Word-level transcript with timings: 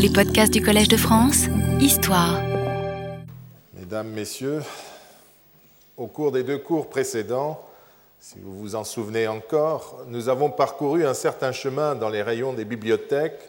Les 0.00 0.10
podcasts 0.10 0.52
du 0.52 0.62
Collège 0.62 0.86
de 0.86 0.96
France, 0.96 1.46
Histoire. 1.80 2.40
Mesdames, 3.74 4.08
Messieurs, 4.10 4.62
au 5.96 6.06
cours 6.06 6.30
des 6.30 6.44
deux 6.44 6.58
cours 6.58 6.88
précédents, 6.88 7.60
si 8.20 8.36
vous 8.40 8.56
vous 8.56 8.76
en 8.76 8.84
souvenez 8.84 9.26
encore, 9.26 10.04
nous 10.06 10.28
avons 10.28 10.50
parcouru 10.50 11.04
un 11.04 11.14
certain 11.14 11.50
chemin 11.50 11.96
dans 11.96 12.10
les 12.10 12.22
rayons 12.22 12.52
des 12.52 12.64
bibliothèques 12.64 13.40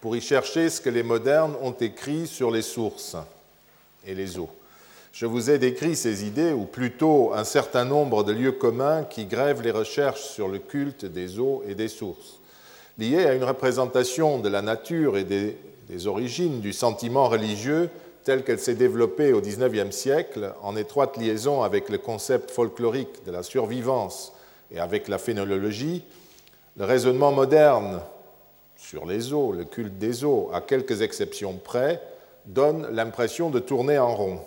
pour 0.00 0.16
y 0.16 0.22
chercher 0.22 0.70
ce 0.70 0.80
que 0.80 0.88
les 0.88 1.02
modernes 1.02 1.54
ont 1.60 1.72
écrit 1.72 2.26
sur 2.26 2.50
les 2.50 2.62
sources 2.62 3.16
et 4.06 4.14
les 4.14 4.38
eaux. 4.38 4.50
Je 5.12 5.26
vous 5.26 5.50
ai 5.50 5.58
décrit 5.58 5.94
ces 5.94 6.24
idées, 6.24 6.52
ou 6.52 6.64
plutôt 6.64 7.34
un 7.34 7.44
certain 7.44 7.84
nombre 7.84 8.24
de 8.24 8.32
lieux 8.32 8.52
communs 8.52 9.04
qui 9.04 9.26
grèvent 9.26 9.60
les 9.60 9.72
recherches 9.72 10.22
sur 10.22 10.48
le 10.48 10.58
culte 10.58 11.04
des 11.04 11.38
eaux 11.38 11.62
et 11.68 11.74
des 11.74 11.88
sources, 11.88 12.40
liés 12.96 13.26
à 13.26 13.34
une 13.34 13.44
représentation 13.44 14.38
de 14.38 14.48
la 14.48 14.62
nature 14.62 15.18
et 15.18 15.24
des, 15.24 15.58
origines 16.06 16.60
du 16.60 16.72
sentiment 16.72 17.28
religieux 17.28 17.90
tel 18.24 18.44
qu'elle 18.44 18.58
s'est 18.58 18.74
développée 18.74 19.32
au 19.32 19.40
XIXe 19.40 19.94
siècle, 19.94 20.52
en 20.62 20.76
étroite 20.76 21.16
liaison 21.16 21.62
avec 21.62 21.88
le 21.88 21.98
concept 21.98 22.50
folklorique 22.50 23.24
de 23.24 23.32
la 23.32 23.42
survivance 23.42 24.32
et 24.70 24.78
avec 24.78 25.08
la 25.08 25.18
phénologie, 25.18 26.04
le 26.76 26.84
raisonnement 26.84 27.32
moderne 27.32 28.00
sur 28.76 29.06
les 29.06 29.32
eaux, 29.32 29.52
le 29.52 29.64
culte 29.64 29.98
des 29.98 30.24
eaux, 30.24 30.50
à 30.52 30.60
quelques 30.60 31.02
exceptions 31.02 31.54
près, 31.56 32.02
donne 32.46 32.86
l'impression 32.92 33.50
de 33.50 33.58
tourner 33.58 33.98
en 33.98 34.14
rond. 34.14 34.40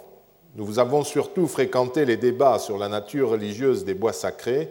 Nous 0.55 0.79
avons 0.79 1.03
surtout 1.03 1.47
fréquenté 1.47 2.05
les 2.05 2.17
débats 2.17 2.59
sur 2.59 2.77
la 2.77 2.87
nature 2.87 3.29
religieuse 3.31 3.85
des 3.85 3.93
bois 3.93 4.13
sacrés, 4.13 4.69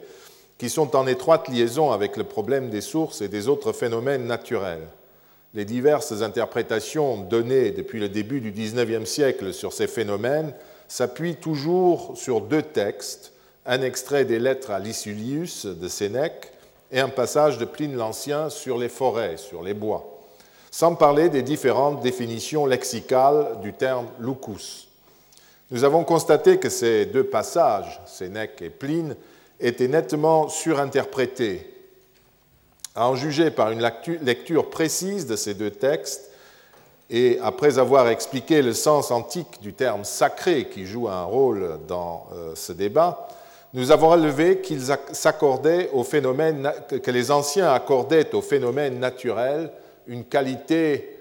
qui 0.59 0.69
sont 0.69 0.95
en 0.95 1.07
étroite 1.07 1.49
liaison 1.49 1.91
avec 1.91 2.17
le 2.17 2.25
problème 2.25 2.71
des 2.71 2.83
sources 2.83 3.23
et 3.23 3.29
des 3.29 3.49
autres 3.49 3.73
phénomènes 3.73 4.27
naturels. 4.27 4.87
Les 5.53 5.65
diverses 5.65 6.23
interprétations 6.23 7.17
données 7.23 7.73
depuis 7.73 7.99
le 7.99 8.09
début 8.09 8.41
du 8.41 8.53
XIXe 8.53 9.09
siècle 9.09 9.53
sur 9.53 9.73
ces 9.73 9.89
phénomènes 9.89 10.55
s'appuient 10.87 11.37
toujours 11.37 12.17
sur 12.17 12.41
deux 12.41 12.63
textes, 12.63 13.33
un 13.67 13.83
extrait 13.83 14.25
des 14.25 14.39
lettres 14.39 14.71
à 14.71 14.79
Lysulius 14.79 15.67
de 15.67 15.89
Sénèque 15.89 16.53
et 16.93 17.01
un 17.01 17.09
passage 17.09 17.59
de 17.59 17.65
Pline 17.65 17.97
l'Ancien 17.97 18.49
sur 18.49 18.79
les 18.79 18.89
forêts, 18.89 19.37
sur 19.37 19.63
les 19.63 19.75
bois, 19.75 20.21
sans 20.71 20.95
parler 20.95 21.29
des 21.29 21.43
différentes 21.43 22.01
définitions 22.01 22.65
lexicales 22.65 23.59
du 23.61 23.73
terme 23.73 24.07
lucus. 24.21 24.89
Nous 25.73 25.83
avons 25.83 26.05
constaté 26.05 26.59
que 26.59 26.69
ces 26.69 27.07
deux 27.07 27.25
passages, 27.25 28.01
Sénèque 28.07 28.63
et 28.63 28.71
Pline, 28.71 29.17
étaient 29.59 29.89
nettement 29.89 30.49
surinterprétés. 30.49 31.80
À 32.95 33.09
en 33.09 33.15
juger 33.15 33.51
par 33.51 33.71
une 33.71 33.87
lecture 34.23 34.71
précise 34.71 35.27
de 35.27 35.37
ces 35.37 35.55
deux 35.55 35.71
textes, 35.71 36.31
et 37.11 37.39
après 37.43 37.79
avoir 37.79 38.09
expliqué 38.09 38.63
le 38.63 38.73
sens 38.73 39.11
antique 39.11 39.61
du 39.61 39.73
terme 39.73 40.05
sacré 40.05 40.69
qui 40.69 40.87
joue 40.87 41.09
un 41.09 41.25
rôle 41.25 41.81
dans 41.89 42.29
euh, 42.33 42.53
ce 42.55 42.73
débat, 42.73 43.29
nous 43.73 43.91
avons 43.91 44.11
relevé 44.11 44.61
qu'ils 44.61 44.93
au 45.93 46.05
phénomène, 46.05 46.73
que 46.89 47.11
les 47.11 47.31
anciens 47.31 47.73
accordaient 47.73 48.35
au 48.35 48.43
phénomène 48.43 48.99
naturel 48.99 49.71
une 50.07 50.25
qualité 50.25 51.19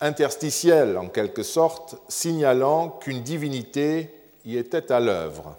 interstitielle 0.00 0.98
en 0.98 1.06
quelque 1.06 1.44
sorte, 1.44 1.96
signalant 2.08 2.88
qu'une 2.88 3.22
divinité 3.22 4.12
y 4.44 4.56
était 4.56 4.90
à 4.90 4.98
l'œuvre. 4.98 5.56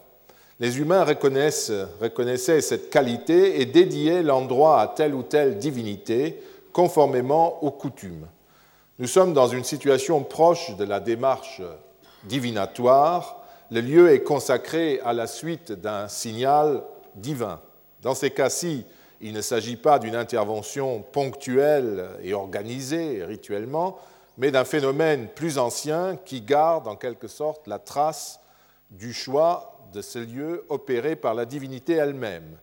Les 0.64 0.80
humains 0.80 1.04
reconnaissaient 1.04 2.62
cette 2.62 2.90
qualité 2.90 3.60
et 3.60 3.66
dédiaient 3.66 4.24
l'endroit 4.24 4.80
à 4.80 4.88
telle 4.88 5.14
ou 5.14 5.22
telle 5.22 5.58
divinité 5.58 6.42
conformément 6.72 7.62
aux 7.66 7.72
coutumes. 7.72 8.26
Nous 8.98 9.08
sommes 9.08 9.34
dans 9.34 9.48
une 9.48 9.66
situation 9.66 10.24
proche 10.24 10.74
de 10.78 10.86
la 10.86 11.02
démarche 11.02 11.62
divinatoire. 12.24 13.44
Le 13.72 13.82
lieu 13.82 14.14
est 14.14 14.24
consacré 14.24 15.02
à 15.04 15.12
la 15.12 15.28
suite 15.28 15.74
d'un 15.74 16.08
signal 16.08 16.82
divin. 17.16 17.60
Dans 18.02 18.16
ces 18.16 18.32
cas-ci, 18.32 18.86
il 19.20 19.34
ne 19.34 19.42
s'agit 19.42 19.76
pas 19.76 20.00
d'une 20.00 20.16
intervention 20.16 21.02
ponctuelle 21.12 22.08
et 22.24 22.34
organisée 22.34 23.26
rituellement, 23.26 24.00
mais 24.38 24.50
d'un 24.50 24.64
phénomène 24.64 25.28
plus 25.28 25.58
ancien 25.58 26.18
qui 26.24 26.40
garde 26.40 26.88
en 26.88 26.96
quelque 26.96 27.28
sorte 27.28 27.68
la 27.68 27.80
trace 27.80 28.40
du 28.92 29.12
choix 29.12 29.73
de 29.94 30.02
ce 30.02 30.20
lieu 30.20 30.66
opéré 30.70 31.16
par 31.16 31.34
la 31.34 31.46
divinité 31.46 31.94
elle-même. 31.94 32.58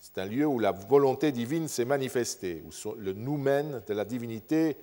C'est 0.00 0.18
un 0.18 0.24
lieu 0.24 0.46
où 0.46 0.58
la 0.58 0.72
volonté 0.72 1.30
divine 1.30 1.68
s'est 1.68 1.84
manifestée, 1.84 2.64
où 2.66 2.94
le 2.98 3.12
noumen 3.12 3.82
de 3.86 3.94
la 3.94 4.04
divinité 4.04 4.76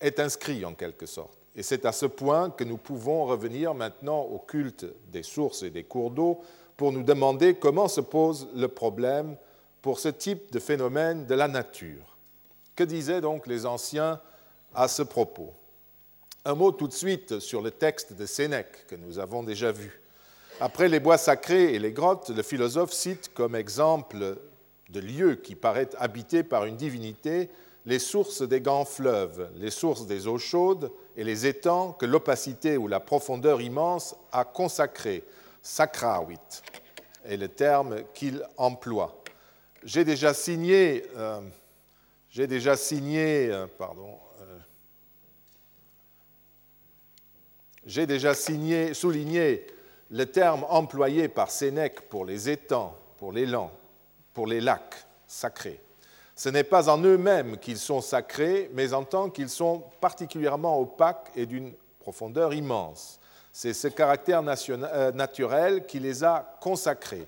est 0.00 0.20
inscrit 0.20 0.64
en 0.64 0.74
quelque 0.74 1.06
sorte. 1.06 1.36
Et 1.56 1.62
c'est 1.62 1.84
à 1.84 1.92
ce 1.92 2.06
point 2.06 2.50
que 2.50 2.64
nous 2.64 2.78
pouvons 2.78 3.26
revenir 3.26 3.74
maintenant 3.74 4.22
au 4.22 4.38
culte 4.38 4.86
des 5.10 5.22
sources 5.22 5.62
et 5.62 5.70
des 5.70 5.84
cours 5.84 6.10
d'eau 6.10 6.40
pour 6.76 6.92
nous 6.92 7.02
demander 7.02 7.54
comment 7.54 7.88
se 7.88 8.00
pose 8.00 8.48
le 8.54 8.68
problème 8.68 9.36
pour 9.82 9.98
ce 9.98 10.08
type 10.08 10.52
de 10.52 10.60
phénomène 10.60 11.26
de 11.26 11.34
la 11.34 11.48
nature. 11.48 12.16
Que 12.74 12.84
disaient 12.84 13.20
donc 13.20 13.46
les 13.46 13.66
anciens 13.66 14.20
à 14.74 14.88
ce 14.88 15.02
propos? 15.02 15.52
Un 16.44 16.54
mot 16.54 16.72
tout 16.72 16.88
de 16.88 16.92
suite 16.92 17.40
sur 17.40 17.60
le 17.62 17.70
texte 17.70 18.14
de 18.14 18.26
Sénèque 18.26 18.86
que 18.86 18.96
nous 18.96 19.18
avons 19.18 19.42
déjà 19.42 19.72
vu. 19.72 20.01
Après 20.60 20.88
les 20.88 21.00
bois 21.00 21.18
sacrés 21.18 21.74
et 21.74 21.78
les 21.78 21.92
grottes, 21.92 22.30
le 22.30 22.42
philosophe 22.42 22.92
cite 22.92 23.32
comme 23.34 23.54
exemple 23.54 24.36
de 24.90 25.00
lieux 25.00 25.36
qui 25.36 25.54
paraissent 25.54 25.96
habités 25.98 26.42
par 26.42 26.64
une 26.66 26.76
divinité 26.76 27.50
les 27.84 27.98
sources 27.98 28.42
des 28.42 28.60
grands 28.60 28.84
fleuves, 28.84 29.50
les 29.56 29.70
sources 29.70 30.06
des 30.06 30.28
eaux 30.28 30.38
chaudes 30.38 30.92
et 31.16 31.24
les 31.24 31.46
étangs 31.46 31.92
que 31.92 32.06
l'opacité 32.06 32.76
ou 32.76 32.86
la 32.86 33.00
profondeur 33.00 33.60
immense 33.60 34.14
a 34.30 34.44
consacrés, 34.44 35.24
sacravit, 35.62 36.36
est 37.24 37.36
le 37.36 37.48
terme 37.48 38.04
qu'il 38.14 38.46
emploie. 38.56 39.20
J'ai 39.82 40.04
déjà 40.04 40.32
signé, 40.32 41.04
euh, 41.16 41.40
j'ai 42.30 42.46
déjà 42.46 42.76
signé, 42.76 43.50
euh, 43.50 43.66
pardon, 43.78 44.16
J'ai 47.84 48.06
déjà 48.06 48.32
souligné 48.34 49.66
le 50.12 50.26
terme 50.26 50.66
employé 50.68 51.26
par 51.28 51.50
Sénèque 51.50 52.02
pour 52.10 52.26
les 52.26 52.50
étangs, 52.50 52.94
pour 53.16 53.32
les 53.32 53.46
lands, 53.46 53.70
pour 54.34 54.46
les 54.46 54.60
lacs 54.60 55.06
sacrés. 55.26 55.80
Ce 56.36 56.50
n'est 56.50 56.64
pas 56.64 56.90
en 56.90 57.02
eux-mêmes 57.02 57.56
qu'ils 57.56 57.78
sont 57.78 58.02
sacrés, 58.02 58.70
mais 58.74 58.92
en 58.92 59.04
tant 59.04 59.30
qu'ils 59.30 59.48
sont 59.48 59.82
particulièrement 60.02 60.78
opaques 60.78 61.30
et 61.34 61.46
d'une 61.46 61.72
profondeur 61.98 62.52
immense. 62.52 63.20
C'est 63.52 63.72
ce 63.72 63.88
caractère 63.88 64.42
euh, 64.46 65.12
naturel 65.12 65.86
qui 65.86 65.98
les 65.98 66.24
a 66.24 66.56
consacrés. 66.60 67.26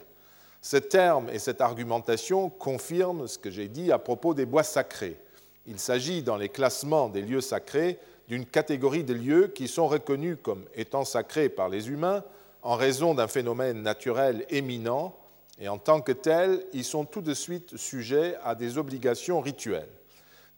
Ce 0.61 0.77
terme 0.77 1.31
et 1.31 1.39
cette 1.39 1.63
argumentation 1.63 2.51
confirment 2.51 3.27
ce 3.27 3.39
que 3.39 3.51
j'ai 3.51 3.69
dit 3.69 3.93
à 3.93 3.99
propos 3.99 4.35
des 4.35 4.47
bois 4.47 4.63
sacrés. 4.63 5.19
Il 5.67 5.79
s'agit, 5.79 6.23
dans 6.23 6.37
les 6.37 6.51
classements 6.51 7.09
des 7.09 7.23
lieux 7.23 7.41
sacrés, 7.41 7.99
d'une 8.29 8.45
catégorie 8.45 9.05
de 9.05 9.15
lieux 9.15 9.49
qui 9.49 9.69
sont 9.69 9.87
reconnus 9.87 10.37
comme 10.43 10.65
étant 10.75 11.05
sacrés 11.05 11.49
par 11.49 11.71
les 11.71 11.89
humains 11.89 12.23
en 12.65 12.77
raison 12.77 13.15
d'un 13.15 13.29
phénomène 13.29 13.83
naturel 13.83 14.47
éminent, 14.49 15.15
et 15.61 15.69
en 15.69 15.79
tant 15.79 16.01
que 16.01 16.13
tels, 16.13 16.65
ils 16.73 16.83
sont 16.83 17.05
tout 17.05 17.21
de 17.21 17.35
suite 17.35 17.77
sujets 17.77 18.37
à 18.43 18.55
des 18.55 18.79
obligations 18.79 19.41
rituelles. 19.41 19.93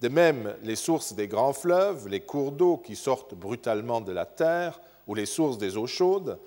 De 0.00 0.08
même, 0.08 0.54
les 0.62 0.76
sources 0.76 1.14
des 1.14 1.26
grands 1.26 1.52
fleuves, 1.52 2.08
les 2.08 2.20
cours 2.20 2.52
d'eau 2.52 2.76
qui 2.76 2.96
sortent 2.96 3.34
brutalement 3.34 4.00
de 4.00 4.12
la 4.12 4.24
terre, 4.24 4.80
ou 5.06 5.14
les 5.14 5.26
sources 5.26 5.58
des 5.58 5.76
eaux 5.76 5.88
chaudes, 5.88 6.38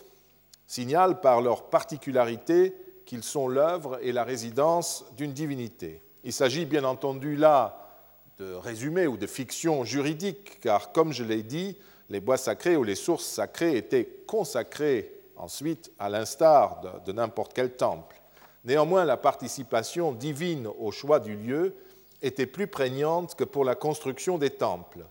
signalent 0.66 1.20
par 1.20 1.42
leur 1.42 1.70
particularité 1.70 2.74
qu'ils 3.06 3.24
sont 3.24 3.48
l'œuvre 3.48 4.00
et 4.02 4.12
la 4.12 4.24
résidence 4.24 5.04
d'une 5.18 5.34
divinité. 5.34 6.02
Il 6.24 6.34
s'agit 6.34 6.66
bien 6.66 6.86
entendu 6.86 7.36
là 7.36 7.98
de 8.38 8.54
résumé 8.54 9.08
ou 9.08 9.18
de 9.18 9.28
fiction 9.28 9.84
juridique, 9.84 10.60
car 10.62 10.94
comme 10.94 11.12
je 11.12 11.24
l'ai 11.24 11.44
dit, 11.44 11.76
les 12.10 12.22
bois 12.22 12.38
sacrés 12.38 12.78
ou 12.78 12.84
les 12.84 12.96
sources 12.96 13.26
sacrées 13.26 13.76
étaient 13.76 14.08
consacrés 14.26 15.19
ensuite 15.40 15.92
à 15.98 16.10
l'instar 16.10 16.82
de, 17.06 17.12
n'importe 17.12 17.54
quel 17.54 17.76
temple. 17.76 18.16
Néanmoins, 18.64 19.06
la 19.06 19.18
participation 19.18 20.12
divine 20.12 20.68
au 20.68 20.92
choix 20.92 21.20
du 21.20 21.36
lieu 21.36 21.76
était 22.22 22.46
plus 22.46 22.68
prégnante 22.68 23.36
que 23.36 23.44
pour 23.44 23.66
la 23.66 23.76
construction 23.76 24.38
des 24.38 24.52
temples. 24.52 25.06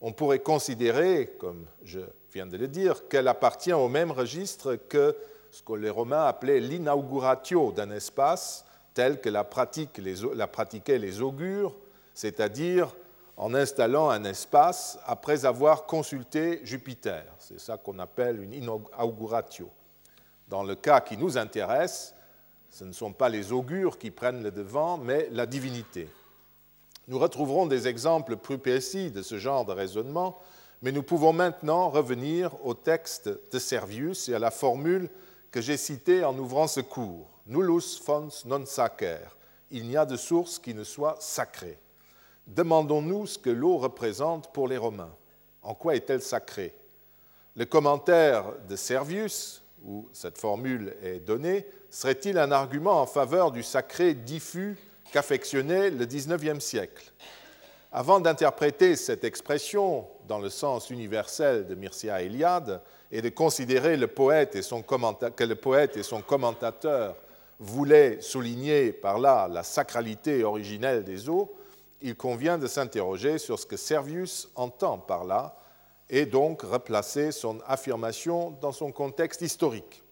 On 0.00 0.12
pourrait 0.12 0.40
considérer, 0.40 1.36
comme 1.38 1.64
je 1.84 2.00
viens 2.32 2.46
de 2.46 2.56
le 2.56 2.68
dire, 2.68 3.08
qu'elle 3.08 3.28
appartient 3.28 3.72
au 3.72 3.88
même 3.88 4.10
registre 4.10 4.74
que 4.74 5.16
ce 5.50 5.62
que 5.62 5.72
les 5.72 5.90
Romains 5.90 6.26
appelaient 6.26 6.60
l'inauguratio 6.60 7.72
d'un 7.72 7.90
espace, 7.90 8.64
tel 8.92 9.20
que 9.20 9.30
la, 9.30 9.44
pratique, 9.44 9.98
la 10.34 10.46
pratiquaient 10.46 10.98
les 10.98 11.22
augures 11.22 11.74
c'est-à-dire 12.18 12.96
en 13.38 13.54
installant 13.54 14.10
un 14.10 14.24
espace 14.24 14.98
après 15.06 15.46
avoir 15.46 15.86
consulté 15.86 16.60
Jupiter. 16.64 17.24
C'est 17.38 17.58
ça 17.58 17.78
qu'on 17.78 17.98
appelle 17.98 18.42
une 18.42 18.52
inauguratio. 18.52 19.70
Dans 20.48 20.62
le 20.62 20.74
cas 20.74 21.00
qui 21.00 21.16
nous 21.16 21.38
intéresse, 21.38 22.14
ce 22.68 22.84
ne 22.84 22.92
sont 22.92 23.14
pas 23.14 23.30
les 23.30 23.52
augures 23.52 23.96
qui 23.96 24.10
prennent 24.10 24.42
le 24.42 24.50
devant, 24.50 24.98
mais 24.98 25.28
la 25.30 25.46
divinité. 25.46 26.10
Nous 27.06 27.18
retrouverons 27.18 27.64
des 27.64 27.88
exemples 27.88 28.36
plus 28.36 28.58
précis 28.58 29.10
de 29.10 29.22
ce 29.22 29.38
genre 29.38 29.64
de 29.64 29.72
raisonnement 29.72 30.38
mais 30.82 30.92
nous 30.92 31.02
pouvons 31.02 31.32
maintenant 31.32 31.90
revenir 31.90 32.54
au 32.64 32.74
texte 32.74 33.28
de 33.52 33.58
Servius 33.58 34.28
et 34.28 34.34
à 34.34 34.38
la 34.38 34.50
formule 34.50 35.10
que 35.50 35.60
j'ai 35.60 35.76
citée 35.76 36.24
en 36.24 36.36
ouvrant 36.38 36.68
ce 36.68 36.80
cours. 36.80 37.28
Nullus 37.46 37.98
fons 38.02 38.28
non 38.44 38.64
sacer. 38.66 39.18
Il 39.70 39.86
n'y 39.88 39.96
a 39.96 40.06
de 40.06 40.16
source 40.16 40.58
qui 40.58 40.74
ne 40.74 40.84
soit 40.84 41.16
sacrée. 41.20 41.78
Demandons-nous 42.48 43.26
ce 43.26 43.38
que 43.38 43.50
l'eau 43.50 43.76
représente 43.76 44.52
pour 44.52 44.68
les 44.68 44.78
Romains. 44.78 45.14
En 45.62 45.74
quoi 45.74 45.94
est-elle 45.94 46.22
sacrée? 46.22 46.74
Le 47.54 47.66
commentaire 47.66 48.44
de 48.68 48.74
Servius, 48.74 49.62
où 49.84 50.08
cette 50.14 50.38
formule 50.38 50.96
est 51.02 51.20
donnée, 51.20 51.66
serait-il 51.90 52.38
un 52.38 52.50
argument 52.50 53.02
en 53.02 53.06
faveur 53.06 53.52
du 53.52 53.62
sacré 53.62 54.14
diffus 54.14 54.78
qu'affectionnait 55.12 55.90
le 55.90 56.06
XIXe 56.06 56.64
siècle? 56.64 57.12
Avant 57.92 58.18
d'interpréter 58.18 58.96
cette 58.96 59.24
expression 59.24 60.06
dans 60.26 60.38
le 60.38 60.48
sens 60.48 60.88
universel 60.88 61.66
de 61.66 61.74
Mircea 61.74 62.22
Eliade 62.22 62.80
et 63.10 63.20
de 63.20 63.28
considérer 63.28 63.94
que 63.96 64.00
le 64.00 64.06
poète 65.56 65.96
et 65.96 66.02
son 66.02 66.22
commentateur 66.22 67.14
voulaient 67.60 68.20
souligner 68.20 68.92
par 68.92 69.18
là 69.18 69.48
la 69.48 69.62
sacralité 69.62 70.44
originelle 70.44 71.04
des 71.04 71.28
eaux, 71.28 71.54
il 72.00 72.16
convient 72.16 72.58
de 72.58 72.66
s'interroger 72.66 73.38
sur 73.38 73.58
ce 73.58 73.66
que 73.66 73.76
Servius 73.76 74.48
entend 74.54 74.98
par 74.98 75.24
là 75.24 75.56
et 76.10 76.26
donc 76.26 76.62
replacer 76.62 77.32
son 77.32 77.60
affirmation 77.66 78.56
dans 78.60 78.72
son 78.72 78.92
contexte 78.92 79.42
historique. 79.42 80.02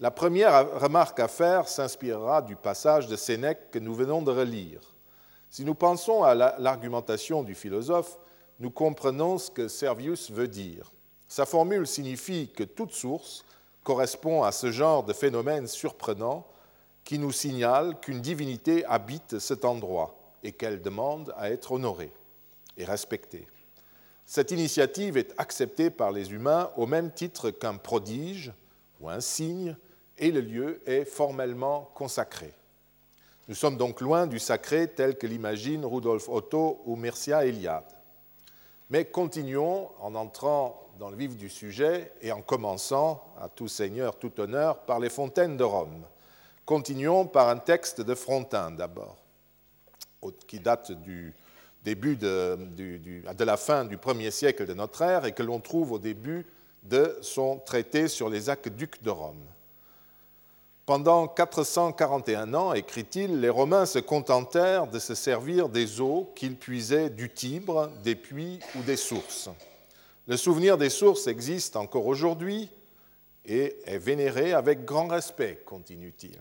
La 0.00 0.10
première 0.10 0.80
remarque 0.80 1.20
à 1.20 1.28
faire 1.28 1.68
s'inspirera 1.68 2.42
du 2.42 2.56
passage 2.56 3.06
de 3.06 3.16
Sénèque 3.16 3.70
que 3.70 3.78
nous 3.78 3.94
venons 3.94 4.22
de 4.22 4.32
relire. 4.32 4.80
Si 5.50 5.64
nous 5.64 5.74
pensons 5.74 6.24
à 6.24 6.34
l'argumentation 6.34 7.44
du 7.44 7.54
philosophe, 7.54 8.18
nous 8.58 8.70
comprenons 8.70 9.38
ce 9.38 9.50
que 9.50 9.68
Servius 9.68 10.30
veut 10.30 10.48
dire. 10.48 10.90
Sa 11.28 11.46
formule 11.46 11.86
signifie 11.86 12.50
que 12.50 12.64
toute 12.64 12.92
source 12.92 13.44
correspond 13.84 14.42
à 14.42 14.52
ce 14.52 14.72
genre 14.72 15.04
de 15.04 15.12
phénomène 15.12 15.68
surprenant 15.68 16.46
qui 17.04 17.18
nous 17.18 17.32
signale 17.32 18.00
qu'une 18.00 18.20
divinité 18.20 18.84
habite 18.86 19.38
cet 19.38 19.64
endroit 19.64 20.23
et 20.44 20.52
qu'elle 20.52 20.82
demande 20.82 21.34
à 21.36 21.50
être 21.50 21.72
honorée 21.72 22.12
et 22.76 22.84
respectée. 22.84 23.46
Cette 24.26 24.52
initiative 24.52 25.16
est 25.16 25.34
acceptée 25.36 25.90
par 25.90 26.12
les 26.12 26.32
humains 26.32 26.70
au 26.76 26.86
même 26.86 27.10
titre 27.10 27.50
qu'un 27.50 27.76
prodige 27.76 28.52
ou 29.00 29.08
un 29.08 29.20
signe, 29.20 29.76
et 30.16 30.30
le 30.30 30.40
lieu 30.40 30.80
est 30.86 31.04
formellement 31.04 31.90
consacré. 31.94 32.52
Nous 33.48 33.54
sommes 33.54 33.76
donc 33.76 34.00
loin 34.00 34.26
du 34.26 34.38
sacré 34.38 34.88
tel 34.88 35.18
que 35.18 35.26
l'imagine 35.26 35.84
Rudolf 35.84 36.28
Otto 36.28 36.80
ou 36.86 36.96
Mircea 36.96 37.44
Eliade. 37.44 37.92
Mais 38.90 39.04
continuons 39.04 39.90
en 40.00 40.14
entrant 40.14 40.80
dans 40.98 41.10
le 41.10 41.16
vif 41.16 41.36
du 41.36 41.50
sujet 41.50 42.12
et 42.22 42.32
en 42.32 42.40
commençant, 42.40 43.22
à 43.40 43.48
tout 43.48 43.68
seigneur, 43.68 44.16
tout 44.18 44.40
honneur, 44.40 44.78
par 44.80 45.00
les 45.00 45.10
fontaines 45.10 45.56
de 45.56 45.64
Rome. 45.64 46.04
Continuons 46.64 47.26
par 47.26 47.48
un 47.48 47.58
texte 47.58 48.00
de 48.00 48.14
Frontin 48.14 48.70
d'abord, 48.70 49.16
qui 50.46 50.60
date 50.60 50.92
du 50.92 51.34
début 51.84 52.16
de, 52.16 52.58
de, 52.76 53.44
la 53.44 53.56
fin 53.56 53.84
du 53.84 53.98
premier 53.98 54.30
siècle 54.30 54.66
de 54.66 54.74
notre 54.74 55.02
ère 55.02 55.26
et 55.26 55.32
que 55.32 55.42
l'on 55.42 55.60
trouve 55.60 55.92
au 55.92 55.98
début 55.98 56.46
de 56.82 57.16
son 57.20 57.58
traité 57.58 58.08
sur 58.08 58.28
les 58.28 58.48
aqueducs 58.48 59.02
de 59.02 59.10
Rome. 59.10 59.44
Pendant 60.86 61.28
441 61.28 62.52
ans, 62.52 62.74
écrit-il, 62.74 63.40
les 63.40 63.48
Romains 63.48 63.86
se 63.86 63.98
contentèrent 63.98 64.86
de 64.86 64.98
se 64.98 65.14
servir 65.14 65.70
des 65.70 66.00
eaux 66.00 66.30
qu'ils 66.34 66.56
puisaient 66.56 67.08
du 67.08 67.32
Tibre, 67.32 67.90
des 68.02 68.14
puits 68.14 68.60
ou 68.76 68.82
des 68.82 68.96
sources. 68.96 69.48
Le 70.26 70.36
souvenir 70.36 70.76
des 70.76 70.90
sources 70.90 71.26
existe 71.26 71.76
encore 71.76 72.06
aujourd'hui 72.06 72.70
et 73.46 73.76
est 73.86 73.98
vénéré 73.98 74.52
avec 74.52 74.84
grand 74.84 75.06
respect, 75.06 75.62
continue-t-il. 75.64 76.38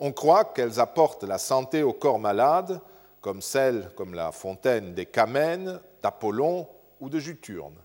On 0.00 0.12
croit 0.12 0.44
qu'elles 0.44 0.78
apportent 0.78 1.24
la 1.24 1.38
santé 1.38 1.82
au 1.82 1.92
corps 1.92 2.20
malade, 2.20 2.80
comme 3.28 3.42
celle 3.42 3.90
comme 3.94 4.14
la 4.14 4.32
fontaine 4.32 4.94
des 4.94 5.04
Camènes, 5.04 5.80
d'Apollon 6.02 6.66
ou 6.98 7.10
de 7.10 7.18
Juturne. 7.18 7.76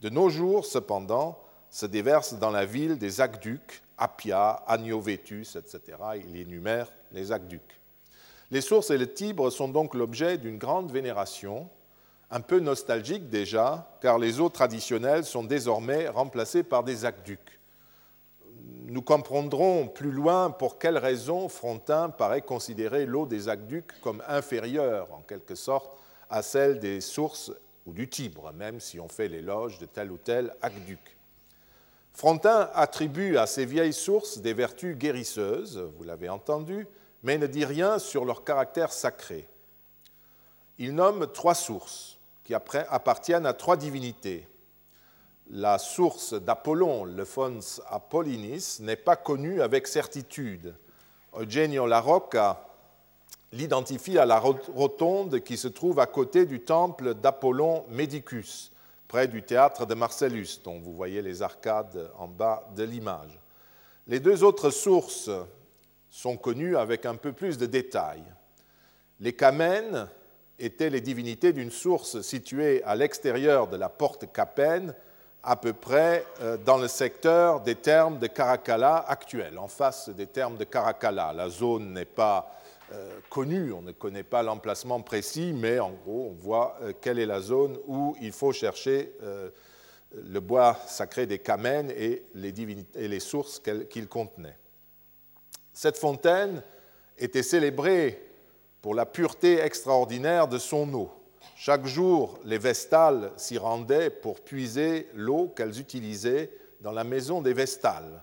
De 0.00 0.08
nos 0.08 0.28
jours, 0.28 0.64
cependant, 0.64 1.42
se 1.68 1.84
déversent 1.84 2.38
dans 2.38 2.52
la 2.52 2.64
ville 2.64 2.96
des 2.96 3.20
aqueducs 3.20 3.82
Appia, 3.96 4.62
Agnovetus, 4.68 5.56
etc. 5.56 5.98
Il 6.24 6.36
énumère 6.36 6.92
les 7.10 7.32
aqueducs. 7.32 7.80
Les 8.52 8.60
sources 8.60 8.90
et 8.90 8.98
le 8.98 9.12
Tibre 9.12 9.50
sont 9.50 9.66
donc 9.66 9.94
l'objet 9.94 10.38
d'une 10.38 10.58
grande 10.58 10.92
vénération, 10.92 11.68
un 12.30 12.40
peu 12.40 12.60
nostalgique 12.60 13.28
déjà, 13.28 13.98
car 14.00 14.16
les 14.16 14.38
eaux 14.38 14.48
traditionnelles 14.48 15.24
sont 15.24 15.42
désormais 15.42 16.06
remplacées 16.06 16.62
par 16.62 16.84
des 16.84 17.04
aqueducs. 17.04 17.57
Nous 18.86 19.02
comprendrons 19.02 19.88
plus 19.88 20.10
loin 20.10 20.50
pour 20.50 20.78
quelles 20.78 20.98
raisons 20.98 21.48
Frontin 21.48 22.10
paraît 22.10 22.42
considérer 22.42 23.06
l'eau 23.06 23.26
des 23.26 23.48
aqueducs 23.48 23.98
comme 24.02 24.22
inférieure, 24.28 25.08
en 25.12 25.22
quelque 25.22 25.54
sorte, 25.54 25.98
à 26.28 26.42
celle 26.42 26.78
des 26.78 27.00
sources 27.00 27.50
ou 27.86 27.92
du 27.92 28.08
Tibre, 28.08 28.52
même 28.52 28.80
si 28.80 29.00
on 29.00 29.08
fait 29.08 29.28
l'éloge 29.28 29.78
de 29.78 29.86
tel 29.86 30.12
ou 30.12 30.18
tel 30.18 30.54
aqueduc. 30.60 31.16
Frontin 32.12 32.70
attribue 32.74 33.36
à 33.38 33.46
ces 33.46 33.64
vieilles 33.64 33.92
sources 33.92 34.38
des 34.38 34.52
vertus 34.52 34.96
guérisseuses, 34.96 35.78
vous 35.96 36.04
l'avez 36.04 36.28
entendu, 36.28 36.86
mais 37.22 37.38
ne 37.38 37.46
dit 37.46 37.64
rien 37.64 37.98
sur 37.98 38.24
leur 38.24 38.44
caractère 38.44 38.92
sacré. 38.92 39.46
Il 40.78 40.94
nomme 40.94 41.26
trois 41.32 41.54
sources 41.54 42.18
qui 42.44 42.54
appartiennent 42.54 43.46
à 43.46 43.52
trois 43.52 43.76
divinités. 43.76 44.46
La 45.50 45.78
source 45.78 46.34
d'Apollon, 46.34 47.06
le 47.06 47.24
Fons 47.24 47.80
Apollinis, 47.88 48.80
n'est 48.80 48.96
pas 48.96 49.16
connue 49.16 49.62
avec 49.62 49.86
certitude. 49.86 50.74
Eugenio 51.34 51.86
La 51.86 52.00
Rocca 52.00 52.66
l'identifie 53.52 54.18
à 54.18 54.26
la 54.26 54.38
rotonde 54.38 55.40
qui 55.40 55.56
se 55.56 55.68
trouve 55.68 56.00
à 56.00 56.06
côté 56.06 56.44
du 56.44 56.60
temple 56.60 57.14
d'Apollon 57.14 57.86
Medicus, 57.88 58.70
près 59.06 59.26
du 59.26 59.42
théâtre 59.42 59.86
de 59.86 59.94
Marcellus, 59.94 60.60
dont 60.62 60.78
vous 60.80 60.92
voyez 60.92 61.22
les 61.22 61.40
arcades 61.40 62.10
en 62.18 62.28
bas 62.28 62.68
de 62.76 62.82
l'image. 62.82 63.40
Les 64.06 64.20
deux 64.20 64.44
autres 64.44 64.68
sources 64.68 65.30
sont 66.10 66.36
connues 66.36 66.76
avec 66.76 67.06
un 67.06 67.14
peu 67.14 67.32
plus 67.32 67.56
de 67.56 67.64
détails. 67.64 68.24
Les 69.18 69.32
Camènes 69.32 70.08
étaient 70.58 70.90
les 70.90 71.00
divinités 71.00 71.54
d'une 71.54 71.70
source 71.70 72.20
située 72.20 72.82
à 72.84 72.94
l'extérieur 72.94 73.68
de 73.68 73.78
la 73.78 73.88
porte 73.88 74.30
Capène, 74.30 74.94
à 75.48 75.56
peu 75.56 75.72
près 75.72 76.26
euh, 76.42 76.58
dans 76.58 76.76
le 76.76 76.88
secteur 76.88 77.62
des 77.62 77.74
termes 77.74 78.18
de 78.18 78.26
Caracalla 78.26 78.98
actuels, 79.08 79.58
en 79.58 79.66
face 79.66 80.10
des 80.10 80.26
termes 80.26 80.58
de 80.58 80.64
Caracalla. 80.64 81.32
La 81.32 81.48
zone 81.48 81.94
n'est 81.94 82.04
pas 82.04 82.54
euh, 82.92 83.18
connu. 83.30 83.72
On 83.72 83.80
ne 83.80 83.92
connaît 83.92 84.24
pas 84.24 84.42
l'emplacement 84.42 85.00
précis, 85.00 85.54
mais 85.54 85.80
en 85.80 85.92
gros, 85.92 86.28
on 86.32 86.38
voit 86.38 86.76
euh, 86.82 86.92
quelle 87.00 87.18
est 87.18 87.24
la 87.24 87.40
zone 87.40 87.78
où 87.86 88.14
il 88.20 88.32
faut 88.32 88.52
chercher 88.52 89.10
le 90.12 90.40
bois 90.40 90.76
sacré 90.86 91.24
des 91.24 91.38
Camènes 91.38 91.90
et 91.96 92.24
les, 92.34 92.52
et 92.94 93.08
les 93.08 93.20
sources 93.20 93.60
qu'il 93.88 94.06
contenait. 94.06 94.56
Cette 95.72 95.96
fontaine 95.96 96.62
était 97.16 97.42
célébrée 97.42 98.22
pour 98.82 98.94
la 98.94 99.06
pureté 99.06 99.60
extraordinaire 99.60 100.46
de 100.46 100.58
son 100.58 100.92
eau. 100.92 101.17
Chaque 101.60 101.86
jour, 101.86 102.38
les 102.44 102.56
Vestales 102.56 103.32
s'y 103.36 103.58
rendaient 103.58 104.10
pour 104.10 104.40
puiser 104.40 105.08
l'eau 105.12 105.48
qu'elles 105.48 105.80
utilisaient 105.80 106.52
dans 106.80 106.92
la 106.92 107.02
maison 107.02 107.42
des 107.42 107.52
Vestales, 107.52 108.22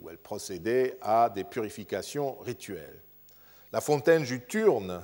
où 0.00 0.10
elles 0.10 0.18
procédaient 0.18 0.98
à 1.00 1.30
des 1.30 1.44
purifications 1.44 2.34
rituelles. 2.40 3.00
La 3.70 3.80
fontaine 3.80 4.24
Juturne, 4.24 5.02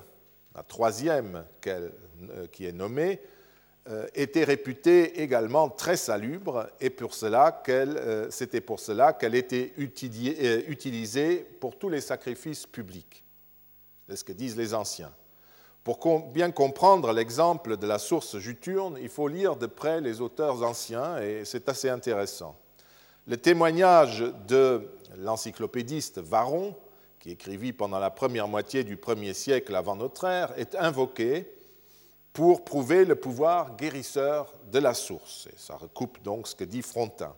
la 0.53 0.65
troisième 0.65 1.45
euh, 1.69 1.91
qui 2.51 2.67
est 2.67 2.73
nommée, 2.73 3.21
euh, 3.89 4.09
était 4.17 4.43
réputée 4.43 5.23
également 5.23 5.69
très 5.69 5.97
salubre 5.97 6.69
et 6.81 6.93
euh, 7.69 8.27
c'était 8.31 8.61
pour 8.61 8.81
cela 8.81 9.13
qu'elle 9.13 9.37
était 9.37 9.75
utilisée 9.77 11.47
pour 11.61 11.79
tous 11.79 11.89
les 11.89 12.01
sacrifices 12.01 12.67
publics. 12.67 13.23
C'est 14.09 14.17
ce 14.17 14.25
que 14.25 14.33
disent 14.33 14.57
les 14.57 14.75
anciens. 14.75 15.13
Pour 15.85 16.29
bien 16.29 16.51
comprendre 16.51 17.13
l'exemple 17.13 17.77
de 17.77 17.87
la 17.87 17.99
source 17.99 18.39
juturne, 18.39 18.99
il 19.01 19.09
faut 19.09 19.29
lire 19.29 19.57
de 19.57 19.67
près 19.67 20.01
les 20.01 20.21
auteurs 20.21 20.63
anciens 20.63 21.19
et 21.19 21.45
c'est 21.45 21.69
assez 21.69 21.89
intéressant. 21.89 22.57
Le 23.27 23.37
témoignage 23.37 24.25
de 24.47 24.89
l'encyclopédiste 25.17 26.19
Varon 26.19 26.75
qui 27.19 27.31
écrivit 27.31 27.73
pendant 27.73 27.99
la 27.99 28.11
première 28.11 28.49
moitié 28.49 28.85
du 28.85 28.97
premier 28.97 29.35
siècle 29.35 29.75
avant 29.75 29.97
notre 29.97 30.25
ère, 30.25 30.53
est 30.57 30.75
invoqué 30.77 31.51
pour 32.33 32.65
prouver 32.65 33.05
le 33.05 33.17
pouvoir 33.17 33.77
guérisseur 33.77 34.53
de 34.71 34.79
la 34.79 34.95
source. 34.95 35.49
Et 35.53 35.57
ça 35.57 35.77
recoupe 35.77 36.23
donc 36.23 36.47
ce 36.47 36.55
que 36.55 36.65
dit 36.65 36.83
Frontin. 36.83 37.35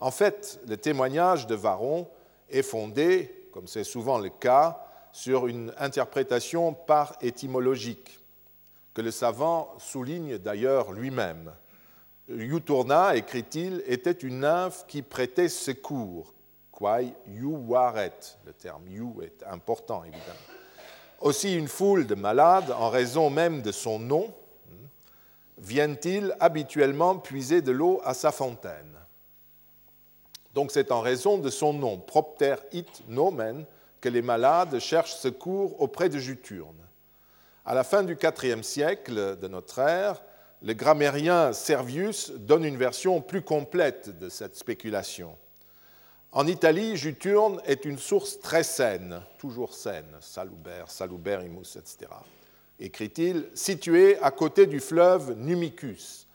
En 0.00 0.10
fait, 0.10 0.60
le 0.66 0.76
témoignage 0.76 1.46
de 1.46 1.54
Varon 1.54 2.08
est 2.50 2.62
fondé, 2.62 3.48
comme 3.52 3.68
c'est 3.68 3.84
souvent 3.84 4.18
le 4.18 4.30
cas, 4.30 4.83
sur 5.14 5.46
une 5.46 5.72
interprétation 5.78 6.74
par 6.74 7.16
étymologique, 7.20 8.18
que 8.94 9.00
le 9.00 9.12
savant 9.12 9.72
souligne 9.78 10.38
d'ailleurs 10.38 10.90
lui-même. 10.90 11.52
Iuturna, 12.28 13.14
écrit-il, 13.14 13.84
était 13.86 14.10
une 14.10 14.40
nymphe 14.40 14.84
qui 14.88 15.02
prêtait 15.02 15.48
secours. 15.48 16.34
Quai 16.72 17.14
waret, 17.38 18.10
le 18.44 18.52
terme 18.54 18.88
you 18.88 19.22
est 19.22 19.44
important 19.48 20.02
évidemment. 20.02 20.34
Aussi 21.20 21.54
une 21.54 21.68
foule 21.68 22.08
de 22.08 22.16
malades, 22.16 22.72
en 22.72 22.90
raison 22.90 23.30
même 23.30 23.62
de 23.62 23.70
son 23.70 24.00
nom, 24.00 24.34
viennent-ils 25.58 26.34
habituellement 26.40 27.18
puiser 27.18 27.62
de 27.62 27.70
l'eau 27.70 28.00
à 28.04 28.14
sa 28.14 28.32
fontaine. 28.32 28.98
Donc 30.54 30.72
c'est 30.72 30.90
en 30.90 31.00
raison 31.00 31.38
de 31.38 31.50
son 31.50 31.72
nom, 31.72 31.98
propter 31.98 32.56
it 32.72 33.04
nomen, 33.06 33.64
que 34.04 34.10
les 34.10 34.20
malades 34.20 34.80
cherchent 34.80 35.14
secours 35.14 35.80
auprès 35.80 36.10
de 36.10 36.18
Juturne. 36.18 36.76
À 37.64 37.72
la 37.72 37.84
fin 37.84 38.02
du 38.02 38.18
IVe 38.22 38.62
siècle 38.62 39.38
de 39.38 39.48
notre 39.48 39.78
ère, 39.78 40.20
le 40.60 40.74
grammairien 40.74 41.54
Servius 41.54 42.30
donne 42.32 42.66
une 42.66 42.76
version 42.76 43.22
plus 43.22 43.40
complète 43.40 44.18
de 44.18 44.28
cette 44.28 44.56
spéculation. 44.56 45.38
En 46.32 46.46
Italie, 46.46 46.98
Juturne 46.98 47.62
est 47.64 47.86
une 47.86 47.96
source 47.96 48.40
très 48.40 48.62
saine, 48.62 49.22
toujours 49.38 49.72
saine, 49.72 50.18
salubert, 50.20 50.90
saluberimus, 50.90 51.74
etc. 51.74 52.10
Écrit-il, 52.78 53.46
située 53.54 54.18
à 54.18 54.30
côté 54.30 54.66
du 54.66 54.80
fleuve 54.80 55.32
Numicus, 55.38 56.26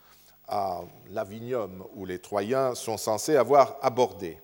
à 0.48 0.82
Lavinium, 1.12 1.86
où 1.94 2.08
les 2.08 2.18
Troyens 2.18 2.74
sont 2.74 2.98
censés 2.98 3.36
avoir 3.36 3.78
abordé. 3.84 4.40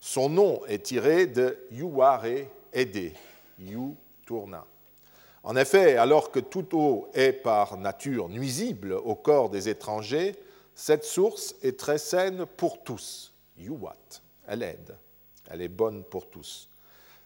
Son 0.00 0.30
nom 0.30 0.64
est 0.66 0.84
tiré 0.84 1.26
de 1.26 1.58
Iuare 1.70 2.46
Ede, 2.72 3.12
Iu 3.58 3.94
Tourna. 4.24 4.64
En 5.42 5.56
effet, 5.56 5.96
alors 5.96 6.30
que 6.30 6.40
toute 6.40 6.74
eau 6.74 7.08
est 7.14 7.32
par 7.32 7.76
nature 7.76 8.28
nuisible 8.28 8.92
au 8.92 9.14
corps 9.14 9.50
des 9.50 9.68
étrangers, 9.68 10.34
cette 10.74 11.04
source 11.04 11.54
est 11.62 11.78
très 11.78 11.98
saine 11.98 12.46
pour 12.56 12.82
tous. 12.82 13.32
Iuat 13.58 13.96
elle 14.50 14.64
aide, 14.64 14.96
elle 15.48 15.62
est 15.62 15.68
bonne 15.68 16.02
pour 16.02 16.28
tous. 16.28 16.68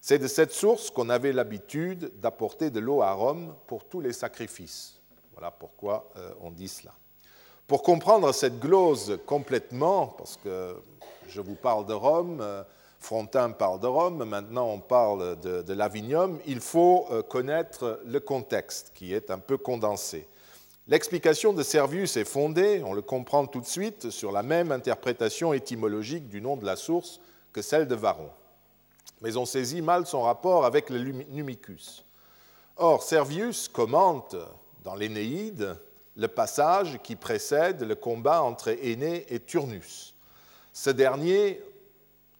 C'est 0.00 0.18
de 0.18 0.28
cette 0.28 0.52
source 0.52 0.90
qu'on 0.90 1.08
avait 1.08 1.32
l'habitude 1.32 2.12
d'apporter 2.20 2.70
de 2.70 2.80
l'eau 2.80 3.00
à 3.00 3.12
Rome 3.12 3.54
pour 3.66 3.84
tous 3.84 4.00
les 4.00 4.12
sacrifices. 4.12 5.00
Voilà 5.32 5.50
pourquoi 5.50 6.10
euh, 6.16 6.32
on 6.42 6.50
dit 6.50 6.68
cela. 6.68 6.92
Pour 7.66 7.82
comprendre 7.82 8.30
cette 8.32 8.60
glose 8.60 9.18
complètement, 9.24 10.08
parce 10.08 10.36
que 10.36 10.76
je 11.28 11.40
vous 11.40 11.54
parle 11.54 11.86
de 11.86 11.92
Rome, 11.92 12.40
euh, 12.40 12.62
Frontin 12.98 13.50
parle 13.50 13.80
de 13.80 13.86
Rome, 13.86 14.24
maintenant 14.24 14.68
on 14.68 14.80
parle 14.80 15.38
de, 15.40 15.72
l'Avinium, 15.72 16.38
il 16.46 16.60
faut 16.60 17.06
euh, 17.10 17.22
connaître 17.22 18.00
le 18.06 18.20
contexte 18.20 18.92
qui 18.94 19.12
est 19.12 19.30
un 19.30 19.38
peu 19.38 19.58
condensé. 19.58 20.26
L'explication 20.88 21.52
de 21.52 21.62
Servius 21.62 22.16
est 22.16 22.24
fondée, 22.24 22.82
on 22.84 22.92
le 22.92 23.02
comprend 23.02 23.46
tout 23.46 23.60
de 23.60 23.66
suite, 23.66 24.10
sur 24.10 24.32
la 24.32 24.42
même 24.42 24.72
interprétation 24.72 25.52
étymologique 25.52 26.28
du 26.28 26.40
nom 26.40 26.56
de 26.56 26.66
la 26.66 26.76
source 26.76 27.20
que 27.52 27.62
celle 27.62 27.88
de 27.88 27.94
Varon. 27.94 28.30
Mais 29.20 29.36
on 29.36 29.46
saisit 29.46 29.82
mal 29.82 30.06
son 30.06 30.22
rapport 30.22 30.64
avec 30.64 30.90
le 30.90 30.98
Numicus. 30.98 32.04
Or, 32.76 33.02
Servius 33.02 33.68
commente 33.68 34.36
dans 34.82 34.94
l'Énéide 34.94 35.76
le 36.16 36.28
passage 36.28 37.00
qui 37.02 37.16
précède 37.16 37.82
le 37.82 37.94
combat 37.94 38.42
entre 38.42 38.68
Énée 38.68 39.24
et 39.28 39.40
Turnus. 39.40 40.13
Ce 40.74 40.90
dernier, 40.90 41.62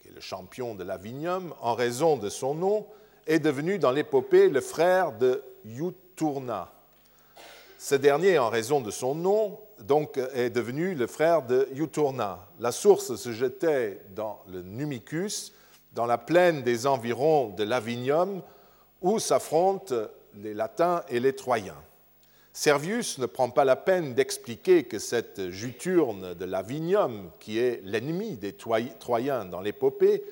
qui 0.02 0.08
est 0.08 0.14
le 0.14 0.20
champion 0.20 0.74
de 0.74 0.84
l'Avinium, 0.84 1.54
en 1.62 1.74
raison 1.74 2.18
de 2.18 2.28
son 2.28 2.54
nom, 2.54 2.86
est 3.26 3.38
devenu 3.38 3.78
dans 3.78 3.92
l'épopée 3.92 4.50
le 4.50 4.60
frère 4.60 5.12
de 5.12 5.42
Iuturna, 5.64 6.70
ce 7.84 7.94
dernier, 7.94 8.38
en 8.38 8.48
raison 8.48 8.80
de 8.80 8.90
son 8.90 9.14
nom, 9.14 9.60
donc, 9.78 10.18
est 10.32 10.48
devenu 10.48 10.94
le 10.94 11.06
frère 11.06 11.42
de 11.42 11.68
Iuturna. 11.74 12.38
La 12.58 12.72
source 12.72 13.16
se 13.16 13.30
jetait 13.30 14.00
dans 14.16 14.40
le 14.50 14.62
Numicus, 14.62 15.52
dans 15.92 16.06
la 16.06 16.16
plaine 16.16 16.62
des 16.62 16.86
environs 16.86 17.50
de 17.50 17.62
Lavinium, 17.62 18.40
où 19.02 19.18
s'affrontent 19.18 19.94
les 20.36 20.54
Latins 20.54 21.02
et 21.10 21.20
les 21.20 21.34
Troyens. 21.34 21.76
Servius 22.56 23.18
ne 23.18 23.26
prend 23.26 23.50
pas 23.50 23.64
la 23.64 23.74
peine 23.74 24.14
d'expliquer 24.14 24.84
que 24.84 25.00
cette 25.00 25.50
Juturne 25.50 26.34
de 26.34 26.44
Lavinium, 26.44 27.32
qui 27.40 27.58
est 27.58 27.80
l'ennemi 27.82 28.36
des 28.36 28.52
Troyens 28.52 29.44
dans 29.44 29.60
l'épopée, 29.60 30.22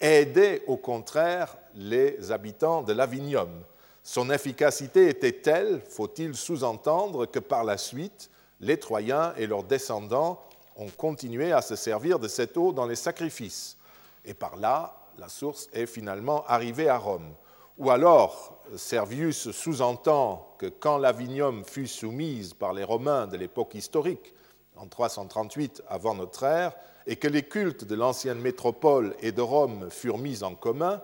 aidait 0.00 0.64
au 0.66 0.76
contraire 0.76 1.56
les 1.76 2.32
habitants 2.32 2.82
de 2.82 2.92
Lavinium. 2.92 3.62
Son 4.02 4.28
efficacité 4.28 5.08
était 5.08 5.40
telle, 5.40 5.80
faut-il 5.88 6.34
sous-entendre, 6.34 7.26
que 7.26 7.38
par 7.38 7.62
la 7.62 7.78
suite, 7.78 8.28
les 8.60 8.80
Troyens 8.80 9.32
et 9.36 9.46
leurs 9.46 9.62
descendants 9.62 10.42
ont 10.74 10.88
continué 10.88 11.52
à 11.52 11.62
se 11.62 11.76
servir 11.76 12.18
de 12.18 12.26
cette 12.26 12.56
eau 12.56 12.72
dans 12.72 12.86
les 12.86 12.96
sacrifices. 12.96 13.76
Et 14.24 14.34
par 14.34 14.56
là, 14.56 14.96
la 15.16 15.28
source 15.28 15.68
est 15.72 15.86
finalement 15.86 16.44
arrivée 16.48 16.88
à 16.88 16.98
Rome. 16.98 17.34
Ou 17.78 17.90
alors, 17.90 18.60
Servius 18.76 19.52
sous-entend 19.52 20.56
que 20.58 20.66
quand 20.66 20.98
l'Avinium 20.98 21.64
fut 21.64 21.86
soumise 21.86 22.52
par 22.52 22.72
les 22.72 22.82
Romains 22.82 23.28
de 23.28 23.36
l'époque 23.36 23.76
historique, 23.76 24.34
en 24.74 24.88
338 24.88 25.84
avant 25.88 26.16
notre 26.16 26.42
ère, 26.42 26.72
et 27.06 27.14
que 27.14 27.28
les 27.28 27.44
cultes 27.44 27.84
de 27.84 27.94
l'ancienne 27.94 28.40
métropole 28.40 29.14
et 29.20 29.30
de 29.30 29.40
Rome 29.40 29.90
furent 29.90 30.18
mis 30.18 30.42
en 30.42 30.56
commun, 30.56 31.00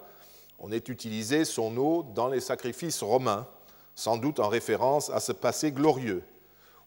on 0.58 0.72
ait 0.72 0.82
utilisé 0.88 1.44
son 1.44 1.76
eau 1.76 2.02
dans 2.02 2.26
les 2.26 2.40
sacrifices 2.40 3.04
romains, 3.04 3.46
sans 3.94 4.16
doute 4.16 4.40
en 4.40 4.48
référence 4.48 5.10
à 5.10 5.20
ce 5.20 5.30
passé 5.30 5.70
glorieux. 5.70 6.24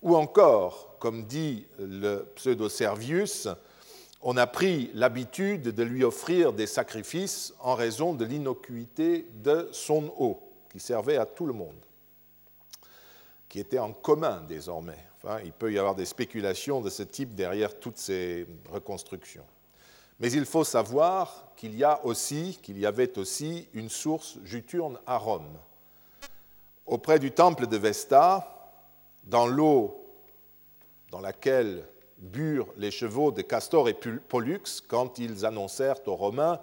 Ou 0.02 0.18
encore, 0.18 0.98
comme 1.00 1.24
dit 1.24 1.66
le 1.80 2.28
pseudo-Servius, 2.36 3.48
on 4.22 4.38
a 4.38 4.48
pris 4.48 4.90
l'habitude 4.94 5.64
de 5.64 5.84
lui 5.84 6.04
offrir 6.04 6.54
des 6.54 6.68
sacrifices 6.68 7.54
en 7.60 7.76
raison 7.76 8.14
de 8.14 8.26
l'innocuité 8.26 9.28
de 9.44 9.70
son 9.72 10.12
eau, 10.18 10.42
qui 10.72 10.80
servait 10.80 11.18
à 11.18 11.26
tout 11.26 11.46
le 11.46 11.54
monde, 11.54 11.76
qui 13.48 13.60
était 13.60 13.80
en 13.80 13.94
commun 13.94 14.44
désormais. 14.48 15.06
Il 15.44 15.52
peut 15.52 15.72
y 15.72 15.80
avoir 15.80 15.96
des 15.96 16.06
spéculations 16.06 16.82
de 16.82 16.90
ce 16.90 17.04
type 17.04 17.36
derrière 17.36 17.80
toutes 17.80 17.98
ces 17.98 18.48
reconstructions. 18.72 19.46
Mais 20.20 20.32
il 20.32 20.46
faut 20.46 20.64
savoir 20.64 21.52
qu'il 21.56 21.76
y 21.76 22.86
avait 22.86 23.18
aussi 23.18 23.68
une 23.74 23.90
source 23.90 24.38
juturne 24.44 24.98
à 25.06 25.18
Rome. 25.18 25.58
Auprès 26.86 27.20
du 27.20 27.32
temple 27.32 27.68
de 27.68 27.78
Vesta, 27.78 28.72
dans 29.26 29.48
l'eau 29.48 30.04
dans 31.12 31.20
laquelle 31.20 31.86
burent 32.20 32.74
les 32.78 32.92
chevaux 32.92 33.32
de 33.32 33.42
Castor 33.42 33.90
et 33.90 33.94
Pollux 33.94 34.62
quand 34.88 35.20
ils 35.20 35.46
annoncèrent 35.46 36.08
aux 36.08 36.16
Romains 36.16 36.60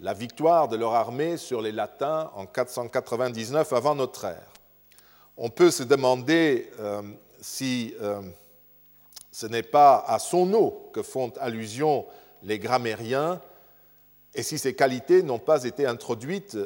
la 0.00 0.14
victoire 0.14 0.68
de 0.68 0.76
leur 0.76 0.94
armée 0.94 1.36
sur 1.36 1.60
les 1.60 1.72
Latins 1.72 2.30
en 2.34 2.46
499 2.46 3.72
avant 3.72 3.94
notre 3.94 4.26
ère. 4.26 4.52
On 5.36 5.50
peut 5.50 5.70
se 5.70 5.82
demander 5.82 6.70
euh, 6.78 7.02
si 7.40 7.94
euh, 8.00 8.22
ce 9.32 9.46
n'est 9.46 9.62
pas 9.62 10.04
à 10.06 10.18
son 10.18 10.52
eau 10.52 10.90
que 10.92 11.02
font 11.02 11.32
allusion 11.40 12.06
les 12.42 12.58
grammairiens 12.58 13.40
et 14.34 14.42
si 14.42 14.58
ces 14.58 14.74
qualités 14.74 15.22
n'ont 15.22 15.38
pas 15.38 15.64
été 15.64 15.86
introduites 15.86 16.56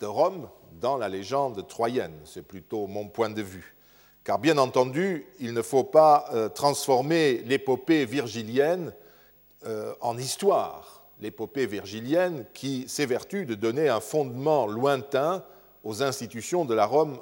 de 0.00 0.06
Rome 0.06 0.48
dans 0.80 0.96
la 0.96 1.08
légende 1.08 1.66
troyenne. 1.68 2.18
C'est 2.24 2.46
plutôt 2.46 2.86
mon 2.86 3.08
point 3.08 3.30
de 3.30 3.42
vue. 3.42 3.76
Car 4.24 4.38
bien 4.38 4.56
entendu, 4.58 5.26
il 5.40 5.52
ne 5.52 5.62
faut 5.62 5.82
pas 5.82 6.26
euh, 6.32 6.48
transformer 6.48 7.38
l'épopée 7.38 8.04
virgilienne 8.04 8.92
euh, 9.66 9.94
en 10.00 10.16
histoire. 10.16 11.04
L'épopée 11.20 11.66
virgilienne 11.66 12.44
qui 12.54 12.88
s'évertue 12.88 13.46
de 13.46 13.54
donner 13.54 13.88
un 13.88 14.00
fondement 14.00 14.66
lointain 14.66 15.44
aux 15.82 16.02
institutions 16.04 16.64
de 16.64 16.74
la 16.74 16.86
Rome 16.86 17.18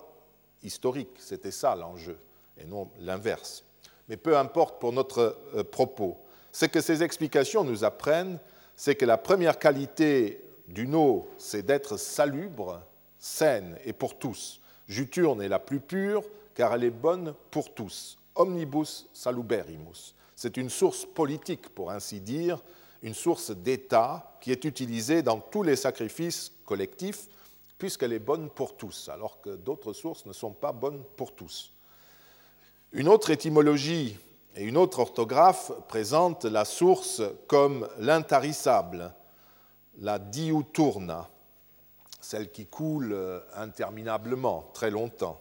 historique. 0.63 1.17
C'était 1.19 1.51
ça 1.51 1.75
l'enjeu, 1.75 2.19
et 2.59 2.67
non 2.67 2.89
l'inverse. 3.01 3.65
Mais 4.11 4.19
peu 4.19 4.37
importe 4.37 4.79
pour 4.79 4.93
notre 4.93 5.39
euh, 5.55 5.65
propos. 5.65 6.19
Ce 6.53 6.67
que 6.67 6.83
ces 6.83 7.03
explications 7.03 7.65
nous 7.65 7.85
apprennent, 7.85 8.39
c'est 8.77 8.95
que 8.95 9.07
la 9.07 9.17
première 9.17 9.59
qualité 9.59 10.45
d'une 10.69 10.95
eau, 10.95 11.29
c'est 11.39 11.65
d'être 11.65 11.97
salubre, 11.97 12.83
saine 13.19 13.79
et 13.87 13.95
pour 13.95 14.19
tous. 14.19 14.61
Juturne 14.87 15.41
est 15.41 15.49
la 15.49 15.59
plus 15.59 15.81
pure 15.81 16.25
car 16.55 16.75
elle 16.75 16.85
est 16.85 16.91
bonne 16.91 17.35
pour 17.51 17.75
tous. 17.75 18.19
Omnibus 18.35 19.09
saluberimus. 19.13 20.15
C'est 20.37 20.57
une 20.57 20.71
source 20.71 21.05
politique, 21.05 21.69
pour 21.69 21.91
ainsi 21.91 22.21
dire, 22.21 22.63
une 23.03 23.15
source 23.15 23.51
d'État 23.51 24.37
qui 24.41 24.53
est 24.53 24.65
utilisée 24.65 25.23
dans 25.23 25.39
tous 25.39 25.63
les 25.63 25.77
sacrifices 25.77 26.53
collectifs, 26.65 27.29
puisqu'elle 27.79 28.13
est 28.13 28.19
bonne 28.19 28.51
pour 28.51 28.77
tous, 28.77 29.09
alors 29.09 29.41
que 29.41 29.57
d'autres 29.57 29.93
sources 29.93 30.27
ne 30.27 30.33
sont 30.33 30.53
pas 30.53 30.73
bonnes 30.73 31.03
pour 31.17 31.35
tous. 31.35 31.73
Une 32.93 33.09
autre 33.09 33.31
étymologie 33.31 34.19
et 34.57 34.65
une 34.65 34.77
autre 34.77 34.99
orthographe 34.99 35.73
présente 35.89 36.45
la 36.45 36.65
source 36.65 37.23
comme 37.47 37.89
l'intarissable, 37.99 39.15
la 39.99 40.19
diuturna, 40.19 41.29
celle 42.21 42.51
qui 42.51 42.67
coule 42.67 43.43
interminablement, 43.55 44.71
très 44.75 44.91
longtemps. 44.91 45.41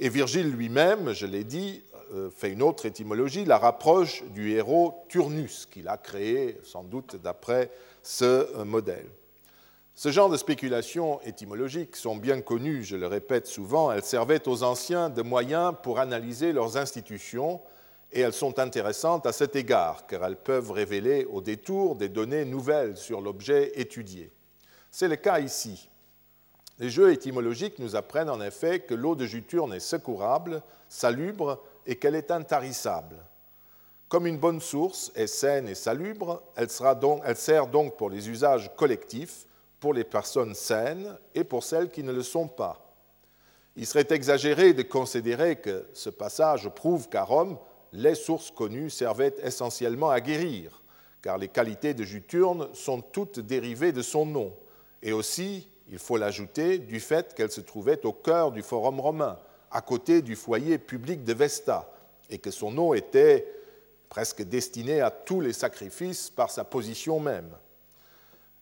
Et 0.00 0.08
Virgile 0.08 0.50
lui-même, 0.50 1.12
je 1.12 1.26
l'ai 1.26 1.42
dit, 1.42 1.82
euh, 2.14 2.30
fait 2.30 2.52
une 2.52 2.62
autre 2.62 2.86
étymologie, 2.86 3.44
la 3.44 3.58
rapproche 3.58 4.22
du 4.30 4.52
héros 4.52 5.04
Turnus, 5.08 5.66
qu'il 5.66 5.88
a 5.88 5.96
créé 5.96 6.58
sans 6.62 6.84
doute 6.84 7.16
d'après 7.16 7.70
ce 8.02 8.24
euh, 8.24 8.64
modèle. 8.64 9.06
Ce 9.96 10.12
genre 10.12 10.30
de 10.30 10.36
spéculations 10.36 11.20
étymologiques 11.22 11.96
sont 11.96 12.14
bien 12.14 12.40
connues, 12.40 12.84
je 12.84 12.94
le 12.94 13.08
répète 13.08 13.48
souvent, 13.48 13.90
elles 13.90 14.04
servaient 14.04 14.46
aux 14.46 14.62
anciens 14.62 15.10
de 15.10 15.22
moyens 15.22 15.74
pour 15.82 15.98
analyser 15.98 16.52
leurs 16.52 16.76
institutions 16.76 17.60
et 18.12 18.20
elles 18.20 18.32
sont 18.32 18.60
intéressantes 18.60 19.26
à 19.26 19.32
cet 19.32 19.56
égard, 19.56 20.06
car 20.06 20.24
elles 20.24 20.36
peuvent 20.36 20.70
révéler 20.70 21.24
au 21.24 21.40
détour 21.40 21.96
des 21.96 22.08
données 22.08 22.44
nouvelles 22.44 22.96
sur 22.96 23.20
l'objet 23.20 23.72
étudié. 23.74 24.30
C'est 24.90 25.08
le 25.08 25.16
cas 25.16 25.40
ici. 25.40 25.90
Les 26.78 26.90
jeux 26.90 27.12
étymologiques 27.12 27.78
nous 27.78 27.96
apprennent 27.96 28.30
en 28.30 28.40
effet 28.40 28.80
que 28.80 28.94
l'eau 28.94 29.16
de 29.16 29.26
Juturne 29.26 29.72
est 29.72 29.80
secourable, 29.80 30.62
salubre 30.88 31.62
et 31.86 31.96
qu'elle 31.96 32.14
est 32.14 32.30
intarissable. 32.30 33.16
Comme 34.08 34.26
une 34.26 34.38
bonne 34.38 34.60
source 34.60 35.12
est 35.14 35.26
saine 35.26 35.68
et 35.68 35.74
salubre, 35.74 36.42
elle, 36.56 36.68
elle 37.24 37.36
sert 37.36 37.66
donc 37.66 37.96
pour 37.96 38.10
les 38.10 38.30
usages 38.30 38.70
collectifs, 38.76 39.44
pour 39.80 39.92
les 39.92 40.04
personnes 40.04 40.54
saines 40.54 41.16
et 41.34 41.44
pour 41.44 41.62
celles 41.62 41.90
qui 41.90 42.02
ne 42.02 42.12
le 42.12 42.22
sont 42.22 42.48
pas. 42.48 42.84
Il 43.76 43.86
serait 43.86 44.06
exagéré 44.10 44.72
de 44.72 44.82
considérer 44.82 45.56
que 45.56 45.86
ce 45.92 46.10
passage 46.10 46.68
prouve 46.70 47.08
qu'à 47.08 47.22
Rome, 47.22 47.58
les 47.92 48.14
sources 48.14 48.50
connues 48.50 48.90
servaient 48.90 49.34
essentiellement 49.42 50.10
à 50.10 50.20
guérir, 50.20 50.82
car 51.22 51.38
les 51.38 51.48
qualités 51.48 51.94
de 51.94 52.04
Juturne 52.04 52.68
sont 52.74 53.00
toutes 53.00 53.40
dérivées 53.40 53.92
de 53.92 54.02
son 54.02 54.26
nom, 54.26 54.52
et 55.02 55.12
aussi, 55.12 55.68
il 55.90 55.98
faut 55.98 56.16
l'ajouter, 56.16 56.78
du 56.78 57.00
fait 57.00 57.34
qu'elle 57.34 57.50
se 57.50 57.60
trouvait 57.60 58.04
au 58.04 58.12
cœur 58.12 58.52
du 58.52 58.62
forum 58.62 59.00
romain, 59.00 59.38
à 59.70 59.80
côté 59.80 60.22
du 60.22 60.36
foyer 60.36 60.78
public 60.78 61.24
de 61.24 61.32
Vesta, 61.32 61.90
et 62.30 62.38
que 62.38 62.50
son 62.50 62.76
eau 62.78 62.94
était 62.94 63.46
presque 64.08 64.42
destinée 64.42 65.00
à 65.00 65.10
tous 65.10 65.40
les 65.40 65.52
sacrifices 65.52 66.30
par 66.30 66.50
sa 66.50 66.64
position 66.64 67.20
même. 67.20 67.50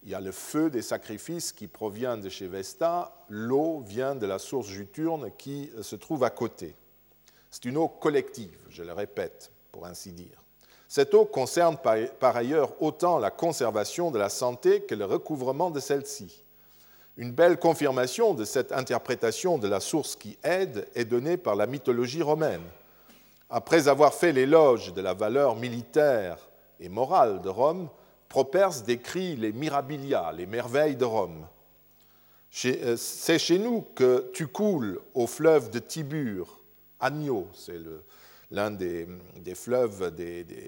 Il 0.02 0.10
y 0.10 0.14
a 0.14 0.20
le 0.20 0.32
feu 0.32 0.70
des 0.70 0.82
sacrifices 0.82 1.52
qui 1.52 1.66
provient 1.66 2.16
de 2.16 2.28
chez 2.28 2.46
Vesta, 2.46 3.12
l'eau 3.28 3.80
vient 3.80 4.14
de 4.14 4.26
la 4.26 4.38
source 4.38 4.68
Juturne 4.68 5.32
qui 5.36 5.70
se 5.82 5.96
trouve 5.96 6.22
à 6.22 6.30
côté. 6.30 6.74
C'est 7.50 7.64
une 7.64 7.76
eau 7.76 7.88
collective, 7.88 8.58
je 8.70 8.82
le 8.82 8.92
répète, 8.92 9.50
pour 9.72 9.86
ainsi 9.86 10.12
dire. 10.12 10.42
Cette 10.88 11.14
eau 11.14 11.24
concerne 11.24 11.76
par 11.76 12.36
ailleurs 12.36 12.80
autant 12.80 13.18
la 13.18 13.30
conservation 13.30 14.12
de 14.12 14.18
la 14.18 14.28
santé 14.28 14.82
que 14.82 14.94
le 14.94 15.04
recouvrement 15.04 15.70
de 15.70 15.80
celle-ci. 15.80 16.44
Une 17.16 17.32
belle 17.32 17.58
confirmation 17.58 18.34
de 18.34 18.44
cette 18.44 18.72
interprétation 18.72 19.56
de 19.56 19.68
la 19.68 19.80
source 19.80 20.16
qui 20.16 20.36
aide 20.44 20.86
est 20.94 21.06
donnée 21.06 21.38
par 21.38 21.56
la 21.56 21.66
mythologie 21.66 22.22
romaine. 22.22 22.64
Après 23.48 23.88
avoir 23.88 24.12
fait 24.12 24.32
l'éloge 24.32 24.92
de 24.92 25.00
la 25.00 25.14
valeur 25.14 25.56
militaire 25.56 26.36
et 26.78 26.88
morale 26.88 27.40
de 27.40 27.48
Rome, 27.48 27.88
Properce 28.28 28.82
décrit 28.82 29.36
les 29.36 29.52
mirabilia, 29.52 30.32
les 30.32 30.46
merveilles 30.46 30.96
de 30.96 31.04
Rome. 31.04 31.46
Euh, 32.64 32.96
c'est 32.96 33.38
chez 33.38 33.58
nous 33.58 33.82
que 33.94 34.30
tu 34.32 34.46
coules 34.46 35.00
au 35.14 35.26
fleuve 35.26 35.70
de 35.70 35.78
Tibur, 35.78 36.58
Agno, 37.00 37.48
c'est 37.52 37.78
l'un 38.50 38.70
des, 38.70 39.06
fleuves 39.54 40.12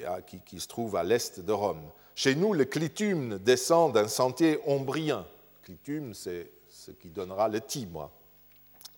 ah, 0.07 0.21
qui, 0.23 0.61
se 0.61 0.69
trouve 0.69 0.97
à 0.97 1.05
l'est 1.05 1.40
de 1.40 1.52
Rome. 1.52 1.83
Chez 2.14 2.35
nous, 2.35 2.52
le 2.52 2.64
clitume 2.64 3.38
descend 3.38 3.95
d'un 3.95 4.09
sentier 4.09 4.61
ombrien. 4.67 5.26
Clitume, 5.68 6.14
c'est 6.14 6.50
ce 6.66 6.92
qui 6.92 7.10
donnera 7.10 7.46
le 7.46 7.60
Tibre. 7.60 8.10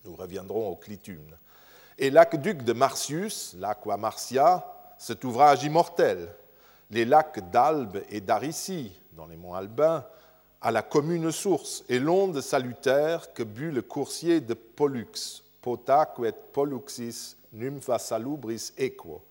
Nous 0.04 0.14
reviendrons 0.14 0.68
au 0.68 0.76
clitume. 0.76 1.36
Et 1.98 2.10
l'aqueduc 2.10 2.62
de 2.62 2.72
Marcius, 2.72 3.56
l'Aqua 3.58 3.96
Marcia, 3.96 4.64
cet 4.96 5.24
ouvrage 5.24 5.64
immortel. 5.64 6.32
Les 6.92 7.04
lacs 7.04 7.50
d'Albe 7.50 8.00
et 8.08 8.20
d'Aricie, 8.20 8.92
dans 9.14 9.26
les 9.26 9.36
monts 9.36 9.56
Albins, 9.56 10.06
à 10.60 10.70
la 10.70 10.82
commune 10.82 11.32
source, 11.32 11.82
et 11.88 11.98
l'onde 11.98 12.40
salutaire 12.40 13.34
que 13.34 13.42
but 13.42 13.72
le 13.72 13.82
coursier 13.82 14.40
de 14.40 14.54
Pollux, 14.54 15.42
potaquet 15.60 16.34
polluxis 16.52 17.36
nympha 17.52 17.98
salubris 17.98 18.70
equo. 18.78 19.24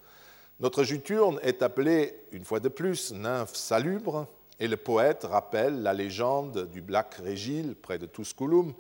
Notre 0.60 0.84
Juturne 0.84 1.40
est 1.42 1.62
appelée, 1.62 2.22
une 2.34 2.44
fois 2.44 2.60
de 2.60 2.68
plus, 2.68 3.14
nymphe 3.14 3.56
salubre, 3.56 4.28
et 4.60 4.68
le 4.68 4.78
poète 4.78 5.24
rappelle 5.24 5.82
la 5.82 5.94
légende 5.94 6.70
du 6.70 6.82
Black 6.82 7.16
Régile 7.16 7.76
près 7.76 7.98
de 7.98 8.06
Tusculum, 8.06 8.74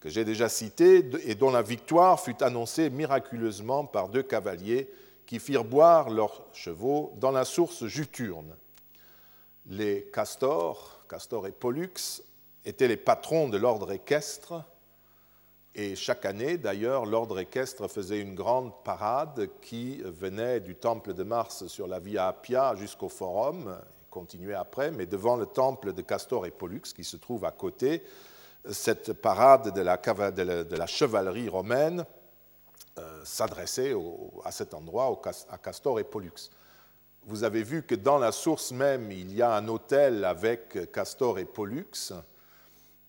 que 0.00 0.08
j'ai 0.08 0.24
déjà 0.24 0.48
cité, 0.48 1.08
et 1.24 1.34
dont 1.34 1.50
la 1.50 1.62
victoire 1.62 2.20
fut 2.20 2.42
annoncée 2.42 2.90
miraculeusement 2.90 3.84
par 3.84 4.08
deux 4.08 4.22
cavaliers 4.22 4.90
qui 5.26 5.38
firent 5.38 5.64
boire 5.64 6.10
leurs 6.10 6.46
chevaux 6.52 7.12
dans 7.16 7.32
la 7.32 7.44
source 7.44 7.86
Juturne. 7.86 8.56
Les 9.66 10.08
castors, 10.12 11.04
Castor 11.08 11.46
et 11.46 11.52
Pollux, 11.52 12.22
étaient 12.64 12.88
les 12.88 12.96
patrons 12.96 13.48
de 13.48 13.56
l'ordre 13.56 13.92
équestre 13.92 14.64
et 15.78 15.94
chaque 15.94 16.24
année, 16.24 16.56
d'ailleurs, 16.56 17.04
l'ordre 17.04 17.38
équestre 17.38 17.86
faisait 17.86 18.18
une 18.18 18.34
grande 18.34 18.72
parade 18.82 19.50
qui 19.60 19.98
venait 19.98 20.58
du 20.58 20.74
temple 20.74 21.12
de 21.12 21.22
Mars 21.22 21.66
sur 21.66 21.86
la 21.86 21.98
Via 21.98 22.28
Appia 22.28 22.74
jusqu'au 22.76 23.10
Forum, 23.10 23.78
continuait 24.16 24.54
après, 24.54 24.90
mais 24.90 25.04
devant 25.04 25.36
le 25.36 25.44
temple 25.44 25.92
de 25.92 26.00
Castor 26.00 26.46
et 26.46 26.50
Pollux 26.50 26.80
qui 26.80 27.04
se 27.04 27.18
trouve 27.18 27.44
à 27.44 27.50
côté, 27.50 28.02
cette 28.70 29.12
parade 29.12 29.74
de 29.74 29.82
la, 29.82 30.86
chevalerie 30.86 31.50
romaine 31.50 32.06
euh, 32.98 33.20
s'adressait 33.24 33.94
à 34.42 34.52
cet 34.52 34.72
endroit, 34.72 35.20
à 35.50 35.58
Castor 35.58 36.00
et 36.00 36.04
Pollux. 36.04 36.50
Vous 37.26 37.44
avez 37.44 37.62
vu 37.62 37.82
que 37.82 37.94
dans 37.94 38.16
la 38.16 38.32
source 38.32 38.72
même, 38.72 39.12
il 39.12 39.34
y 39.34 39.42
a 39.42 39.52
un 39.52 39.68
hôtel 39.68 40.24
avec 40.24 40.90
Castor 40.92 41.38
et 41.38 41.44
Pollux, 41.44 42.14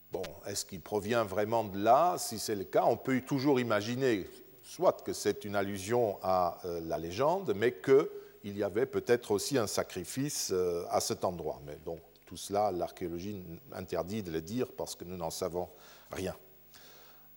Bon, 0.10 0.24
est-ce 0.46 0.66
qu'il 0.66 0.80
provient 0.80 1.26
vraiment 1.26 1.66
de 1.66 1.78
là? 1.84 2.16
Si 2.18 2.40
c'est 2.40 2.56
le 2.56 2.64
cas, 2.64 2.86
on 2.86 2.96
peut 2.96 3.20
toujours 3.20 3.60
imaginer 3.60 4.26
soit 4.64 5.04
que 5.04 5.12
c'est 5.12 5.44
une 5.44 5.56
allusion 5.56 6.18
à 6.24 6.60
euh, 6.64 6.80
la 6.86 6.98
légende, 6.98 7.54
mais 7.54 7.74
qu'il 8.48 8.58
y 8.58 8.64
avait 8.64 8.86
peut-être 8.86 9.32
aussi 9.32 9.58
un 9.58 9.68
sacrifice 9.68 10.52
euh, 10.54 10.86
à 10.90 11.02
cet 11.02 11.26
endroit. 11.26 11.60
Mais 11.66 11.78
donc 11.86 12.00
tout 12.26 12.38
cela, 12.38 12.72
l'archéologie 12.72 13.44
interdit 13.74 14.24
de 14.24 14.32
le 14.32 14.42
dire 14.42 14.68
parce 14.76 14.96
que 14.96 15.04
nous 15.04 15.18
n'en 15.18 15.30
savons 15.30 15.68
rien. 16.12 16.36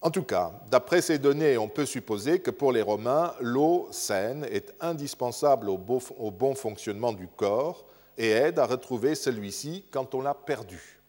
En 0.00 0.10
tout 0.10 0.22
cas, 0.22 0.52
d'après 0.70 1.02
ces 1.02 1.18
données, 1.18 1.58
on 1.58 1.68
peut 1.68 1.84
supposer 1.84 2.40
que 2.40 2.50
pour 2.50 2.72
les 2.72 2.80
Romains, 2.80 3.34
l'eau 3.40 3.88
saine 3.90 4.44
est 4.44 4.72
indispensable 4.80 5.68
au 5.68 5.76
bon 5.76 6.54
fonctionnement 6.54 7.12
du 7.12 7.28
corps 7.28 7.84
et 8.16 8.30
aide 8.30 8.58
à 8.58 8.66
retrouver 8.66 9.14
celui-ci 9.14 9.84
quand 9.90 10.14
on 10.14 10.22
l'a 10.22 10.34
perdu. 10.34 11.00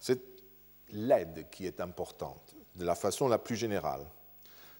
C'est 0.00 0.20
l'aide 0.92 1.46
qui 1.50 1.66
est 1.66 1.80
importante, 1.80 2.54
de 2.74 2.84
la 2.84 2.94
façon 2.94 3.28
la 3.28 3.38
plus 3.38 3.56
générale. 3.56 4.04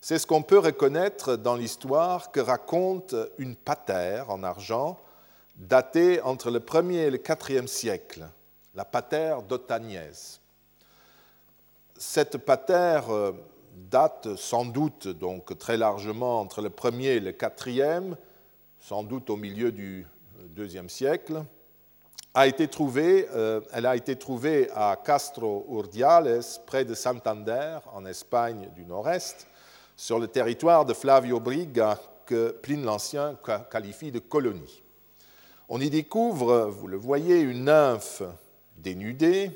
C'est 0.04 0.18
ce 0.18 0.26
qu'on 0.26 0.42
peut 0.42 0.58
reconnaître 0.58 1.36
dans 1.36 1.54
l'histoire 1.54 2.32
que 2.32 2.40
raconte 2.40 3.14
une 3.38 3.54
patère 3.54 4.30
en 4.30 4.42
argent 4.42 4.98
datée 5.54 6.20
entre 6.22 6.50
le 6.50 6.58
1er 6.58 7.06
et 7.06 7.10
le 7.10 7.18
4e 7.18 7.68
siècle, 7.68 8.26
la 8.74 8.84
patère 8.84 9.42
d'Otagnès. 9.42 10.40
Cette 11.96 12.38
patère 12.38 13.10
euh, 13.10 13.30
date 13.76 14.34
sans 14.34 14.64
doute 14.64 15.06
donc 15.06 15.56
très 15.56 15.76
largement 15.76 16.40
entre 16.40 16.62
le 16.62 16.70
1er 16.70 17.04
et 17.04 17.20
le 17.20 17.30
4e, 17.30 18.16
sans 18.80 19.04
doute 19.04 19.30
au 19.30 19.36
milieu 19.36 19.70
du 19.70 20.04
2e 20.56 20.88
siècle 20.88 21.44
a 22.34 22.46
été 22.46 22.66
trouvée, 22.66 23.28
euh, 23.34 23.60
elle 23.72 23.86
a 23.86 23.94
été 23.94 24.16
trouvée 24.16 24.68
à 24.74 24.96
Castro 24.96 25.66
Urdiales, 25.70 26.40
près 26.66 26.84
de 26.84 26.94
Santander, 26.94 27.78
en 27.92 28.06
Espagne 28.06 28.70
du 28.74 28.86
Nord-Est, 28.86 29.46
sur 30.02 30.18
le 30.18 30.26
territoire 30.26 30.84
de 30.84 30.94
Flavio 30.94 31.38
Briga, 31.38 31.96
que 32.26 32.50
Pline 32.50 32.82
l'Ancien 32.82 33.38
qualifie 33.70 34.10
de 34.10 34.18
colonie. 34.18 34.82
On 35.68 35.80
y 35.80 35.90
découvre, 35.90 36.66
vous 36.66 36.88
le 36.88 36.96
voyez, 36.96 37.38
une 37.38 37.66
nymphe 37.66 38.24
dénudée, 38.76 39.52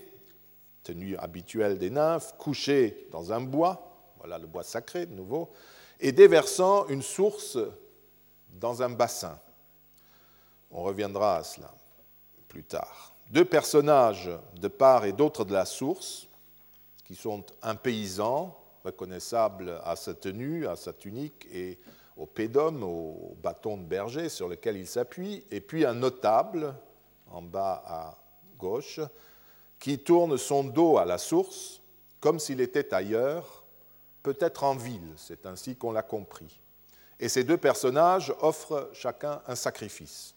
tenue 0.85 1.17
habituelle 1.17 1.79
des 1.79 1.91
nymphes, 1.91 2.37
couchée 2.39 3.09
dans 3.11 3.33
un 3.33 3.41
bois, 3.41 3.99
voilà 4.19 4.39
le 4.39 4.47
bois 4.47 4.63
sacré 4.63 5.07
de 5.07 5.15
nouveau, 5.15 5.51
et 5.99 6.13
déversant 6.13 6.87
une 6.87 7.03
source 7.03 7.59
dans 8.51 8.85
un 8.85 8.91
bassin. 8.91 9.41
On 10.71 10.85
reviendra 10.85 11.39
à 11.39 11.43
cela 11.43 11.75
tard. 12.69 13.17
Deux 13.33 13.45
personnages 13.45 14.31
de 14.55 14.69
part 14.69 15.07
et 15.07 15.13
d'autre 15.13 15.45
de 15.45 15.53
la 15.53 15.65
source, 15.65 16.29
qui 17.05 17.17
sont 17.17 17.45
un 17.63 17.75
paysan, 17.75 18.57
reconnaissable 18.87 19.81
à 19.85 19.97
sa 19.97 20.15
tenue, 20.15 20.67
à 20.67 20.77
sa 20.77 20.93
tunique 20.93 21.47
et 21.53 21.79
au 22.17 22.27
pédum, 22.27 22.83
au 22.83 23.37
bâton 23.43 23.77
de 23.77 23.85
berger 23.85 24.29
sur 24.29 24.49
lequel 24.49 24.77
il 24.77 24.87
s'appuie, 24.87 25.45
et 25.51 25.61
puis 25.61 25.85
un 25.85 25.95
notable, 25.95 26.75
en 27.31 27.43
bas 27.43 27.83
à 27.87 28.19
gauche, 28.59 29.01
qui 29.79 29.99
tourne 29.99 30.39
son 30.39 30.65
dos 30.65 30.97
à 30.97 31.05
la 31.05 31.19
source, 31.19 31.83
comme 32.21 32.39
s'il 32.39 32.61
était 32.61 32.95
ailleurs, 32.95 33.65
peut-être 34.23 34.65
en 34.65 34.75
ville, 34.75 35.13
c'est 35.17 35.45
ainsi 35.47 35.77
qu'on 35.77 35.93
l'a 35.93 36.03
compris. 36.03 36.61
Et 37.21 37.29
ces 37.29 37.45
deux 37.45 37.59
personnages 37.59 38.35
offrent 38.41 38.91
chacun 38.93 39.43
un 39.47 39.55
sacrifice. 39.55 40.35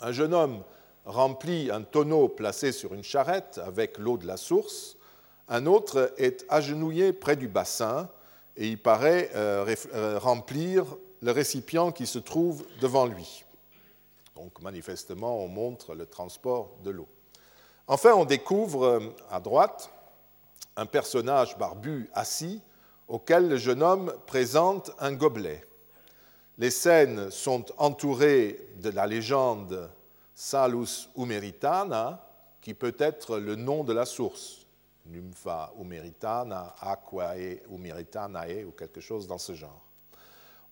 Un 0.00 0.12
jeune 0.12 0.34
homme 0.34 0.62
remplit 1.04 1.70
un 1.70 1.82
tonneau 1.82 2.28
placé 2.28 2.72
sur 2.72 2.94
une 2.94 3.04
charrette 3.04 3.60
avec 3.64 3.98
l'eau 3.98 4.18
de 4.18 4.26
la 4.26 4.36
source, 4.36 4.95
un 5.48 5.66
autre 5.66 6.12
est 6.18 6.44
agenouillé 6.48 7.12
près 7.12 7.36
du 7.36 7.48
bassin 7.48 8.08
et 8.56 8.68
il 8.68 8.80
paraît 8.80 9.30
euh, 9.34 9.74
euh, 9.94 10.18
remplir 10.18 10.84
le 11.22 11.30
récipient 11.30 11.92
qui 11.92 12.06
se 12.06 12.18
trouve 12.18 12.64
devant 12.80 13.06
lui. 13.06 13.44
Donc 14.34 14.60
manifestement, 14.60 15.38
on 15.38 15.48
montre 15.48 15.94
le 15.94 16.06
transport 16.06 16.76
de 16.82 16.90
l'eau. 16.90 17.08
Enfin, 17.86 18.12
on 18.14 18.24
découvre 18.24 18.84
euh, 18.84 19.00
à 19.30 19.40
droite 19.40 19.90
un 20.76 20.86
personnage 20.86 21.56
barbu 21.56 22.10
assis 22.12 22.60
auquel 23.08 23.48
le 23.48 23.56
jeune 23.56 23.82
homme 23.82 24.12
présente 24.26 24.90
un 24.98 25.12
gobelet. 25.12 25.64
Les 26.58 26.70
scènes 26.70 27.30
sont 27.30 27.66
entourées 27.78 28.58
de 28.76 28.90
la 28.90 29.06
légende 29.06 29.90
Salus 30.34 31.08
Umeritana, 31.16 32.26
qui 32.60 32.74
peut 32.74 32.96
être 32.98 33.38
le 33.38 33.54
nom 33.54 33.84
de 33.84 33.92
la 33.92 34.04
source, 34.04 34.65
Nympha 35.10 35.72
Umeritana, 35.80 36.74
Aquae 36.80 37.62
Umeritanae, 37.70 38.64
ou 38.64 38.72
quelque 38.72 39.00
chose 39.00 39.26
dans 39.26 39.38
ce 39.38 39.54
genre. 39.54 39.82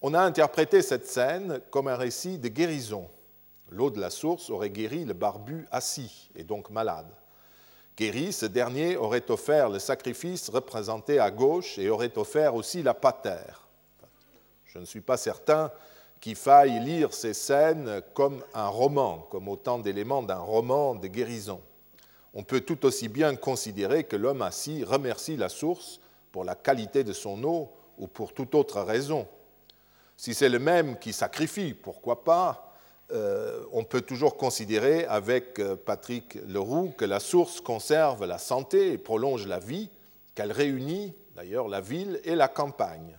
On 0.03 0.15
a 0.15 0.21
interprété 0.21 0.83
cette 0.83 1.07
scène 1.07 1.61
comme 1.71 1.89
un 1.89 1.97
récit 1.97 2.39
de 2.39 2.49
guérison. 2.49 3.09
L'eau 3.71 3.91
de 3.91 4.01
la 4.01 4.11
source 4.11 4.51
aurait 4.51 4.71
guéri 4.71 5.05
le 5.05 5.15
barbu 5.15 5.67
assis 5.71 6.31
et 6.37 6.45
donc 6.45 6.71
malade. 6.71 7.11
Guéri, 7.97 8.33
ce 8.33 8.47
dernier 8.47 8.97
aurait 8.97 9.31
offert 9.31 9.71
le 9.71 9.79
sacrifice 9.79 10.49
représenté 10.49 11.19
à 11.21 11.31
gauche 11.31 11.79
et 11.79 11.89
aurait 11.89 12.19
offert 12.19 12.55
aussi 12.55 12.83
la 12.83 12.93
patère. 12.93 13.69
Je 14.65 14.79
ne 14.79 14.85
suis 14.85 15.01
pas 15.01 15.17
certain 15.17 15.71
qu'il 16.21 16.35
faille 16.35 16.81
lire 16.81 17.15
ces 17.15 17.35
scènes 17.35 18.03
comme 18.13 18.43
un 18.53 18.67
roman, 18.67 19.27
comme 19.31 19.49
autant 19.49 19.79
d'éléments 19.79 20.23
d'un 20.23 20.39
roman 20.39 20.95
de 20.95 21.07
guérison. 21.07 21.61
On 22.35 22.43
peut 22.43 22.61
tout 22.61 22.85
aussi 22.85 23.09
bien 23.09 23.37
considérer 23.37 24.05
que 24.05 24.17
l'homme 24.17 24.43
assis 24.43 24.83
remercie 24.83 25.37
la 25.37 25.49
source 25.49 26.01
pour 26.33 26.45
la 26.45 26.57
qualité 26.57 27.05
de 27.05 27.13
son 27.13 27.43
eau 27.45 27.71
ou 27.97 28.09
pour 28.09 28.35
toute 28.35 28.55
autre 28.57 28.81
raison. 28.81 29.27
Si 30.17 30.35
c'est 30.35 30.49
le 30.49 30.59
même 30.59 30.99
qui 30.99 31.13
sacrifie, 31.13 31.75
pourquoi 31.75 32.25
pas? 32.25 32.73
Euh, 33.13 33.63
on 33.73 33.85
peut 33.85 34.01
toujours 34.01 34.37
considérer 34.37 35.05
avec 35.05 35.59
euh, 35.59 35.77
Patrick 35.77 36.39
Leroux 36.49 36.93
que 36.97 37.05
la 37.05 37.21
source 37.21 37.61
conserve 37.61 38.25
la 38.25 38.39
santé 38.39 38.93
et 38.93 38.99
prolonge 38.99 39.47
la 39.47 39.59
vie, 39.59 39.91
qu'elle 40.35 40.53
réunit 40.53 41.15
d'ailleurs 41.37 41.69
la 41.69 41.81
ville 41.81 42.21
et 42.25 42.35
la 42.35 42.49
campagne. 42.49 43.17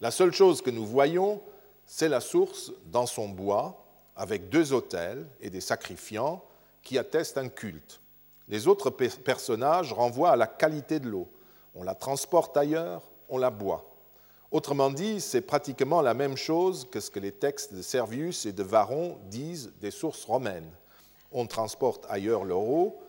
La 0.00 0.10
seule 0.10 0.32
chose 0.32 0.60
que 0.60 0.70
nous 0.70 0.84
voyons, 0.84 1.40
c'est 1.86 2.08
la 2.08 2.20
source 2.20 2.72
dans 2.86 3.06
son 3.06 3.28
bois, 3.28 3.86
avec 4.16 4.48
deux 4.48 4.72
autels 4.72 5.26
et 5.40 5.48
des 5.48 5.60
sacrifiants 5.60 6.44
qui 6.82 6.98
attestent 6.98 7.38
un 7.38 7.48
culte. 7.48 8.00
Les 8.48 8.68
autres 8.68 8.90
personnages 8.90 9.92
renvoient 9.92 10.32
à 10.32 10.36
la 10.36 10.46
qualité 10.46 11.00
de 11.00 11.08
l'eau. 11.08 11.28
On 11.74 11.82
la 11.82 11.94
transporte 11.94 12.56
ailleurs, 12.56 13.02
on 13.28 13.38
la 13.38 13.50
boit. 13.50 13.90
Autrement 14.50 14.90
dit, 14.90 15.20
c'est 15.20 15.40
pratiquement 15.40 16.00
la 16.00 16.14
même 16.14 16.36
chose 16.36 16.86
que 16.90 17.00
ce 17.00 17.10
que 17.10 17.18
les 17.18 17.32
textes 17.32 17.74
de 17.74 17.82
Servius 17.82 18.46
et 18.46 18.52
de 18.52 18.62
Varron 18.62 19.18
disent 19.24 19.72
des 19.80 19.90
sources 19.90 20.24
romaines. 20.24 20.70
On 21.32 21.46
transporte 21.46 22.06
ailleurs 22.08 22.44
leur 22.44 22.60
eau, 22.60 23.00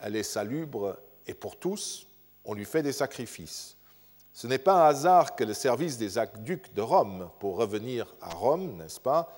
elle 0.00 0.16
est 0.16 0.24
salubre 0.24 0.98
et 1.26 1.34
pour 1.34 1.56
tous, 1.56 2.08
on 2.44 2.54
lui 2.54 2.64
fait 2.64 2.82
des 2.82 2.92
sacrifices. 2.92 3.76
Ce 4.32 4.46
n'est 4.46 4.58
pas 4.58 4.86
un 4.86 4.88
hasard 4.88 5.36
que 5.36 5.44
le 5.44 5.54
service 5.54 5.98
des 5.98 6.18
aqueducs 6.18 6.74
de 6.74 6.80
Rome, 6.80 7.30
pour 7.38 7.56
revenir 7.56 8.12
à 8.20 8.30
Rome, 8.30 8.76
n'est-ce 8.78 8.98
pas, 8.98 9.32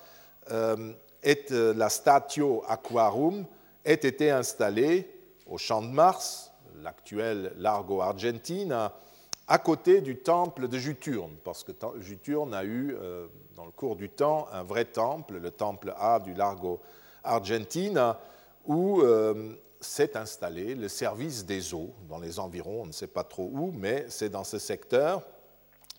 euh, 0.49 0.93
et 1.21 1.45
euh, 1.51 1.73
la 1.75 1.89
Statio 1.89 2.63
Aquarum 2.67 3.45
ait 3.83 3.93
été 3.93 4.31
installé 4.31 5.14
au 5.45 5.57
Champ 5.57 5.81
de 5.81 5.87
Mars, 5.87 6.51
l'actuel 6.81 7.53
Largo 7.57 8.01
Argentina, 8.01 8.93
à 9.47 9.59
côté 9.59 10.01
du 10.01 10.17
temple 10.17 10.67
de 10.67 10.77
Juturne, 10.77 11.35
parce 11.43 11.63
que 11.63 11.71
Juturne 11.99 12.53
a 12.53 12.63
eu, 12.63 12.95
euh, 12.99 13.27
dans 13.55 13.65
le 13.65 13.71
cours 13.71 13.95
du 13.95 14.09
temps, 14.09 14.47
un 14.51 14.63
vrai 14.63 14.85
temple, 14.85 15.37
le 15.37 15.51
temple 15.51 15.93
A 15.97 16.19
du 16.19 16.33
Largo 16.33 16.81
Argentina, 17.23 18.19
où 18.65 19.01
euh, 19.01 19.55
s'est 19.79 20.17
installé 20.17 20.73
le 20.73 20.87
service 20.87 21.45
des 21.45 21.73
eaux 21.75 21.93
dans 22.09 22.17
les 22.17 22.39
environs, 22.39 22.81
on 22.81 22.85
ne 22.87 22.91
sait 22.91 23.07
pas 23.07 23.23
trop 23.23 23.49
où, 23.53 23.71
mais 23.71 24.05
c'est 24.09 24.29
dans 24.29 24.43
ce 24.43 24.57
secteur. 24.57 25.21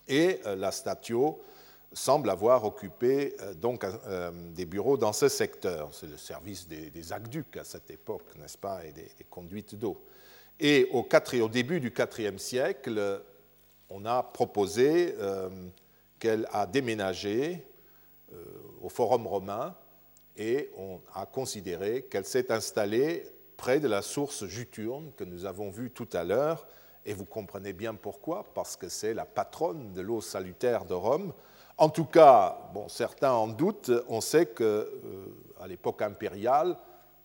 Et 0.08 0.40
euh, 0.46 0.56
la 0.56 0.72
Statio 0.72 1.40
semble 1.92 2.30
avoir 2.30 2.64
occupé 2.64 3.36
donc 3.60 3.84
des 4.54 4.66
bureaux 4.66 4.96
dans 4.96 5.12
ce 5.12 5.28
secteur. 5.28 5.90
C'est 5.92 6.08
le 6.08 6.16
service 6.16 6.66
des, 6.68 7.12
aqueducs 7.12 7.56
à 7.56 7.64
cette 7.64 7.90
époque, 7.90 8.36
n'est-ce 8.38 8.58
pas, 8.58 8.84
et 8.84 8.92
des, 8.92 9.08
conduites 9.30 9.74
d'eau. 9.74 10.02
Et 10.58 10.88
au, 10.92 11.48
début 11.48 11.80
du 11.80 11.92
IVe 12.18 12.38
siècle, 12.38 13.22
on 13.90 14.04
a 14.04 14.22
proposé 14.22 15.14
euh, 15.18 15.48
qu'elle 16.18 16.48
a 16.52 16.66
déménagé 16.66 17.64
euh, 18.32 18.44
au 18.82 18.88
Forum 18.88 19.26
romain 19.26 19.74
et 20.36 20.70
on 20.76 21.00
a 21.14 21.26
considéré 21.26 22.02
qu'elle 22.02 22.24
s'est 22.24 22.50
installée 22.52 23.24
près 23.56 23.80
de 23.80 23.88
la 23.88 24.02
source 24.02 24.46
Juturne 24.46 25.12
que 25.16 25.24
nous 25.24 25.44
avons 25.44 25.70
vue 25.70 25.90
tout 25.90 26.08
à 26.12 26.24
l'heure. 26.24 26.66
Et 27.04 27.14
vous 27.14 27.24
comprenez 27.24 27.72
bien 27.72 27.94
pourquoi, 27.94 28.44
parce 28.52 28.76
que 28.76 28.88
c'est 28.88 29.14
la 29.14 29.24
patronne 29.24 29.92
de 29.92 30.00
l'eau 30.00 30.20
salutaire 30.20 30.84
de 30.84 30.94
Rome. 30.94 31.32
En 31.78 31.90
tout 31.90 32.06
cas, 32.06 32.58
certains 32.88 33.32
en 33.32 33.48
doutent, 33.48 33.90
on 34.08 34.22
sait 34.22 34.46
qu'à 34.46 34.64
euh, 34.64 35.26
l'époque 35.66 36.00
impériale, 36.00 36.76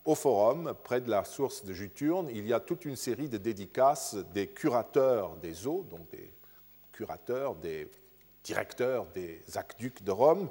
au 0.04 0.14
Forum, 0.14 0.74
près 0.82 1.00
de 1.00 1.08
la 1.08 1.24
source 1.24 1.64
de 1.64 1.72
Juturne, 1.72 2.28
il 2.34 2.46
y 2.46 2.52
a 2.52 2.60
toute 2.60 2.84
une 2.84 2.96
série 2.96 3.28
de 3.28 3.38
dédicaces 3.38 4.16
des 4.34 4.48
curateurs 4.48 5.36
des 5.36 5.66
eaux, 5.66 5.86
donc 5.88 6.10
des 6.10 6.34
curateurs, 6.92 7.54
des 7.54 7.90
directeurs 8.44 9.06
des 9.14 9.42
aqueducs 9.54 10.02
de 10.02 10.10
Rome, 10.10 10.50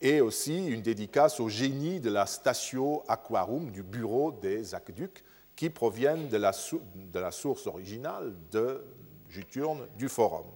et 0.00 0.20
aussi 0.20 0.66
une 0.68 0.80
dédicace 0.80 1.38
au 1.38 1.48
génie 1.48 2.00
de 2.00 2.10
la 2.10 2.26
Statio 2.26 3.02
Aquarum, 3.06 3.70
du 3.70 3.82
bureau 3.82 4.32
des 4.32 4.74
aqueducs, 4.74 5.24
qui 5.56 5.68
proviennent 5.68 6.28
de 6.28 6.38
la 6.38 7.30
source 7.32 7.66
originale 7.66 8.32
de 8.50 8.82
Juturne 9.28 9.86
du 9.98 10.08
Forum. 10.08 10.46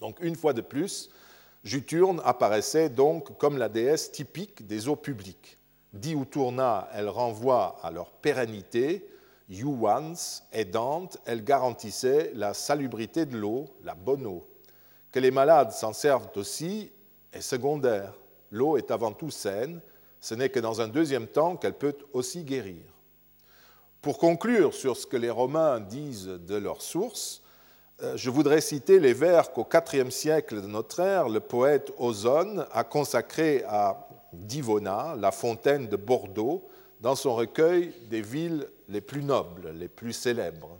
Donc 0.00 0.18
une 0.20 0.36
fois 0.36 0.52
de 0.52 0.62
plus, 0.62 1.10
Juturne 1.64 2.20
apparaissait 2.24 2.88
donc 2.88 3.36
comme 3.38 3.56
la 3.56 3.68
déesse 3.68 4.10
typique 4.10 4.66
des 4.66 4.88
eaux 4.88 4.96
publiques. 4.96 5.58
Diuturna, 5.92 6.88
elle 6.94 7.08
renvoie 7.08 7.78
à 7.82 7.90
leur 7.90 8.10
pérennité, 8.10 9.08
Yuans, 9.48 10.14
aidante, 10.52 11.18
elle 11.26 11.44
garantissait 11.44 12.32
la 12.34 12.54
salubrité 12.54 13.26
de 13.26 13.36
l'eau, 13.36 13.66
la 13.84 13.94
bonne 13.94 14.26
eau. 14.26 14.46
Que 15.12 15.20
les 15.20 15.30
malades 15.30 15.72
s'en 15.72 15.92
servent 15.92 16.30
aussi 16.36 16.90
est 17.32 17.42
secondaire. 17.42 18.14
L'eau 18.50 18.76
est 18.76 18.90
avant 18.90 19.12
tout 19.12 19.30
saine, 19.30 19.80
ce 20.20 20.34
n'est 20.34 20.48
que 20.48 20.60
dans 20.60 20.80
un 20.80 20.88
deuxième 20.88 21.26
temps 21.26 21.56
qu'elle 21.56 21.76
peut 21.76 21.96
aussi 22.12 22.44
guérir. 22.44 22.82
Pour 24.00 24.18
conclure 24.18 24.74
sur 24.74 24.96
ce 24.96 25.06
que 25.06 25.16
les 25.16 25.30
Romains 25.30 25.80
disent 25.80 26.26
de 26.26 26.56
leur 26.56 26.80
source, 26.80 27.41
je 28.16 28.30
voudrais 28.30 28.60
citer 28.60 28.98
les 28.98 29.12
vers 29.12 29.52
qu'au 29.52 29.66
IVe 29.92 30.10
siècle 30.10 30.60
de 30.60 30.66
notre 30.66 31.00
ère, 31.00 31.28
le 31.28 31.40
poète 31.40 31.92
Ozone 31.98 32.66
a 32.72 32.84
consacrés 32.84 33.64
à 33.68 34.08
Divona, 34.32 35.14
la 35.18 35.30
fontaine 35.30 35.86
de 35.86 35.96
Bordeaux, 35.96 36.68
dans 37.00 37.14
son 37.14 37.34
recueil 37.34 37.92
des 38.08 38.22
villes 38.22 38.68
les 38.88 39.00
plus 39.00 39.22
nobles, 39.22 39.70
les 39.70 39.88
plus 39.88 40.12
célèbres. 40.12 40.78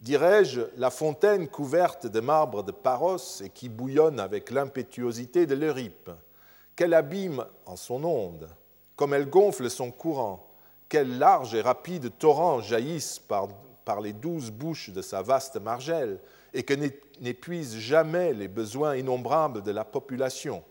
Dirais-je, 0.00 0.62
la 0.76 0.90
fontaine 0.90 1.46
couverte 1.46 2.06
de 2.06 2.20
marbre 2.20 2.64
de 2.64 2.72
Paros 2.72 3.40
et 3.40 3.50
qui 3.50 3.68
bouillonne 3.68 4.18
avec 4.18 4.50
l'impétuosité 4.50 5.46
de 5.46 5.54
l'Eurype, 5.54 6.10
quel 6.74 6.92
abîme 6.92 7.44
en 7.66 7.76
son 7.76 8.02
onde, 8.02 8.48
comme 8.96 9.14
elle 9.14 9.30
gonfle 9.30 9.70
son 9.70 9.92
courant, 9.92 10.48
quel 10.88 11.18
large 11.18 11.54
et 11.54 11.60
rapide 11.60 12.10
torrent 12.18 12.60
jaillissent 12.60 13.20
par, 13.20 13.48
les 14.00 14.12
douze 14.12 14.50
bouches 14.50 14.90
de 14.90 15.02
sa 15.02 15.22
vaste 15.22 15.56
margelle 15.56 16.20
et 16.54 16.62
que 16.62 16.74
n'épuise 17.20 17.76
jamais 17.76 18.32
les 18.32 18.48
besoins 18.48 18.96
innombrables 18.96 19.62
de 19.62 19.70
la 19.70 19.84
population. 19.84 20.62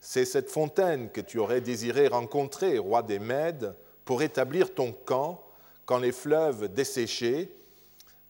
C'est 0.00 0.24
cette 0.24 0.50
fontaine 0.50 1.10
que 1.10 1.20
tu 1.20 1.38
aurais 1.38 1.60
désiré 1.60 2.08
rencontrer, 2.08 2.78
roi 2.78 3.02
des 3.02 3.18
Mèdes, 3.18 3.74
pour 4.04 4.22
établir 4.22 4.74
ton 4.74 4.92
camp 4.92 5.42
quand 5.84 5.98
les 5.98 6.12
fleuves 6.12 6.72
desséchés 6.72 7.54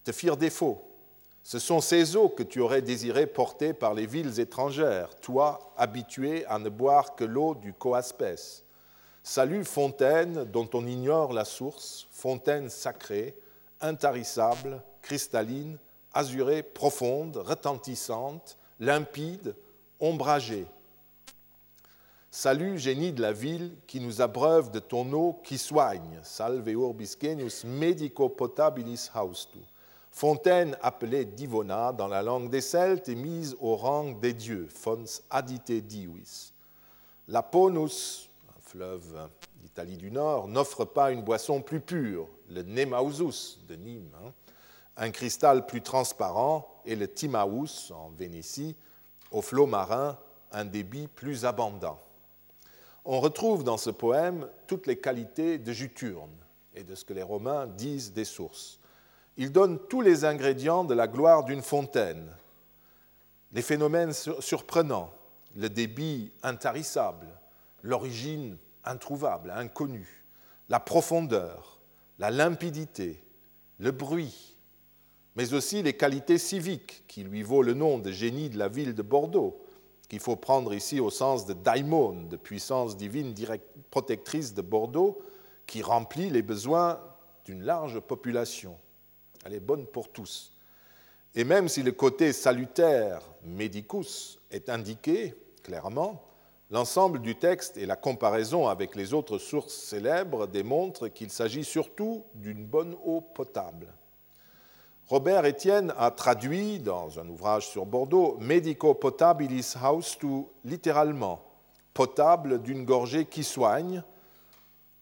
te 0.04 0.12
firent 0.12 0.36
défaut. 0.36 0.82
Ce 1.42 1.58
sont 1.58 1.80
ces 1.80 2.16
eaux 2.16 2.28
que 2.28 2.42
tu 2.42 2.60
aurais 2.60 2.82
désiré 2.82 3.26
porter 3.26 3.72
par 3.72 3.94
les 3.94 4.06
villes 4.06 4.38
étrangères, 4.40 5.14
toi 5.20 5.72
habitué 5.76 6.44
à 6.46 6.58
ne 6.58 6.68
boire 6.68 7.14
que 7.14 7.24
l'eau 7.24 7.54
du 7.54 7.72
coaspès. 7.72 8.64
Salut 9.22 9.64
fontaine 9.64 10.44
dont 10.44 10.68
on 10.72 10.86
ignore 10.86 11.32
la 11.32 11.44
source, 11.44 12.08
fontaine 12.10 12.70
sacrée, 12.70 13.34
intarissable, 13.80 14.82
cristalline, 15.02 15.78
azurée, 16.12 16.62
profonde, 16.62 17.36
retentissante, 17.36 18.56
limpide, 18.80 19.54
ombragée. 20.00 20.66
Salut, 22.30 22.78
génie 22.78 23.12
de 23.12 23.22
la 23.22 23.32
ville, 23.32 23.72
qui 23.86 24.00
nous 24.00 24.20
abreuve 24.20 24.70
de 24.70 24.78
ton 24.78 25.10
eau 25.12 25.40
qui 25.42 25.58
soigne. 25.58 26.20
Salve 26.22 26.68
urbis 26.68 27.16
genius 27.20 27.64
medico 27.64 28.28
potabilis 28.28 29.10
haustu. 29.14 29.58
Fontaine 30.10 30.76
appelée 30.82 31.24
Divona 31.24 31.92
dans 31.92 32.08
la 32.08 32.22
langue 32.22 32.50
des 32.50 32.60
Celtes 32.60 33.08
et 33.08 33.14
mise 33.14 33.56
au 33.60 33.76
rang 33.76 34.12
des 34.12 34.32
dieux, 34.32 34.66
fons 34.68 35.04
adite 35.30 35.70
divis. 35.86 36.52
La 37.28 37.42
Ponus, 37.42 38.28
un 38.48 38.60
fleuve 38.60 39.28
d'Italie 39.62 39.96
du 39.96 40.10
Nord, 40.10 40.48
n'offre 40.48 40.84
pas 40.84 41.12
une 41.12 41.22
boisson 41.22 41.62
plus 41.62 41.80
pure, 41.80 42.28
le 42.50 42.62
Nemausus 42.62 43.58
de 43.68 43.74
Nîmes, 43.76 44.10
hein. 44.24 44.32
un 44.96 45.10
cristal 45.10 45.66
plus 45.66 45.82
transparent, 45.82 46.80
et 46.84 46.96
le 46.96 47.12
Timaus 47.12 47.90
en 47.90 48.10
Vénétie, 48.10 48.76
au 49.30 49.42
flot 49.42 49.66
marin, 49.66 50.18
un 50.52 50.64
débit 50.64 51.08
plus 51.08 51.44
abondant. 51.44 52.00
On 53.04 53.20
retrouve 53.20 53.64
dans 53.64 53.76
ce 53.76 53.90
poème 53.90 54.48
toutes 54.66 54.86
les 54.86 54.98
qualités 54.98 55.58
de 55.58 55.72
Juturne 55.72 56.34
et 56.74 56.84
de 56.84 56.94
ce 56.94 57.04
que 57.04 57.12
les 57.12 57.22
Romains 57.22 57.66
disent 57.66 58.12
des 58.12 58.24
sources 58.24 58.78
il 59.38 59.52
donne 59.52 59.78
tous 59.88 60.00
les 60.00 60.24
ingrédients 60.24 60.84
de 60.84 60.94
la 60.94 61.06
gloire 61.06 61.44
d'une 61.44 61.62
fontaine. 61.62 62.28
Les 63.52 63.62
phénomènes 63.62 64.12
surprenants, 64.12 65.12
le 65.54 65.70
débit 65.70 66.32
intarissable, 66.42 67.28
l'origine 67.82 68.58
introuvable, 68.84 69.52
inconnue, 69.52 70.24
la 70.68 70.80
profondeur, 70.80 71.77
la 72.18 72.30
limpidité, 72.30 73.22
le 73.78 73.90
bruit, 73.90 74.56
mais 75.36 75.54
aussi 75.54 75.82
les 75.82 75.96
qualités 75.96 76.38
civiques 76.38 77.04
qui 77.06 77.22
lui 77.22 77.42
vaut 77.42 77.62
le 77.62 77.74
nom 77.74 77.98
de 77.98 78.10
génie 78.10 78.50
de 78.50 78.58
la 78.58 78.68
ville 78.68 78.94
de 78.94 79.02
Bordeaux, 79.02 79.64
qu'il 80.08 80.20
faut 80.20 80.36
prendre 80.36 80.74
ici 80.74 81.00
au 81.00 81.10
sens 81.10 81.46
de 81.46 81.52
daimon, 81.52 82.24
de 82.24 82.36
puissance 82.36 82.96
divine 82.96 83.34
protectrice 83.90 84.54
de 84.54 84.62
Bordeaux, 84.62 85.20
qui 85.66 85.82
remplit 85.82 86.30
les 86.30 86.42
besoins 86.42 86.98
d'une 87.44 87.62
large 87.62 88.00
population 88.00 88.76
elle 89.44 89.54
est 89.54 89.60
bonne 89.60 89.86
pour 89.86 90.10
tous. 90.10 90.52
Et 91.34 91.44
même 91.44 91.68
si 91.68 91.82
le 91.82 91.92
côté 91.92 92.32
salutaire, 92.32 93.22
medicus, 93.44 94.38
est 94.50 94.68
indiqué 94.68 95.34
clairement, 95.62 96.22
l'ensemble 96.70 97.20
du 97.20 97.36
texte 97.36 97.76
et 97.76 97.86
la 97.86 97.96
comparaison 97.96 98.68
avec 98.68 98.94
les 98.94 99.14
autres 99.14 99.38
sources 99.38 99.74
célèbres 99.74 100.46
démontrent 100.46 101.08
qu'il 101.08 101.30
s'agit 101.30 101.64
surtout 101.64 102.24
d'une 102.34 102.64
bonne 102.64 102.96
eau 103.04 103.20
potable. 103.20 103.92
Robert 105.06 105.44
Etienne 105.44 105.94
a 105.96 106.10
traduit 106.10 106.80
dans 106.80 107.18
un 107.18 107.28
ouvrage 107.28 107.66
sur 107.66 107.86
Bordeaux 107.86 108.36
Medico 108.40 108.94
potabilis 108.94 109.74
haustu 109.82 110.44
littéralement 110.64 111.40
potable 111.94 112.62
d'une 112.62 112.84
gorgée 112.84 113.24
qui 113.24 113.42
soigne 113.42 114.02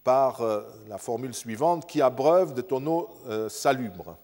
par 0.05 0.41
euh, 0.43 0.63
la 0.89 0.99
formule 0.99 1.35
suivante 1.35 1.87
qui 1.87 2.01
abreuve 2.01 2.55
de 2.55 2.63
ton 2.63 2.87
eau 2.87 3.11
euh, 3.27 3.49
salubre 3.49 4.17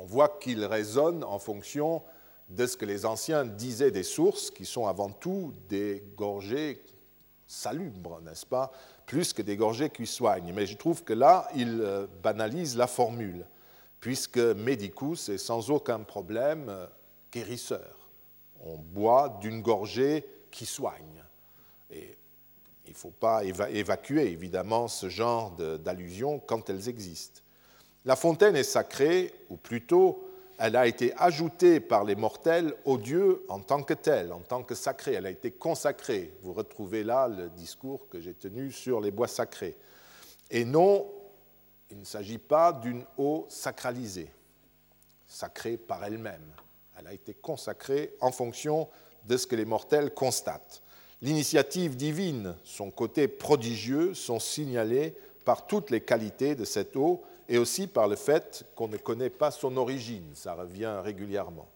on 0.00 0.04
voit 0.04 0.28
qu'il 0.40 0.64
résonne 0.64 1.24
en 1.24 1.38
fonction 1.38 2.02
de 2.50 2.66
ce 2.66 2.76
que 2.76 2.84
les 2.84 3.06
anciens 3.06 3.44
disaient 3.44 3.90
des 3.90 4.02
sources, 4.02 4.50
qui 4.50 4.66
sont 4.66 4.86
avant 4.86 5.10
tout 5.10 5.52
des 5.68 6.04
gorgées 6.16 6.82
salubres, 7.46 8.20
n'est-ce 8.22 8.46
pas, 8.46 8.72
plus 9.06 9.32
que 9.32 9.42
des 9.42 9.56
gorgées 9.56 9.90
qui 9.90 10.06
soignent. 10.06 10.52
Mais 10.52 10.66
je 10.66 10.76
trouve 10.76 11.02
que 11.02 11.12
là, 11.12 11.48
il 11.54 11.80
euh, 11.80 12.06
banalise 12.22 12.76
la 12.76 12.86
formule, 12.86 13.46
puisque 14.00 14.38
médicus 14.38 15.28
est 15.28 15.38
sans 15.38 15.70
aucun 15.70 16.00
problème 16.00 16.66
euh, 16.68 16.86
guérisseur. 17.32 18.10
On 18.60 18.76
boit 18.76 19.38
d'une 19.40 19.62
gorgée 19.62 20.24
qui 20.50 20.66
soigne. 20.66 21.24
Et 21.90 22.16
il 22.86 22.92
ne 22.92 22.96
faut 22.96 23.10
pas 23.10 23.44
évacuer, 23.44 24.32
évidemment, 24.32 24.88
ce 24.88 25.08
genre 25.08 25.52
d'allusions 25.52 26.40
quand 26.40 26.68
elles 26.68 26.88
existent. 26.88 27.40
La 28.04 28.16
fontaine 28.16 28.56
est 28.56 28.64
sacrée, 28.64 29.32
ou 29.48 29.56
plutôt, 29.56 30.24
elle 30.62 30.76
a 30.76 30.86
été 30.86 31.14
ajoutée 31.16 31.80
par 31.80 32.04
les 32.04 32.14
mortels 32.14 32.74
au 32.84 32.98
Dieu 32.98 33.46
en 33.48 33.60
tant 33.60 33.82
que 33.82 33.94
telle, 33.94 34.30
en 34.30 34.40
tant 34.40 34.62
que 34.62 34.74
sacrée. 34.74 35.14
Elle 35.14 35.24
a 35.24 35.30
été 35.30 35.52
consacrée. 35.52 36.34
Vous 36.42 36.52
retrouvez 36.52 37.02
là 37.02 37.28
le 37.28 37.48
discours 37.48 38.06
que 38.10 38.20
j'ai 38.20 38.34
tenu 38.34 38.70
sur 38.70 39.00
les 39.00 39.10
bois 39.10 39.26
sacrés. 39.26 39.74
Et 40.50 40.66
non, 40.66 41.10
il 41.90 41.98
ne 42.00 42.04
s'agit 42.04 42.36
pas 42.36 42.74
d'une 42.74 43.06
eau 43.16 43.46
sacralisée, 43.48 44.30
sacrée 45.26 45.78
par 45.78 46.04
elle-même. 46.04 46.52
Elle 46.98 47.06
a 47.06 47.14
été 47.14 47.32
consacrée 47.32 48.14
en 48.20 48.30
fonction 48.30 48.86
de 49.24 49.38
ce 49.38 49.46
que 49.46 49.56
les 49.56 49.64
mortels 49.64 50.12
constatent. 50.12 50.82
L'initiative 51.22 51.96
divine, 51.96 52.54
son 52.64 52.90
côté 52.90 53.28
prodigieux, 53.28 54.12
sont 54.12 54.38
signalés 54.38 55.16
par 55.46 55.66
toutes 55.66 55.88
les 55.88 56.02
qualités 56.02 56.54
de 56.54 56.66
cette 56.66 56.96
eau 56.96 57.22
et 57.50 57.58
aussi 57.58 57.88
par 57.88 58.06
le 58.06 58.14
fait 58.14 58.64
qu'on 58.76 58.86
ne 58.86 58.96
connaît 58.96 59.28
pas 59.28 59.50
son 59.50 59.76
origine, 59.76 60.30
ça 60.34 60.54
revient 60.54 61.00
régulièrement. 61.02 61.68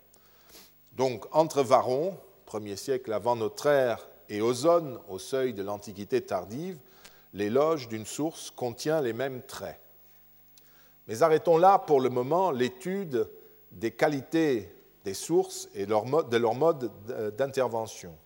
Donc 0.93 1.27
entre 1.33 1.65
Varon, 1.65 2.17
premier 2.47 2.77
siècle 2.77 3.13
avant 3.13 3.35
notre 3.35 3.67
ère, 3.67 4.09
et 4.29 4.41
Ozone, 4.41 4.99
au 5.09 5.19
seuil 5.19 5.53
de 5.53 5.63
l'Antiquité 5.63 6.23
tardive, 6.23 6.79
l'éloge 7.35 7.89
d'une 7.89 8.07
source 8.07 8.53
contient 8.53 9.01
les 9.01 9.13
mêmes 9.13 9.43
traits. 9.43 9.79
Mais 11.09 11.23
arrêtons 11.23 11.59
là 11.59 11.79
pour 11.81 12.01
le 12.01 12.09
moment 12.09 12.53
l'étude 12.53 13.29
des 13.73 13.91
qualités 13.91 14.73
des 15.05 15.13
sources 15.13 15.69
et 15.75 15.87
de 15.87 16.37
leur 16.37 16.55
mode 16.55 16.91
d'intervention. 17.37 18.17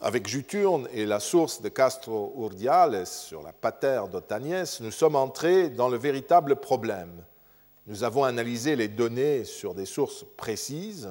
Avec 0.00 0.26
Juturne 0.26 0.88
et 0.92 1.06
la 1.06 1.20
source 1.20 1.62
de 1.62 1.68
Castro 1.68 2.34
Urdiales 2.36 3.06
sur 3.06 3.42
la 3.42 3.52
pater 3.52 4.02
d'Otagnès, 4.10 4.80
nous 4.80 4.90
sommes 4.90 5.16
entrés 5.16 5.70
dans 5.70 5.88
le 5.88 5.96
véritable 5.96 6.56
problème. 6.56 7.24
Nous 7.86 8.02
avons 8.02 8.24
analysé 8.24 8.76
les 8.76 8.88
données 8.88 9.44
sur 9.44 9.74
des 9.74 9.86
sources 9.86 10.24
précises 10.36 11.10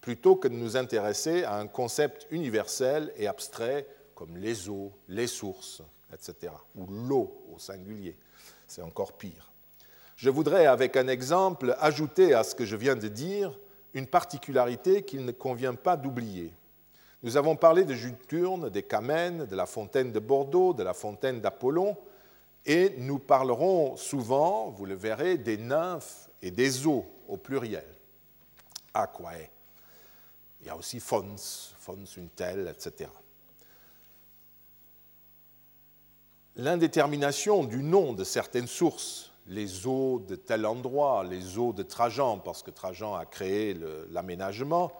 plutôt 0.00 0.36
que 0.36 0.46
de 0.46 0.54
nous 0.54 0.76
intéresser 0.76 1.44
à 1.44 1.56
un 1.56 1.66
concept 1.66 2.26
universel 2.30 3.12
et 3.16 3.26
abstrait 3.26 3.86
comme 4.14 4.36
les 4.36 4.68
eaux, 4.68 4.92
les 5.08 5.26
sources, 5.26 5.82
etc., 6.12 6.52
ou 6.76 6.86
l'eau 6.86 7.44
au 7.54 7.58
singulier. 7.58 8.16
C'est 8.66 8.82
encore 8.82 9.14
pire. 9.14 9.52
Je 10.16 10.30
voudrais, 10.30 10.66
avec 10.66 10.96
un 10.96 11.08
exemple, 11.08 11.76
ajouter 11.80 12.34
à 12.34 12.44
ce 12.44 12.54
que 12.54 12.66
je 12.66 12.76
viens 12.76 12.96
de 12.96 13.08
dire 13.08 13.58
une 13.94 14.06
particularité 14.06 15.02
qu'il 15.02 15.24
ne 15.24 15.32
convient 15.32 15.74
pas 15.74 15.96
d'oublier. 15.96 16.52
Nous 17.22 17.36
avons 17.36 17.56
parlé 17.56 17.84
de 17.84 17.94
Juturne, 17.94 18.70
des 18.70 18.84
Camènes, 18.84 19.46
de 19.46 19.56
la 19.56 19.66
fontaine 19.66 20.12
de 20.12 20.20
Bordeaux, 20.20 20.72
de 20.72 20.84
la 20.84 20.94
fontaine 20.94 21.40
d'Apollon, 21.40 21.96
et 22.64 22.94
nous 22.98 23.18
parlerons 23.18 23.96
souvent, 23.96 24.70
vous 24.70 24.86
le 24.86 24.94
verrez, 24.94 25.36
des 25.36 25.56
nymphes 25.56 26.28
et 26.42 26.50
des 26.50 26.86
eaux 26.86 27.06
au 27.26 27.36
pluriel. 27.36 27.86
Aquae. 28.94 29.50
Il 30.60 30.66
y 30.66 30.70
a 30.70 30.76
aussi 30.76 31.00
fons, 31.00 31.34
fons 31.36 32.04
une 32.16 32.28
telle, 32.28 32.68
etc. 32.68 33.10
L'indétermination 36.56 37.64
du 37.64 37.82
nom 37.82 38.12
de 38.12 38.24
certaines 38.24 38.66
sources, 38.66 39.32
les 39.46 39.86
eaux 39.86 40.20
de 40.20 40.36
tel 40.36 40.66
endroit, 40.66 41.24
les 41.24 41.58
eaux 41.58 41.72
de 41.72 41.82
Trajan, 41.82 42.38
parce 42.38 42.62
que 42.62 42.70
Trajan 42.70 43.14
a 43.14 43.24
créé 43.24 43.76
l'aménagement, 44.10 44.92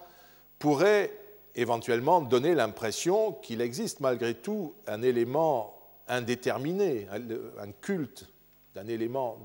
pourrait 0.59 1.13
éventuellement 1.59 2.21
donner 2.21 2.55
l'impression 2.55 3.33
qu'il 3.33 3.61
existe 3.61 3.99
malgré 4.01 4.35
tout 4.35 4.75
un 4.87 5.03
élément 5.03 5.77
indéterminé, 6.07 7.09
un 7.11 7.73
culte 7.73 8.27
d'un 8.75 8.87
élément, 8.87 9.37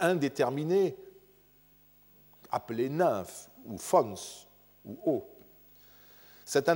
indéterminé 0.00 0.96
appelé 2.50 2.88
nymphe 2.88 3.50
ou 3.66 3.76
fons 3.76 4.14
ou 4.84 4.98
eau. 5.04 5.28
Cette 6.44 6.68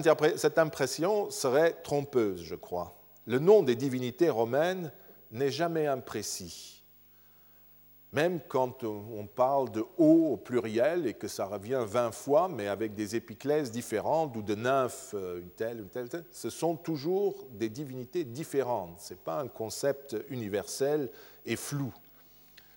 impression 0.59 1.31
serait 1.31 1.75
trompeuse, 1.83 2.43
je 2.43 2.57
crois. 2.57 2.99
Le 3.27 3.39
nom 3.39 3.63
des 3.63 3.77
divinités 3.77 4.31
romaines 4.31 4.93
n'est 5.31 5.51
jamais 5.51 5.87
imprécis 5.87 6.76
même 8.13 8.41
quand 8.49 8.85
on 8.85 9.27
parle 9.27 9.71
de 9.71 9.85
eau 9.99 10.33
au 10.33 10.37
pluriel 10.37 11.07
et 11.07 11.15
que 11.15 11.29
ça 11.29 11.47
revient 11.47 11.83
20 11.85 12.13
fois, 12.13 12.49
mais 12.49 12.69
avec 12.69 12.95
des 12.95 13.17
épiclèses 13.17 13.71
différentes 13.71 14.37
ou 14.37 14.43
de 14.43 14.55
nymphes, 14.55 15.15
euh, 15.15 15.41
une 15.41 15.51
telle, 15.51 15.81
une 15.81 15.89
telle, 15.89 16.09
ce 16.31 16.51
sont 16.51 16.77
toujours 16.77 17.47
des 17.51 17.69
divinités 17.69 18.25
différentes. 18.25 18.99
Ce 19.01 19.13
n'est 19.13 19.21
pas 19.21 19.41
un 19.41 19.49
concept 19.49 20.17
universel 20.29 21.11
et 21.45 21.57
flou. 21.57 21.93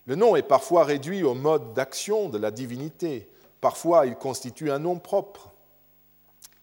Le 0.06 0.16
nom 0.16 0.36
est 0.36 0.42
parfois 0.42 0.84
réduit 0.84 1.24
au 1.24 1.36
mode 1.36 1.74
d'action 1.74 2.30
de 2.30 2.38
la 2.38 2.50
divinité. 2.50 3.30
Parfois, 3.62 4.08
il 4.08 4.16
constitue 4.16 4.72
un 4.72 4.80
nom 4.80 4.98
propre. 4.98 5.52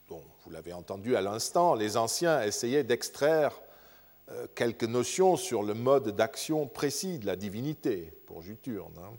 Bon, 0.08 0.20
vous 0.44 0.50
l'avez 0.50 0.72
entendu 0.72 1.14
à 1.14 1.20
l'instant, 1.20 1.74
les 1.74 1.96
anciens 1.96 2.42
essayaient 2.42 2.84
d'extraire 2.84 3.52
euh, 4.30 4.46
quelques 4.54 4.84
notions 4.84 5.36
sur 5.36 5.62
le 5.62 5.74
mode 5.74 6.16
d'action 6.16 6.66
précis 6.66 7.18
de 7.18 7.26
la 7.26 7.36
divinité, 7.36 8.12
pour 8.26 8.42
Juturne. 8.42 8.94
Hein. 8.98 9.12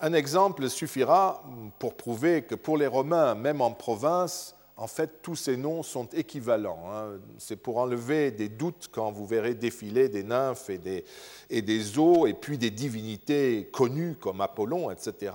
Un 0.00 0.14
exemple 0.14 0.68
suffira 0.68 1.44
pour 1.78 1.96
prouver 1.96 2.42
que 2.42 2.54
pour 2.54 2.76
les 2.76 2.86
Romains, 2.86 3.34
même 3.34 3.60
en 3.60 3.72
province, 3.72 4.56
en 4.76 4.86
fait, 4.86 5.22
tous 5.22 5.36
ces 5.36 5.56
noms 5.56 5.82
sont 5.82 6.06
équivalents. 6.06 6.90
Hein. 6.90 7.20
C'est 7.38 7.56
pour 7.56 7.76
enlever 7.76 8.30
des 8.30 8.48
doutes 8.48 8.88
quand 8.90 9.12
vous 9.12 9.26
verrez 9.26 9.54
défiler 9.54 10.08
des 10.08 10.24
nymphes 10.24 10.70
et 10.70 10.78
des, 10.78 11.04
et 11.50 11.62
des 11.62 11.98
eaux, 11.98 12.26
et 12.26 12.34
puis 12.34 12.58
des 12.58 12.70
divinités 12.70 13.68
connues 13.72 14.16
comme 14.16 14.40
Apollon, 14.40 14.90
etc. 14.90 15.34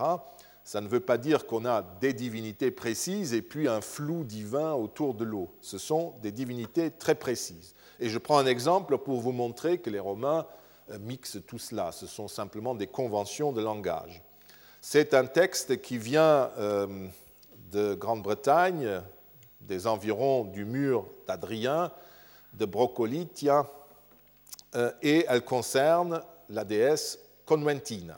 Ça 0.64 0.82
ne 0.82 0.88
veut 0.90 1.00
pas 1.00 1.18
dire 1.18 1.48
qu'on 1.48 1.66
a 1.66 1.82
des 2.02 2.12
divinités 2.12 2.72
précises 2.72 3.34
et 3.34 3.42
puis 3.42 3.70
un 3.70 3.80
flou 3.80 4.26
divin 4.26 4.74
autour 4.74 5.14
de 5.14 5.24
l'eau. 5.24 5.50
Ce 5.62 5.78
sont 5.78 6.16
des 6.22 6.34
divinités 6.34 6.92
très 6.92 7.16
précises. 7.16 7.74
Et 8.00 8.10
je 8.10 8.18
prends 8.18 8.38
un 8.38 8.46
exemple 8.46 8.98
pour 8.98 9.20
vous 9.20 9.32
montrer 9.32 9.80
que 9.80 9.90
les 9.90 10.00
Romains 10.00 10.46
euh, 10.92 11.00
mixent 11.00 11.40
tout 11.46 11.60
cela. 11.60 11.92
Ce 11.92 12.08
sont 12.08 12.28
simplement 12.28 12.76
des 12.76 12.88
conventions 12.88 13.52
de 13.52 13.62
langage. 13.62 14.22
C'est 14.82 15.14
un 15.14 15.26
texte 15.26 15.82
qui 15.82 15.98
vient 15.98 16.52
euh, 16.58 17.08
de 17.72 17.96
Grande-Bretagne, 17.96 19.02
des 19.62 19.88
environs 19.88 20.46
du 20.46 20.66
mur 20.66 21.06
d'Adrien, 21.28 21.92
de 22.54 22.66
Brocolitia, 22.66 23.70
euh, 24.76 24.92
et 25.02 25.26
elle 25.28 25.44
concerne 25.44 26.22
la 26.50 26.64
déesse 26.64 27.20
Conventina. 27.46 28.18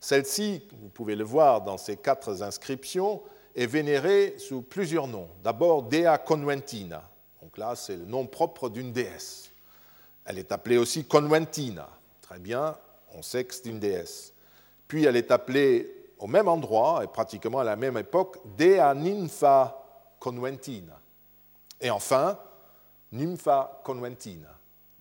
Celle-ci, 0.00 0.66
vous 0.80 0.88
pouvez 0.88 1.14
le 1.14 1.24
voir 1.24 1.62
dans 1.62 1.78
ces 1.78 1.96
quatre 1.96 2.42
inscriptions, 2.42 3.22
est 3.54 3.66
vénérée 3.66 4.34
sous 4.38 4.62
plusieurs 4.62 5.06
noms. 5.06 5.28
D'abord 5.44 5.84
Dea 5.84 6.18
Conventina, 6.18 7.08
donc 7.52 7.58
là 7.58 7.76
c'est 7.76 7.96
le 7.96 8.06
nom 8.06 8.26
propre 8.26 8.70
d'une 8.70 8.92
déesse. 8.92 9.50
Elle 10.24 10.38
est 10.38 10.52
appelée 10.52 10.78
aussi 10.78 11.04
Conventina, 11.04 11.86
très 12.22 12.38
bien, 12.38 12.74
on 13.12 13.20
sait 13.20 13.44
que 13.44 13.54
c'est 13.54 13.66
une 13.66 13.78
déesse. 13.78 14.32
Puis 14.88 15.04
elle 15.04 15.16
est 15.16 15.30
appelée 15.30 16.14
au 16.18 16.26
même 16.26 16.48
endroit 16.48 17.04
et 17.04 17.08
pratiquement 17.08 17.58
à 17.58 17.64
la 17.64 17.76
même 17.76 17.98
époque 17.98 18.38
Dea 18.56 18.94
Nympha 18.94 19.84
Conventina. 20.18 20.98
Et 21.78 21.90
enfin, 21.90 22.38
Nympha 23.12 23.82
Conventina. 23.84 24.48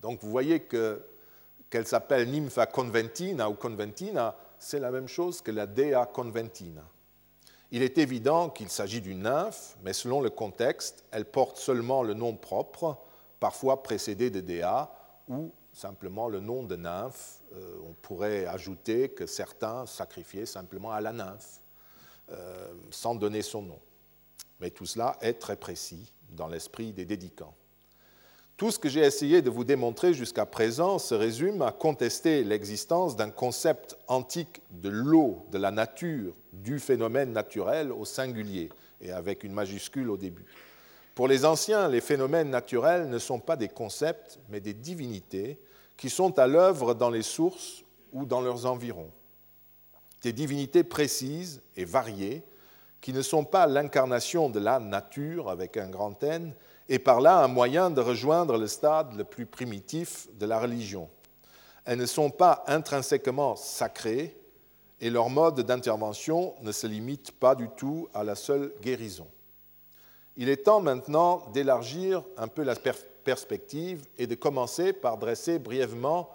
Donc 0.01 0.19
vous 0.21 0.29
voyez 0.29 0.61
que 0.61 1.01
qu'elle 1.69 1.87
s'appelle 1.87 2.29
Nympha 2.29 2.65
Conventina 2.65 3.49
ou 3.49 3.53
Conventina, 3.53 4.35
c'est 4.59 4.79
la 4.79 4.91
même 4.91 5.07
chose 5.07 5.41
que 5.41 5.51
la 5.51 5.67
Dea 5.67 6.05
Conventina. 6.11 6.81
Il 7.71 7.83
est 7.83 7.97
évident 7.97 8.49
qu'il 8.49 8.69
s'agit 8.69 8.99
d'une 8.99 9.21
nymphe, 9.21 9.77
mais 9.83 9.93
selon 9.93 10.19
le 10.19 10.29
contexte, 10.29 11.05
elle 11.11 11.25
porte 11.25 11.57
seulement 11.57 12.03
le 12.03 12.13
nom 12.13 12.35
propre, 12.35 12.97
parfois 13.39 13.81
précédé 13.81 14.29
de 14.29 14.41
Dea, 14.41 14.91
ou 15.29 15.51
simplement 15.71 16.27
le 16.27 16.41
nom 16.41 16.63
de 16.63 16.75
nymphe. 16.75 17.41
Euh, 17.53 17.77
on 17.87 17.93
pourrait 17.93 18.45
ajouter 18.45 19.09
que 19.09 19.25
certains 19.25 19.85
sacrifiaient 19.85 20.45
simplement 20.45 20.91
à 20.91 20.99
la 20.99 21.13
nymphe, 21.13 21.61
euh, 22.31 22.73
sans 22.89 23.15
donner 23.15 23.41
son 23.41 23.61
nom. 23.61 23.79
Mais 24.59 24.69
tout 24.69 24.85
cela 24.85 25.17
est 25.21 25.35
très 25.35 25.55
précis 25.55 26.11
dans 26.29 26.47
l'esprit 26.47 26.91
des 26.91 27.05
dédicants. 27.05 27.55
Tout 28.61 28.69
ce 28.69 28.77
que 28.77 28.89
j'ai 28.89 29.01
essayé 29.01 29.41
de 29.41 29.49
vous 29.49 29.63
démontrer 29.63 30.13
jusqu'à 30.13 30.45
présent 30.45 30.99
se 30.99 31.15
résume 31.15 31.63
à 31.63 31.71
contester 31.71 32.43
l'existence 32.43 33.15
d'un 33.15 33.31
concept 33.31 33.97
antique 34.07 34.61
de 34.69 34.87
l'eau, 34.89 35.47
de 35.51 35.57
la 35.57 35.71
nature, 35.71 36.35
du 36.53 36.77
phénomène 36.77 37.33
naturel 37.33 37.91
au 37.91 38.05
singulier, 38.05 38.69
et 39.01 39.11
avec 39.11 39.43
une 39.43 39.53
majuscule 39.53 40.11
au 40.11 40.15
début. 40.15 40.45
Pour 41.15 41.27
les 41.27 41.43
anciens, 41.43 41.89
les 41.89 42.01
phénomènes 42.01 42.51
naturels 42.51 43.09
ne 43.09 43.17
sont 43.17 43.39
pas 43.39 43.55
des 43.55 43.67
concepts, 43.67 44.37
mais 44.49 44.59
des 44.59 44.75
divinités 44.75 45.59
qui 45.97 46.11
sont 46.11 46.37
à 46.37 46.45
l'œuvre 46.45 46.93
dans 46.93 47.09
les 47.09 47.23
sources 47.23 47.83
ou 48.13 48.27
dans 48.27 48.41
leurs 48.41 48.67
environs. 48.67 49.09
Des 50.21 50.33
divinités 50.33 50.83
précises 50.83 51.63
et 51.75 51.85
variées 51.85 52.43
qui 53.01 53.11
ne 53.11 53.23
sont 53.23 53.43
pas 53.43 53.65
l'incarnation 53.65 54.51
de 54.51 54.59
la 54.59 54.79
nature 54.79 55.49
avec 55.49 55.77
un 55.77 55.89
grand 55.89 56.21
N, 56.21 56.53
et 56.91 56.99
par 56.99 57.21
là 57.21 57.37
un 57.37 57.47
moyen 57.47 57.89
de 57.89 58.01
rejoindre 58.01 58.57
le 58.57 58.67
stade 58.67 59.15
le 59.15 59.23
plus 59.23 59.45
primitif 59.45 60.27
de 60.37 60.45
la 60.45 60.59
religion. 60.59 61.09
Elles 61.85 61.97
ne 61.97 62.05
sont 62.05 62.29
pas 62.29 62.65
intrinsèquement 62.67 63.55
sacrées 63.55 64.35
et 64.99 65.09
leur 65.09 65.29
mode 65.29 65.61
d'intervention 65.61 66.53
ne 66.61 66.73
se 66.73 66.87
limite 66.87 67.31
pas 67.31 67.55
du 67.55 67.69
tout 67.77 68.09
à 68.13 68.25
la 68.25 68.35
seule 68.35 68.73
guérison. 68.81 69.27
Il 70.35 70.49
est 70.49 70.65
temps 70.65 70.81
maintenant 70.81 71.43
d'élargir 71.53 72.23
un 72.35 72.49
peu 72.49 72.61
la 72.61 72.75
perspective 72.75 74.03
et 74.17 74.27
de 74.27 74.35
commencer 74.35 74.91
par 74.91 75.17
dresser 75.17 75.59
brièvement 75.59 76.29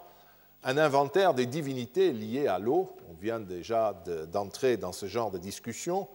un 0.63 0.79
inventaire 0.79 1.35
des 1.35 1.45
divinités 1.45 2.11
liées 2.11 2.47
à 2.47 2.57
l'eau. 2.57 2.97
On 3.11 3.13
vient 3.21 3.39
déjà 3.39 3.93
d'entrer 4.31 4.75
dans 4.75 4.91
ce 4.91 5.05
genre 5.05 5.29
de 5.29 5.37
discussion 5.37 6.07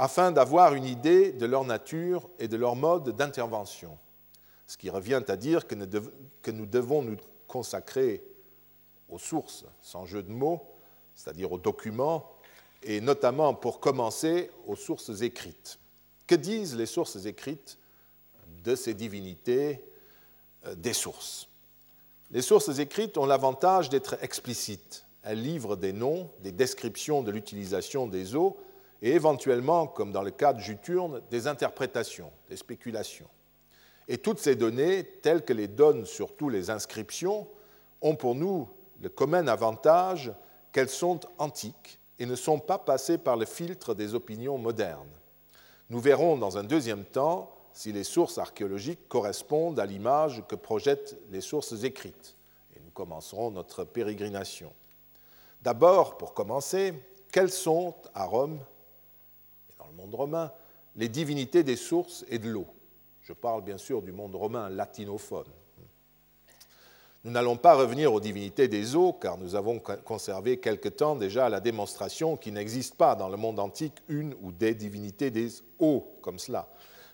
afin 0.00 0.32
d'avoir 0.32 0.72
une 0.72 0.86
idée 0.86 1.30
de 1.30 1.44
leur 1.44 1.62
nature 1.62 2.26
et 2.38 2.48
de 2.48 2.56
leur 2.56 2.74
mode 2.74 3.14
d'intervention. 3.16 3.98
Ce 4.66 4.78
qui 4.78 4.88
revient 4.88 5.20
à 5.28 5.36
dire 5.36 5.66
que 5.66 5.74
nous 6.50 6.64
devons 6.64 7.02
nous 7.02 7.18
consacrer 7.46 8.24
aux 9.10 9.18
sources, 9.18 9.66
sans 9.82 10.06
jeu 10.06 10.22
de 10.22 10.30
mots, 10.32 10.62
c'est-à-dire 11.14 11.52
aux 11.52 11.58
documents, 11.58 12.32
et 12.82 13.02
notamment 13.02 13.52
pour 13.52 13.78
commencer 13.78 14.50
aux 14.66 14.74
sources 14.74 15.20
écrites. 15.20 15.78
Que 16.26 16.34
disent 16.34 16.76
les 16.76 16.86
sources 16.86 17.26
écrites 17.26 17.76
de 18.64 18.74
ces 18.76 18.94
divinités 18.94 19.84
euh, 20.64 20.74
des 20.76 20.94
sources? 20.94 21.46
Les 22.30 22.40
sources 22.40 22.78
écrites 22.78 23.18
ont 23.18 23.26
l'avantage 23.26 23.90
d'être 23.90 24.16
explicites. 24.22 25.04
Elles 25.22 25.42
livrent 25.42 25.76
des 25.76 25.92
noms, 25.92 26.30
des 26.40 26.52
descriptions 26.52 27.20
de 27.20 27.30
l'utilisation 27.30 28.06
des 28.06 28.34
eaux 28.34 28.56
et 29.02 29.12
éventuellement, 29.12 29.86
comme 29.86 30.12
dans 30.12 30.22
le 30.22 30.30
cas 30.30 30.52
de 30.52 30.60
Juturne, 30.60 31.22
des 31.30 31.46
interprétations, 31.46 32.30
des 32.48 32.56
spéculations. 32.56 33.28
Et 34.08 34.18
toutes 34.18 34.40
ces 34.40 34.56
données, 34.56 35.04
telles 35.04 35.44
que 35.44 35.52
les 35.52 35.68
donnent 35.68 36.06
surtout 36.06 36.48
les 36.48 36.70
inscriptions, 36.70 37.46
ont 38.00 38.16
pour 38.16 38.34
nous 38.34 38.68
le 39.00 39.08
commun 39.08 39.46
avantage 39.46 40.32
qu'elles 40.72 40.88
sont 40.88 41.20
antiques 41.38 42.00
et 42.18 42.26
ne 42.26 42.36
sont 42.36 42.58
pas 42.58 42.78
passées 42.78 43.18
par 43.18 43.36
le 43.36 43.46
filtre 43.46 43.94
des 43.94 44.14
opinions 44.14 44.58
modernes. 44.58 45.08
Nous 45.88 46.00
verrons 46.00 46.36
dans 46.36 46.58
un 46.58 46.64
deuxième 46.64 47.04
temps 47.04 47.50
si 47.72 47.92
les 47.92 48.04
sources 48.04 48.38
archéologiques 48.38 49.08
correspondent 49.08 49.80
à 49.80 49.86
l'image 49.86 50.42
que 50.48 50.54
projettent 50.56 51.16
les 51.30 51.40
sources 51.40 51.84
écrites. 51.84 52.36
Et 52.76 52.80
nous 52.80 52.90
commencerons 52.90 53.50
notre 53.50 53.84
pérégrination. 53.84 54.72
D'abord, 55.62 56.16
pour 56.16 56.34
commencer, 56.34 56.94
quelles 57.32 57.50
sont 57.50 57.94
à 58.14 58.24
Rome, 58.24 58.60
romain, 60.12 60.52
les 60.96 61.08
divinités 61.08 61.62
des 61.62 61.76
sources 61.76 62.24
et 62.28 62.38
de 62.38 62.48
l'eau 62.48 62.66
Je 63.22 63.32
parle 63.32 63.62
bien 63.62 63.78
sûr 63.78 64.02
du 64.02 64.12
monde 64.12 64.34
romain 64.34 64.68
latinophone. 64.68 65.46
Nous 67.22 67.30
n'allons 67.30 67.58
pas 67.58 67.74
revenir 67.74 68.14
aux 68.14 68.20
divinités 68.20 68.66
des 68.66 68.96
eaux, 68.96 69.12
car 69.12 69.36
nous 69.36 69.54
avons 69.54 69.78
conservé 69.78 70.56
quelque 70.56 70.88
temps 70.88 71.16
déjà 71.16 71.50
la 71.50 71.60
démonstration 71.60 72.38
qu'il 72.38 72.54
n'existe 72.54 72.94
pas 72.94 73.14
dans 73.14 73.28
le 73.28 73.36
monde 73.36 73.60
antique 73.60 73.96
une 74.08 74.34
ou 74.40 74.52
des 74.52 74.74
divinités 74.74 75.30
des 75.30 75.50
eaux 75.80 76.06
comme 76.22 76.38
cela, 76.38 76.66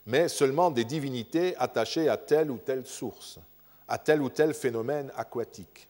mais 0.06 0.28
seulement 0.28 0.70
des 0.70 0.84
divinités 0.84 1.56
attachées 1.56 2.08
à 2.08 2.16
telle 2.16 2.52
ou 2.52 2.58
telle 2.58 2.86
source, 2.86 3.40
à 3.88 3.98
tel 3.98 4.22
ou 4.22 4.28
tel 4.28 4.54
phénomène 4.54 5.10
aquatique. 5.16 5.88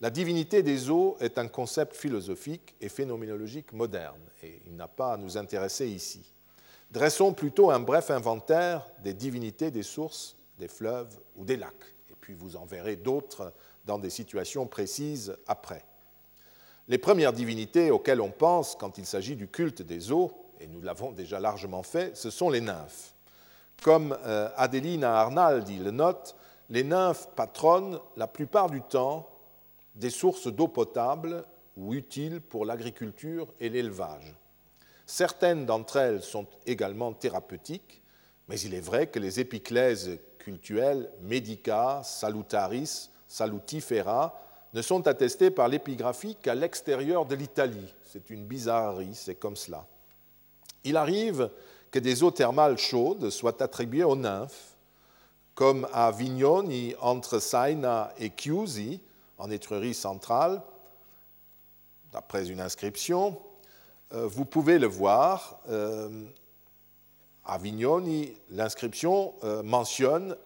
La 0.00 0.10
divinité 0.10 0.62
des 0.62 0.88
eaux 0.88 1.16
est 1.18 1.36
un 1.36 1.48
concept 1.48 1.96
philosophique 1.96 2.76
et 2.80 2.88
phénoménologique 2.88 3.72
moderne, 3.72 4.20
et 4.42 4.60
il 4.66 4.76
n'a 4.76 4.88
pas 4.88 5.14
à 5.14 5.16
nous 5.16 5.36
intéresser 5.36 5.88
ici. 5.88 6.22
Dressons 6.90 7.32
plutôt 7.32 7.70
un 7.70 7.80
bref 7.80 8.10
inventaire 8.10 8.86
des 9.02 9.14
divinités 9.14 9.70
des 9.70 9.82
sources, 9.82 10.36
des 10.58 10.68
fleuves 10.68 11.18
ou 11.36 11.44
des 11.44 11.56
lacs 11.56 11.92
puis 12.22 12.32
vous 12.32 12.56
en 12.56 12.64
verrez 12.64 12.96
d'autres 12.96 13.52
dans 13.84 13.98
des 13.98 14.08
situations 14.08 14.66
précises 14.66 15.36
après. 15.46 15.84
Les 16.88 16.98
premières 16.98 17.34
divinités 17.34 17.90
auxquelles 17.90 18.22
on 18.22 18.30
pense 18.30 18.74
quand 18.74 18.96
il 18.96 19.04
s'agit 19.04 19.36
du 19.36 19.48
culte 19.48 19.82
des 19.82 20.10
eaux, 20.10 20.32
et 20.60 20.66
nous 20.66 20.80
l'avons 20.80 21.12
déjà 21.12 21.38
largement 21.38 21.82
fait, 21.82 22.16
ce 22.16 22.30
sont 22.30 22.48
les 22.48 22.60
nymphes. 22.60 23.12
Comme 23.82 24.16
euh, 24.24 24.48
Adelina 24.56 25.20
Arnaldi 25.20 25.78
le 25.78 25.90
note, 25.90 26.36
les 26.70 26.84
nymphes 26.84 27.28
patronnent 27.34 27.98
la 28.16 28.28
plupart 28.28 28.70
du 28.70 28.80
temps 28.80 29.28
des 29.96 30.10
sources 30.10 30.46
d'eau 30.46 30.68
potable 30.68 31.44
ou 31.76 31.94
utiles 31.94 32.40
pour 32.40 32.64
l'agriculture 32.64 33.48
et 33.60 33.68
l'élevage. 33.68 34.34
Certaines 35.06 35.66
d'entre 35.66 35.96
elles 35.96 36.22
sont 36.22 36.46
également 36.66 37.12
thérapeutiques, 37.12 38.02
mais 38.48 38.60
il 38.60 38.74
est 38.74 38.80
vrai 38.80 39.06
que 39.06 39.18
les 39.18 39.40
épiclèses 39.40 40.18
cultuels 40.38 41.10
Medica, 41.22 42.02
Salutaris, 42.04 43.10
Salutifera 43.28 44.38
ne 44.74 44.82
sont 44.82 45.06
attestés 45.06 45.50
par 45.50 45.68
l'épigraphie 45.68 46.36
qu'à 46.36 46.54
l'extérieur 46.54 47.24
de 47.24 47.34
l'Italie. 47.34 47.94
C'est 48.04 48.30
une 48.30 48.44
bizarrerie, 48.44 49.14
c'est 49.14 49.34
comme 49.34 49.56
cela. 49.56 49.86
Il 50.84 50.96
arrive 50.96 51.50
que 51.90 51.98
des 51.98 52.22
eaux 52.22 52.30
thermales 52.30 52.78
chaudes 52.78 53.30
soient 53.30 53.62
attribuées 53.62 54.04
aux 54.04 54.16
nymphes, 54.16 54.76
comme 55.54 55.86
à 55.92 56.10
Vignoni 56.10 56.94
entre 57.00 57.38
Saina 57.38 58.12
et 58.18 58.32
Chiusi, 58.34 59.00
en 59.38 59.50
Étrurie 59.50 59.94
centrale, 59.94 60.62
d'après 62.12 62.48
une 62.48 62.60
inscription. 62.60 63.38
vous 64.10 64.44
pouvez 64.44 64.78
le 64.78 64.86
voir. 64.86 65.60
à 67.44 67.58
Vignoni, 67.58 68.34
l'inscription 68.50 69.34
mentionne, 69.64 70.36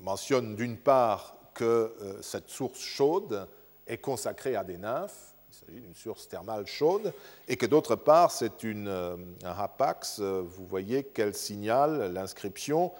mentionne 0.00 0.56
d'une 0.56 0.76
part 0.76 1.36
que 1.54 1.94
cette 2.22 2.48
source 2.48 2.80
chaude 2.80 3.46
est 3.86 3.98
consacrée 3.98 4.56
à 4.56 4.64
des 4.64 4.78
nymphes, 4.78 5.34
il 5.50 5.54
s'agit 5.54 5.80
d'une 5.80 5.94
source 5.94 6.28
thermale 6.28 6.66
chaude, 6.66 7.12
et 7.46 7.56
que 7.56 7.66
d'autre 7.66 7.96
part, 7.96 8.30
c'est 8.30 8.64
un 8.64 9.16
hapax, 9.44 10.20
vous 10.20 10.66
voyez 10.66 11.04
qu'elle 11.04 11.34
signale 11.34 12.12
l'inscription 12.12 12.92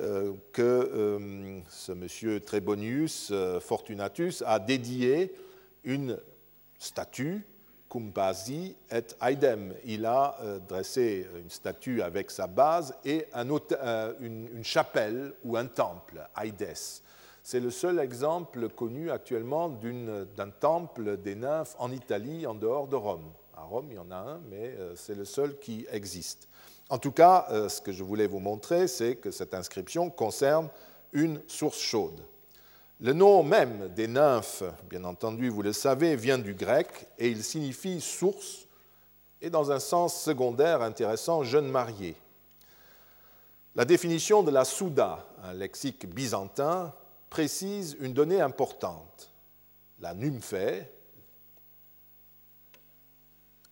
euh, 0.00 0.32
que 0.52 0.62
euh, 0.62 1.60
ce 1.68 1.92
monsieur 1.92 2.40
Trebonius 2.40 3.28
euh, 3.30 3.60
Fortunatus 3.60 4.42
a 4.46 4.58
dédié 4.58 5.34
une 5.84 6.18
statue, 6.78 7.46
Kumbasi 7.90 8.76
et 8.90 9.04
Aidem. 9.20 9.74
Il 9.84 10.06
a 10.06 10.36
dressé 10.66 11.26
une 11.36 11.50
statue 11.50 12.00
avec 12.02 12.30
sa 12.30 12.46
base 12.46 12.94
et 13.04 13.26
une, 14.20 14.64
chapelle 14.64 15.34
ou 15.44 15.56
un 15.56 15.66
temple, 15.66 16.26
Aides. 16.40 16.74
C'est 17.42 17.60
le 17.60 17.70
seul 17.70 17.98
exemple 17.98 18.68
connu 18.70 19.10
actuellement 19.10 19.68
d'un 19.68 20.50
temple 20.50 21.18
des 21.18 21.34
nymphes 21.34 21.76
en 21.78 21.92
Italie 21.92 22.46
en 22.46 22.54
dehors 22.54 22.88
de 22.88 22.96
Rome. 22.96 23.30
À 23.54 23.62
Rome, 23.62 23.88
il 23.90 23.96
y 23.96 23.98
en 23.98 24.10
a 24.10 24.16
un, 24.16 24.40
mais 24.48 24.74
c'est 24.94 25.14
le 25.14 25.26
seul 25.26 25.58
qui 25.58 25.86
existe. 25.92 26.48
En 26.92 26.98
tout 26.98 27.10
cas, 27.10 27.46
euh, 27.50 27.70
ce 27.70 27.80
que 27.80 27.90
je 27.90 28.04
voulais 28.04 28.26
vous 28.26 28.38
montrer, 28.38 28.86
c'est 28.86 29.16
que 29.16 29.30
cette 29.30 29.54
inscription 29.54 30.10
concerne 30.10 30.68
une 31.14 31.40
source 31.46 31.78
chaude. 31.78 32.20
Le 33.02 33.12
nom 33.12 33.42
même 33.42 33.88
des 33.88 34.06
nymphes, 34.06 34.62
bien 34.88 35.02
entendu, 35.02 35.48
vous 35.48 35.62
le 35.62 35.72
savez, 35.72 36.14
vient 36.14 36.38
du 36.38 36.54
grec 36.54 36.86
et 37.18 37.28
il 37.30 37.42
signifie 37.42 38.00
source 38.00 38.68
et 39.40 39.50
dans 39.50 39.72
un 39.72 39.80
sens 39.80 40.22
secondaire 40.22 40.82
intéressant, 40.82 41.42
jeune 41.42 41.66
marié. 41.66 42.14
La 43.74 43.84
définition 43.84 44.44
de 44.44 44.52
la 44.52 44.64
souda, 44.64 45.26
un 45.42 45.52
lexique 45.52 46.08
byzantin, 46.08 46.94
précise 47.28 47.96
une 47.98 48.14
donnée 48.14 48.40
importante. 48.40 49.32
La 49.98 50.14
nymphée 50.14 50.84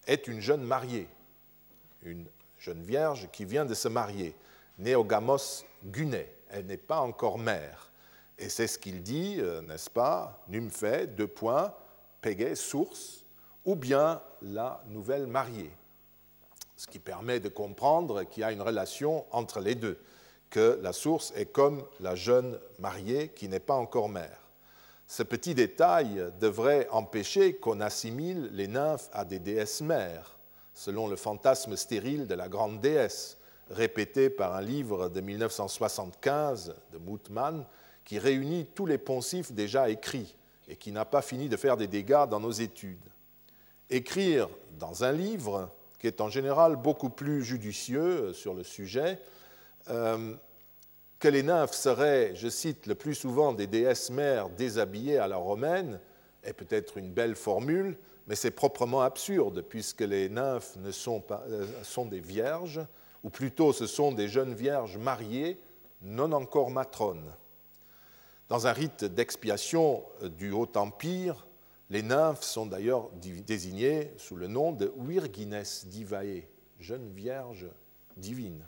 est 0.09 0.27
une 0.27 0.41
jeune 0.41 0.65
mariée, 0.65 1.07
une 2.03 2.27
jeune 2.59 2.83
vierge 2.83 3.29
qui 3.31 3.45
vient 3.45 3.65
de 3.65 3.75
se 3.75 3.87
marier, 3.87 4.35
Néogamos 4.81 5.63
Guné. 5.85 6.27
Elle 6.51 6.67
n'est 6.67 6.77
pas 6.77 6.99
encore 6.99 7.39
mère. 7.39 7.90
Et 8.41 8.49
c'est 8.49 8.67
ce 8.67 8.79
qu'il 8.79 9.03
dit, 9.03 9.37
euh, 9.39 9.61
n'est-ce 9.63 9.91
pas 9.91 10.43
Nymphée, 10.49 11.07
deux 11.07 11.29
points, 11.29 11.73
Pégé, 12.21 12.55
source, 12.55 13.25
ou 13.65 13.77
bien 13.77 14.21
la 14.43 14.83
nouvelle 14.89 15.27
mariée. 15.27 15.71
Ce 16.77 16.87
qui 16.87 16.99
permet 16.99 17.39
de 17.39 17.49
comprendre 17.49 18.25
qu'il 18.25 18.41
y 18.41 18.45
a 18.45 18.53
une 18.53 18.63
relation 18.63 19.25
entre 19.31 19.61
les 19.61 19.75
deux, 19.75 20.01
que 20.49 20.81
la 20.83 20.93
source 20.93 21.33
est 21.37 21.53
comme 21.53 21.87
la 22.01 22.15
jeune 22.15 22.59
mariée 22.79 23.29
qui 23.29 23.49
n'est 23.49 23.61
pas 23.61 23.75
encore 23.75 24.09
mère. 24.09 24.39
Ce 25.07 25.23
petit 25.23 25.55
détail 25.55 26.33
devrait 26.41 26.89
empêcher 26.91 27.57
qu'on 27.57 27.81
assimile 27.81 28.49
les 28.53 28.69
nymphes 28.69 29.11
à 29.13 29.25
des 29.25 29.39
déesses 29.39 29.83
mères 29.83 30.39
selon 30.81 31.09
le 31.09 31.17
fantasme 31.17 31.77
stérile 31.77 32.27
de 32.27 32.35
la 32.35 32.49
grande 32.49 32.81
déesse, 32.81 33.37
répété 33.69 34.31
par 34.31 34.55
un 34.55 34.63
livre 34.63 35.11
de 35.11 35.21
1975 35.21 36.75
de 36.93 36.99
Moutman, 36.99 37.67
qui 38.11 38.19
réunit 38.19 38.67
tous 38.75 38.87
les 38.87 38.99
poncifs 38.99 39.53
déjà 39.53 39.89
écrits 39.89 40.35
et 40.67 40.75
qui 40.75 40.91
n'a 40.91 41.05
pas 41.05 41.23
fini 41.23 41.49
de 41.49 41.57
faire 41.57 41.77
des 41.77 41.87
dégâts 41.87 42.27
dans 42.29 42.41
nos 42.41 42.51
études. 42.51 43.09
Écrire 43.89 44.49
dans 44.81 45.05
un 45.05 45.13
livre, 45.13 45.71
qui 46.01 46.09
est 46.09 46.21
en 46.21 46.29
général 46.29 46.75
beaucoup 46.75 47.11
plus 47.11 47.45
judicieux 47.45 48.33
sur 48.33 48.53
le 48.53 48.65
sujet, 48.65 49.21
euh, 49.91 50.35
que 51.21 51.29
les 51.29 51.45
nymphes 51.45 51.73
seraient, 51.73 52.33
je 52.35 52.49
cite, 52.49 52.89
le 52.89 52.97
plus 52.97 53.15
souvent 53.15 53.53
des 53.53 53.69
déesses 53.69 54.11
mères 54.11 54.49
déshabillées 54.49 55.19
à 55.19 55.29
la 55.29 55.37
romaine, 55.37 56.01
est 56.43 56.53
peut-être 56.53 56.99
une 56.99 57.13
belle 57.13 57.37
formule, 57.37 57.97
mais 58.27 58.35
c'est 58.35 58.51
proprement 58.51 59.03
absurde, 59.03 59.63
puisque 59.63 60.01
les 60.01 60.29
nymphes 60.29 60.75
ne 60.79 60.91
sont, 60.91 61.21
pas, 61.21 61.45
euh, 61.49 61.65
sont 61.85 62.07
des 62.07 62.19
vierges, 62.19 62.81
ou 63.23 63.31
plutôt 63.31 63.73
ce 63.73 63.87
sont 63.87 64.11
des 64.11 64.27
jeunes 64.27 64.55
vierges 64.55 64.99
mariées, 64.99 65.61
non 66.03 66.33
encore 66.33 66.73
matrones. 66.73 67.33
Dans 68.51 68.67
un 68.67 68.73
rite 68.73 69.05
d'expiation 69.05 70.03
euh, 70.25 70.29
du 70.29 70.51
Haut 70.51 70.69
Empire, 70.75 71.47
les 71.89 72.03
nymphes 72.03 72.43
sont 72.43 72.67
d'ailleurs 72.67 73.09
désignées 73.47 74.11
sous 74.17 74.35
le 74.35 74.49
nom 74.49 74.73
de 74.73 74.93
Virgines 74.99 75.63
divae, 75.87 76.43
jeunes 76.81 77.13
vierges 77.15 77.69
divines. 78.17 78.65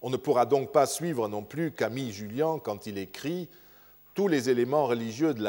On 0.00 0.08
ne 0.08 0.16
pourra 0.16 0.46
donc 0.46 0.72
pas 0.72 0.86
suivre 0.86 1.28
non 1.28 1.42
plus 1.42 1.70
Camille 1.70 2.12
Julien 2.12 2.58
quand 2.58 2.86
il 2.86 2.96
écrit 2.96 3.50
tous 4.14 4.26
les 4.26 4.48
éléments 4.48 4.86
religieux 4.86 5.34
de 5.34 5.42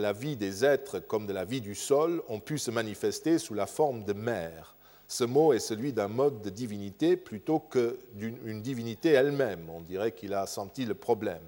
la, 0.00 0.12
vie 0.14 0.38
des 0.38 0.64
êtres 0.64 0.98
comme 0.98 1.26
de 1.26 1.34
la 1.34 1.44
vie 1.44 1.60
du 1.60 1.74
sol 1.74 2.22
ont 2.28 2.40
pu 2.40 2.56
se 2.56 2.70
manifester 2.70 3.38
sous 3.38 3.52
la 3.52 3.66
forme 3.66 4.04
de 4.04 4.14
mère. 4.14 4.76
Ce 5.08 5.24
mot 5.24 5.52
est 5.52 5.58
celui 5.58 5.92
d'un 5.92 6.08
mode 6.08 6.40
de 6.40 6.48
divinité 6.48 7.18
plutôt 7.18 7.58
que 7.58 7.98
d'une 8.14 8.62
divinité 8.62 9.10
elle-même. 9.10 9.68
On 9.68 9.82
dirait 9.82 10.12
qu'il 10.12 10.32
a 10.32 10.46
senti 10.46 10.86
le 10.86 10.94
problème. 10.94 11.42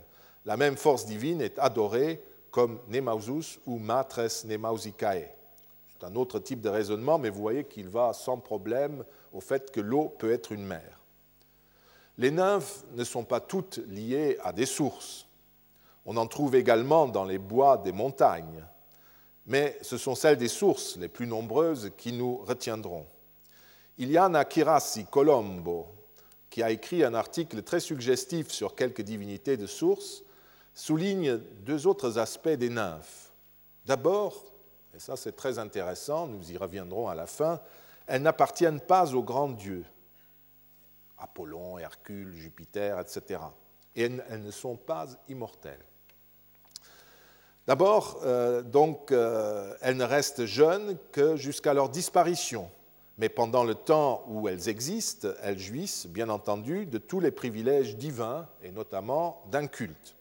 La 0.48 0.56
même 0.56 0.78
force 0.78 1.04
divine 1.04 1.42
est 1.42 1.58
adorée 1.58 2.22
comme 2.50 2.80
Nemausus 2.88 3.58
ou 3.66 3.78
Matres 3.78 4.46
Nemausicae. 4.46 5.28
C'est 5.90 6.06
un 6.06 6.16
autre 6.16 6.38
type 6.38 6.62
de 6.62 6.70
raisonnement, 6.70 7.18
mais 7.18 7.28
vous 7.28 7.42
voyez 7.42 7.64
qu'il 7.64 7.90
va 7.90 8.14
sans 8.14 8.38
problème 8.38 9.04
au 9.34 9.42
fait 9.42 9.70
que 9.70 9.82
l'eau 9.82 10.08
peut 10.18 10.32
être 10.32 10.52
une 10.52 10.64
mer. 10.64 11.02
Les 12.16 12.30
nymphes 12.30 12.82
ne 12.94 13.04
sont 13.04 13.24
pas 13.24 13.40
toutes 13.40 13.76
liées 13.88 14.38
à 14.42 14.54
des 14.54 14.64
sources. 14.64 15.26
On 16.06 16.16
en 16.16 16.26
trouve 16.26 16.54
également 16.54 17.06
dans 17.08 17.26
les 17.26 17.36
bois 17.36 17.76
des 17.76 17.92
montagnes, 17.92 18.64
mais 19.46 19.78
ce 19.82 19.98
sont 19.98 20.14
celles 20.14 20.38
des 20.38 20.48
sources 20.48 20.96
les 20.96 21.08
plus 21.08 21.26
nombreuses 21.26 21.92
qui 21.98 22.10
nous 22.10 22.38
retiendront. 22.38 23.04
Iliana 23.98 24.46
Kirasi 24.46 25.04
Colombo, 25.10 25.88
qui 26.48 26.62
a 26.62 26.70
écrit 26.70 27.04
un 27.04 27.12
article 27.12 27.62
très 27.62 27.80
suggestif 27.80 28.50
sur 28.50 28.74
quelques 28.74 29.02
divinités 29.02 29.58
de 29.58 29.66
source, 29.66 30.22
souligne 30.78 31.38
deux 31.64 31.88
autres 31.88 32.18
aspects 32.18 32.48
des 32.48 32.68
nymphes. 32.68 33.32
D'abord, 33.84 34.44
et 34.94 35.00
ça 35.00 35.16
c'est 35.16 35.34
très 35.34 35.58
intéressant, 35.58 36.28
nous 36.28 36.52
y 36.52 36.56
reviendrons 36.56 37.08
à 37.08 37.16
la 37.16 37.26
fin, 37.26 37.60
elles 38.06 38.22
n'appartiennent 38.22 38.80
pas 38.80 39.12
aux 39.12 39.22
grands 39.24 39.48
dieux, 39.48 39.84
Apollon, 41.18 41.78
Hercule, 41.78 42.32
Jupiter, 42.32 43.00
etc. 43.00 43.40
Et 43.96 44.04
elles 44.04 44.42
ne 44.42 44.50
sont 44.52 44.76
pas 44.76 45.08
immortelles. 45.28 45.84
D'abord, 47.66 48.20
euh, 48.22 48.62
donc, 48.62 49.10
euh, 49.10 49.74
elles 49.82 49.96
ne 49.96 50.04
restent 50.04 50.46
jeunes 50.46 50.96
que 51.10 51.34
jusqu'à 51.34 51.74
leur 51.74 51.88
disparition, 51.88 52.70
mais 53.18 53.28
pendant 53.28 53.64
le 53.64 53.74
temps 53.74 54.22
où 54.28 54.48
elles 54.48 54.68
existent, 54.68 55.28
elles 55.42 55.58
jouissent, 55.58 56.06
bien 56.06 56.28
entendu, 56.28 56.86
de 56.86 56.98
tous 56.98 57.18
les 57.18 57.32
privilèges 57.32 57.96
divins, 57.96 58.46
et 58.62 58.70
notamment 58.70 59.42
d'un 59.50 59.66
culte. 59.66 60.14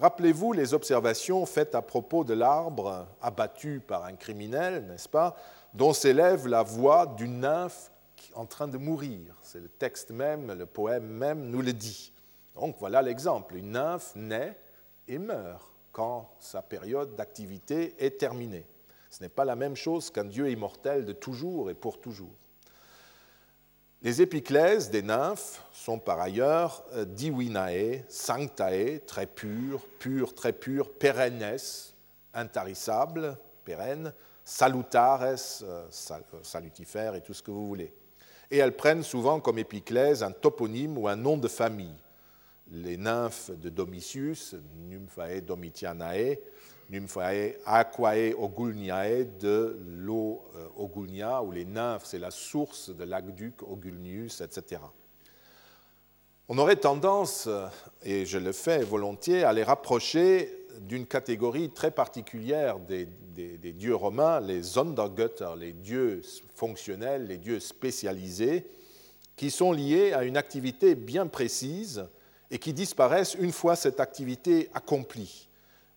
Rappelez-vous 0.00 0.54
les 0.54 0.72
observations 0.72 1.44
faites 1.44 1.74
à 1.74 1.82
propos 1.82 2.24
de 2.24 2.32
l'arbre 2.32 3.06
abattu 3.20 3.80
par 3.80 4.06
un 4.06 4.14
criminel, 4.14 4.86
n'est-ce 4.86 5.10
pas, 5.10 5.36
dont 5.74 5.92
s'élève 5.92 6.48
la 6.48 6.62
voix 6.62 7.04
d'une 7.04 7.40
nymphe 7.40 7.92
en 8.34 8.46
train 8.46 8.66
de 8.66 8.78
mourir. 8.78 9.36
C'est 9.42 9.60
le 9.60 9.68
texte 9.68 10.10
même, 10.10 10.52
le 10.54 10.64
poème 10.64 11.06
même 11.06 11.50
nous 11.50 11.60
le 11.60 11.74
dit. 11.74 12.14
Donc 12.54 12.76
voilà 12.78 13.02
l'exemple. 13.02 13.56
Une 13.56 13.72
nymphe 13.72 14.14
naît 14.16 14.56
et 15.06 15.18
meurt 15.18 15.70
quand 15.92 16.30
sa 16.38 16.62
période 16.62 17.14
d'activité 17.14 17.94
est 17.98 18.18
terminée. 18.18 18.64
Ce 19.10 19.22
n'est 19.22 19.28
pas 19.28 19.44
la 19.44 19.56
même 19.56 19.76
chose 19.76 20.10
qu'un 20.10 20.24
Dieu 20.24 20.50
immortel 20.50 21.04
de 21.04 21.12
toujours 21.12 21.68
et 21.68 21.74
pour 21.74 22.00
toujours. 22.00 22.39
Les 24.02 24.22
épiclèses 24.22 24.90
des 24.90 25.02
nymphes 25.02 25.62
sont 25.72 25.98
par 25.98 26.20
ailleurs 26.20 26.84
euh, 26.94 27.04
diwinae, 27.04 28.04
sanctae, 28.08 29.00
très 29.06 29.26
pures, 29.26 29.86
pures, 29.98 30.34
très 30.34 30.52
pures, 30.54 30.90
perennes, 30.90 31.56
intarissables, 32.32 33.36
pérennes, 33.64 34.12
salutares, 34.44 35.36
euh, 35.62 35.86
salutifères 36.42 37.14
et 37.14 37.20
tout 37.20 37.34
ce 37.34 37.42
que 37.42 37.50
vous 37.50 37.66
voulez. 37.66 37.92
Et 38.50 38.56
elles 38.56 38.76
prennent 38.76 39.02
souvent 39.02 39.38
comme 39.38 39.58
épiclèse 39.58 40.22
un 40.22 40.32
toponyme 40.32 40.96
ou 40.96 41.06
un 41.06 41.16
nom 41.16 41.36
de 41.36 41.48
famille 41.48 41.94
les 42.70 42.96
nymphes 42.96 43.50
de 43.50 43.68
Domitius, 43.68 44.54
Nymphae 44.88 45.40
Domitianae, 45.40 46.38
Nymphae 46.90 47.56
Aquae 47.64 48.34
Ogulniae 48.36 49.24
de 49.40 49.78
l'eau 49.86 50.42
euh, 50.56 50.66
Ogulnia, 50.76 51.42
où 51.42 51.52
les 51.52 51.64
nymphes, 51.64 52.04
c'est 52.04 52.18
la 52.18 52.30
source 52.30 52.90
de 52.90 53.04
l'aqueduc 53.04 53.62
Ogulnius, 53.62 54.40
etc. 54.40 54.80
On 56.48 56.58
aurait 56.58 56.76
tendance, 56.76 57.48
et 58.02 58.26
je 58.26 58.36
le 58.36 58.50
fais 58.50 58.82
volontiers, 58.82 59.44
à 59.44 59.52
les 59.52 59.62
rapprocher 59.62 60.60
d'une 60.80 61.06
catégorie 61.06 61.70
très 61.70 61.90
particulière 61.90 62.80
des, 62.80 63.06
dieux 63.72 63.94
romains, 63.94 64.40
les 64.40 64.62
Sondergötter, 64.62 65.50
les 65.56 65.72
dieux 65.72 66.22
fonctionnels, 66.56 67.26
les 67.26 67.38
dieux 67.38 67.60
spécialisés, 67.60 68.66
qui 69.36 69.50
sont 69.50 69.72
liés 69.72 70.12
à 70.12 70.24
une 70.24 70.36
activité 70.36 70.94
bien 70.94 71.26
précise 71.26 72.06
et 72.50 72.58
qui 72.58 72.72
disparaissent 72.72 73.36
une 73.38 73.52
fois 73.52 73.76
cette 73.76 74.00
activité 74.00 74.70
accomplie, 74.74 75.48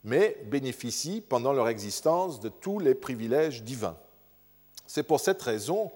mais 0.03 0.37
bénéficient 0.45 1.21
pendant 1.21 1.53
leur 1.53 1.69
existence 1.69 2.39
de 2.39 2.49
tous 2.49 2.79
les 2.79 2.95
privilèges 2.95 3.63
divins. 3.63 3.97
C'est 4.85 5.03
pour 5.03 5.19
cette 5.19 5.41
raison 5.41 5.91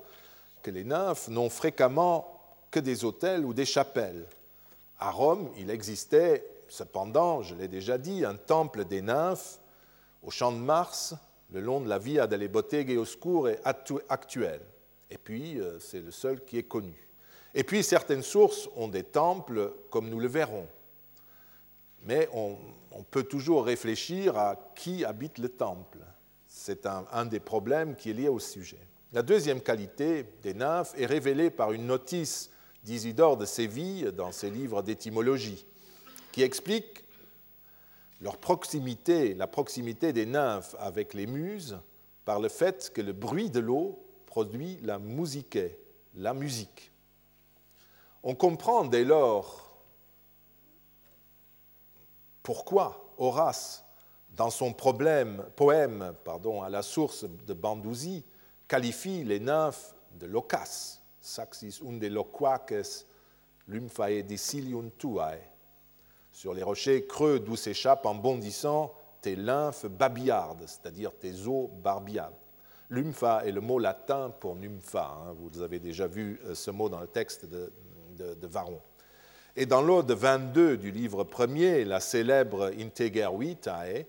que 0.64 0.72
les 0.72 0.84
nymphes 0.84 1.28
n'ont 1.28 1.49
fréquemment 1.49 2.39
que 2.72 2.80
des 2.80 3.05
hôtels 3.05 3.45
ou 3.45 3.53
des 3.53 3.66
chapelles. 3.66 4.26
À 4.99 5.12
Rome, 5.12 5.49
il 5.58 5.70
existait 5.70 6.45
cependant, 6.70 7.43
je 7.43 7.55
l'ai 7.55 7.68
déjà 7.68 7.97
dit, 7.97 8.26
un 8.26 8.36
temple 8.36 8.86
des 8.86 9.01
nymphes 9.01 9.60
au 10.24 10.32
champ 10.32 10.51
de 10.51 10.58
Mars, 10.58 11.14
le 11.51 11.62
long 11.62 11.80
de 11.80 11.88
la 11.88 11.99
Via 11.99 12.28
delle 12.28 12.47
Botteghe 12.47 12.97
Oscure 12.97 13.49
est 13.49 13.62
actuel. 14.10 14.62
Et 15.10 15.18
puis, 15.18 15.60
euh, 15.60 15.80
c'est 15.80 16.01
le 16.01 16.12
seul 16.12 16.43
qui 16.43 16.58
est 16.58 16.64
connu. 16.64 17.08
Et 17.53 17.64
puis, 17.64 17.84
certaines 17.84 18.24
sources 18.24 18.70
ont 18.76 18.89
des 18.89 19.03
temples, 19.03 19.74
comme 19.89 20.10
nous 20.10 20.20
le 20.20 20.28
verrons. 20.28 20.68
Mais 22.08 22.30
on, 22.34 22.58
peut 23.12 23.24
toujours 23.24 23.66
réfléchir 23.66 24.38
à 24.38 24.55
qui 24.76 25.05
habite 25.05 25.38
le 25.39 25.49
temple. 25.49 25.99
C'est 26.47 26.86
un, 26.86 27.26
des 27.26 27.41
problèmes 27.41 27.95
qui 27.95 28.10
est 28.10 28.14
lié 28.14 28.30
au 28.30 28.39
sujet. 28.39 28.80
La 29.14 29.22
deuxième 29.22 29.62
qualité 29.62 30.26
des 30.41 30.53
nymphes 30.53 30.93
est 30.97 31.05
révélée 31.05 31.49
par 31.51 31.74
une 31.74 31.86
notice 31.86 32.49
d'Isidore 32.84 33.36
de 33.38 33.45
Séville 33.45 34.12
dans 34.14 34.32
ses 34.32 34.49
livres 34.49 34.82
d'étymologie 34.82 35.66
qui 36.32 36.43
explique 36.43 37.03
leur 38.22 38.38
proximité, 38.38 39.34
la 39.34 39.47
proximité 39.47 40.14
des 40.14 40.26
nymphes 40.26 40.76
avec 40.80 41.14
les 41.14 41.28
muses 41.28 41.78
par 42.24 42.39
le 42.39 42.47
fait 42.47 42.89
que 42.93 43.01
le 43.01 43.14
bruit 43.14 43.49
de 43.49 43.60
l'eau 43.60 44.01
produit 44.26 44.80
la 44.82 44.97
musique, 44.97 45.60
la 46.16 46.34
musique. 46.34 46.91
On 48.24 48.34
comprend 48.34 48.86
dès 48.86 49.03
lors 49.03 49.66
pourquoi 52.48 53.12
Horace, 53.18 53.84
dans 54.30 54.50
son 54.50 54.72
problème, 54.72 55.43
poème 55.58 56.14
pardon, 56.24 56.62
à 56.62 56.70
la 56.70 56.82
source 56.82 57.26
de 57.26 57.54
Bandouzi, 57.54 58.24
qualifie 58.70 59.26
les 59.26 59.41
nymphes 59.41 59.93
de 60.18 60.28
locas, 60.28 61.02
saxis 61.20 61.82
unde 61.86 62.06
loquaces 62.06 63.06
lymphae 63.68 64.24
decilium 64.24 64.91
tuae, 64.91 65.41
sur 66.32 66.54
les 66.54 66.64
rochers 66.64 67.06
creux 67.06 67.41
d'où 67.41 67.58
s'échappent 67.58 68.06
en 68.06 68.16
bondissant 68.16 68.93
tes 69.20 69.36
lymphes 69.36 69.88
babillardes, 69.88 70.64
c'est-à-dire 70.68 71.12
tes 71.20 71.48
eaux 71.48 71.70
barbiades. 71.84 72.32
Lympha 72.89 73.45
est 73.45 73.52
le 73.52 73.60
mot 73.60 73.78
latin 73.78 74.30
pour 74.39 74.56
nympha. 74.56 75.18
Hein. 75.20 75.36
vous 75.38 75.62
avez 75.62 75.80
déjà 75.80 76.08
vu 76.08 76.39
euh, 76.45 76.56
ce 76.56 76.72
mot 76.72 76.88
dans 76.88 77.02
le 77.02 77.08
texte 77.08 77.45
de, 77.45 77.74
de, 78.18 78.48
Varon. 78.48 78.80
Et 79.60 79.66
dans 79.66 79.82
l'ode 79.82 80.12
22 80.12 80.78
du 80.78 80.91
livre 80.91 81.24
premier, 81.24 81.84
la 81.84 81.99
célèbre 81.99 82.72
Integer 82.80 83.28
Vitae, 83.39 84.05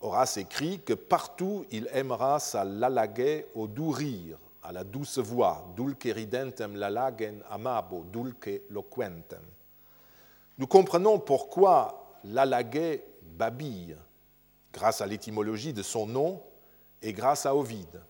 Horace 0.00 0.36
écrit 0.36 0.78
que 0.78 0.92
partout 0.92 1.66
il 1.72 1.88
aimera 1.92 2.38
sa 2.38 2.62
lalague 2.62 3.46
au 3.56 3.66
doux 3.66 3.90
rire, 3.90 4.38
à 4.62 4.70
la 4.70 4.84
douce 4.84 5.18
voix, 5.18 5.66
dulce 5.76 6.14
ridentem 6.14 6.76
lalagen 6.76 7.40
amabo, 7.50 8.04
dulce 8.12 8.60
loquentem. 8.70 9.42
Nous 10.56 10.68
comprenons 10.68 11.18
pourquoi 11.18 12.14
l'Alaguet 12.22 13.04
babille, 13.36 13.96
grâce 14.72 15.00
à 15.00 15.06
l'étymologie 15.06 15.72
de 15.72 15.82
son 15.82 16.06
nom 16.06 16.40
et 17.02 17.12
grâce 17.12 17.44
à 17.44 17.56
Ovide. 17.56 18.02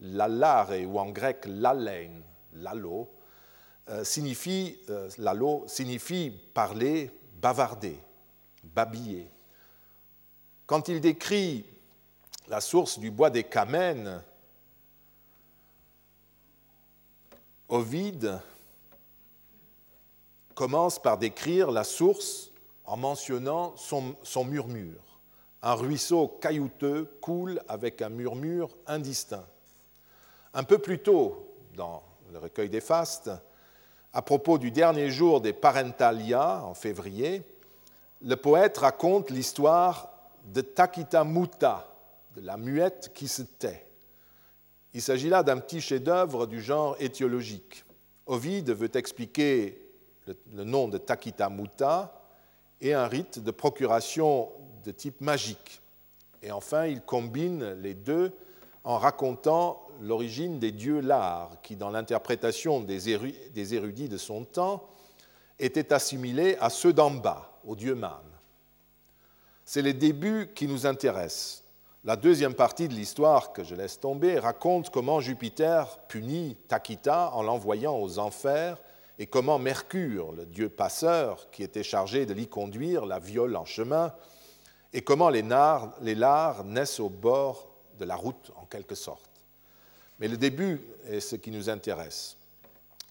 L'allare, 0.00 0.80
ou 0.86 0.98
en 0.98 1.10
grec 1.10 1.44
l'alein, 1.46 2.22
l'allo, 2.54 3.02
euh, 3.02 3.21
signifie, 4.04 4.78
euh, 4.88 5.08
signifie 5.66 6.30
parler, 6.54 7.10
bavarder, 7.40 7.98
babiller. 8.62 9.28
Quand 10.66 10.88
il 10.88 11.00
décrit 11.00 11.66
la 12.48 12.60
source 12.60 12.98
du 12.98 13.10
bois 13.10 13.30
des 13.30 13.44
Camènes, 13.44 14.22
Ovide 17.68 18.38
commence 20.54 21.00
par 21.00 21.16
décrire 21.16 21.70
la 21.70 21.84
source 21.84 22.50
en 22.84 22.96
mentionnant 22.96 23.74
son, 23.76 24.44
murmure. 24.44 25.20
Un 25.62 25.74
ruisseau 25.74 26.28
caillouteux 26.28 27.16
coule 27.22 27.62
avec 27.68 28.02
un 28.02 28.10
murmure 28.10 28.68
indistinct. 28.86 29.46
Un 30.52 30.64
peu 30.64 30.78
plus 30.78 30.98
tôt, 30.98 31.54
dans 31.74 32.02
le 32.32 32.38
recueil 32.38 32.68
des 32.68 32.82
fastes, 32.82 33.30
à 34.12 34.22
propos 34.22 34.58
du 34.58 34.70
dernier 34.70 35.10
jour 35.10 35.40
des 35.40 35.52
Parentalia, 35.52 36.62
en 36.64 36.74
février, 36.74 37.42
le 38.20 38.36
poète 38.36 38.78
raconte 38.78 39.30
l'histoire 39.30 40.10
de 40.52 40.60
Takita 40.60 41.24
Muta, 41.24 41.88
de 42.36 42.42
la 42.42 42.56
muette 42.56 43.12
qui 43.14 43.26
se 43.26 43.42
tait. 43.42 43.86
Il 44.92 45.00
s'agit 45.00 45.30
là 45.30 45.42
d'un 45.42 45.58
petit 45.58 45.80
chef-d'œuvre 45.80 46.46
du 46.46 46.60
genre 46.60 46.96
étiologique. 47.00 47.84
Ovide 48.26 48.70
veut 48.70 48.94
expliquer 48.94 49.78
le, 50.26 50.64
nom 50.64 50.88
de 50.88 50.98
Takita 50.98 51.48
Muta, 51.48 52.18
et 52.80 52.94
un 52.94 53.06
rite 53.06 53.38
de 53.38 53.50
procuration 53.50 54.50
de 54.84 54.90
type 54.90 55.20
magique. 55.20 55.80
Et 56.42 56.50
enfin, 56.50 56.86
il 56.86 57.00
combine 57.00 57.74
les 57.80 57.94
deux 57.94 58.32
en 58.84 58.98
racontant 58.98 59.86
l'origine 60.02 60.58
des 60.58 60.72
dieux 60.72 61.00
Lars, 61.00 61.50
qui, 61.62 61.76
dans 61.76 61.90
l'interprétation 61.90 62.80
des 62.80 63.74
érudits 63.74 64.08
de 64.08 64.18
son 64.18 64.44
temps, 64.44 64.88
étaient 65.58 65.92
assimilés 65.92 66.56
à 66.60 66.70
ceux 66.70 66.92
d'en 66.92 67.10
bas, 67.10 67.60
aux 67.64 67.76
dieux 67.76 67.94
mânes. 67.94 68.18
C'est 69.64 69.82
les 69.82 69.94
débuts 69.94 70.50
qui 70.54 70.66
nous 70.66 70.86
intéressent. 70.86 71.62
La 72.04 72.16
deuxième 72.16 72.54
partie 72.54 72.88
de 72.88 72.94
l'histoire 72.94 73.52
que 73.52 73.62
je 73.62 73.76
laisse 73.76 74.00
tomber 74.00 74.38
raconte 74.38 74.90
comment 74.90 75.20
Jupiter 75.20 76.00
punit 76.08 76.56
Takita 76.66 77.30
en 77.32 77.42
l'envoyant 77.42 77.96
aux 77.96 78.18
enfers 78.18 78.78
et 79.20 79.26
comment 79.26 79.60
Mercure, 79.60 80.32
le 80.32 80.44
dieu 80.44 80.68
passeur 80.68 81.48
qui 81.52 81.62
était 81.62 81.84
chargé 81.84 82.26
de 82.26 82.34
l'y 82.34 82.48
conduire, 82.48 83.06
la 83.06 83.20
viole 83.20 83.54
en 83.54 83.64
chemin, 83.64 84.12
et 84.92 85.02
comment 85.02 85.28
les, 85.28 85.44
nards, 85.44 85.94
les 86.00 86.16
lards 86.16 86.64
naissent 86.64 86.98
au 86.98 87.08
bord 87.08 87.68
de 88.00 88.04
la 88.04 88.16
route 88.16 88.50
en 88.56 88.64
quelque 88.64 88.96
sorte. 88.96 89.31
Mais 90.22 90.28
le 90.28 90.36
début 90.36 90.80
est 91.08 91.18
ce 91.18 91.34
qui 91.34 91.50
nous 91.50 91.68
intéresse. 91.68 92.36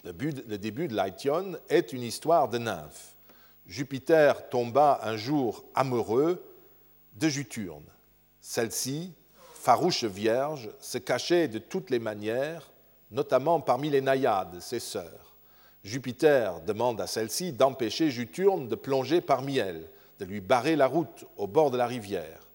Le, 0.05 0.13
début 0.13 0.87
de 0.87 0.95
l'Aïtion 0.95 1.57
est 1.67 1.91
une 1.91 2.03
histoire 2.03 2.47
de 2.47 2.57
nymphes. 2.57 3.15
Jupiter 3.67 4.47
tomba 4.47 5.01
un 5.03 5.17
jour 5.17 5.65
amoureux 5.75 6.41
de 7.17 7.27
Juturne. 7.27 7.83
Celle-ci, 8.39 9.11
farouche 9.55 10.05
vierge, 10.05 10.69
se 10.79 10.99
cachait 10.99 11.49
de 11.49 11.59
toutes 11.59 11.89
les 11.89 11.99
manières, 11.99 12.71
notamment 13.11 13.59
parmi 13.59 13.89
les 13.89 13.99
naïades, 13.99 14.61
ses 14.61 14.79
sœurs. 14.79 15.35
Jupiter 15.83 16.61
demande 16.61 17.01
à 17.01 17.07
celle-ci 17.07 17.51
d'empêcher 17.51 18.09
Juturne 18.09 18.69
de 18.69 18.75
plonger 18.75 19.19
parmi 19.19 19.57
elles, 19.57 19.89
de 20.19 20.23
lui 20.23 20.39
barrer 20.39 20.77
la 20.77 20.87
route 20.87 21.25
au 21.35 21.45
bord 21.45 21.71
de 21.71 21.77
la 21.77 21.87
rivière. 21.87 22.47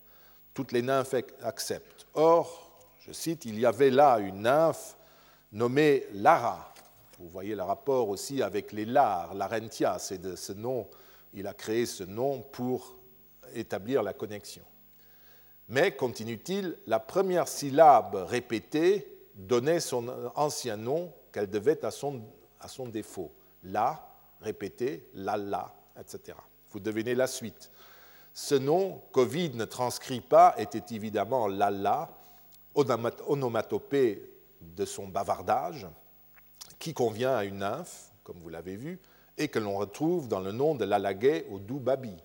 Toutes 0.55 0.73
les 0.73 0.81
nymphes 0.81 1.15
acceptent. 1.43 2.07
Je 3.07 3.13
cite, 3.13 3.45
il 3.45 3.59
y 3.59 3.67
avait 3.67 3.91
là 3.91 4.19
une 4.19 4.43
nymphe 4.43 4.97
nommée 5.53 6.07
Lara. 6.13 6.73
Vous 7.19 7.29
voyez 7.29 7.55
le 7.55 7.63
rapport 7.63 8.09
aussi 8.09 8.43
avec 8.43 8.73
les 8.73 8.85
Lars, 8.85 9.35
Larentia, 9.35 9.99
c'est 9.99 10.19
de 10.19 10.35
ce 10.35 10.53
nom, 10.53 10.89
il 11.33 11.47
a 11.47 11.55
créé 11.55 11.87
ce 11.87 12.05
nom 12.05 12.41
pour 12.41 12.97
établir 13.55 14.03
la 14.03 14.13
connexion. 14.13 14.65
Mais, 15.69 15.97
continue-t-il, 15.97 16.77
la 16.87 17.01
première 17.01 17.49
syllabe 17.49 18.15
répétée 18.29 19.07
donnait 19.35 19.81
son 19.81 20.09
ancien 20.35 20.77
nom 20.77 21.13
qu'elle 21.33 21.51
devait 21.51 21.85
à 21.85 21.91
son 21.91 22.23
à 22.61 22.69
son 22.69 22.87
défaut. 22.87 23.33
La, 23.65 24.09
répété, 24.41 25.09
la, 25.15 25.37
la, 25.37 25.75
etc. 25.99 26.37
Vous 26.71 26.81
devinez 26.81 27.15
la 27.15 27.27
suite. 27.27 27.71
Ce 28.33 28.55
nom 28.55 29.03
Covid 29.13 29.51
ne 29.51 29.65
transcrit 29.65 30.21
pas 30.21 30.55
était 30.59 30.95
évidemment 30.95 31.47
la, 31.49 31.71
onomatopée 32.77 34.31
de 34.61 34.85
son 34.85 35.09
bavardage, 35.09 35.87
qui 36.79 36.95
convient 36.95 37.35
à 37.35 37.45
une 37.45 37.59
nymphe, 37.59 38.13
comme 38.23 38.39
vous 38.39 38.49
l'avez 38.49 38.77
vu, 38.77 39.01
et 39.39 39.49
que 39.49 39.59
l'on 39.59 39.77
retrouve 39.77 40.29
dans 40.29 40.41
le 40.41 40.53
nom 40.53 40.75
de 40.75 40.85
l'Alaguet 40.85 41.47
au 41.51 41.59
doux 41.59 41.79
Babi. 41.79 42.17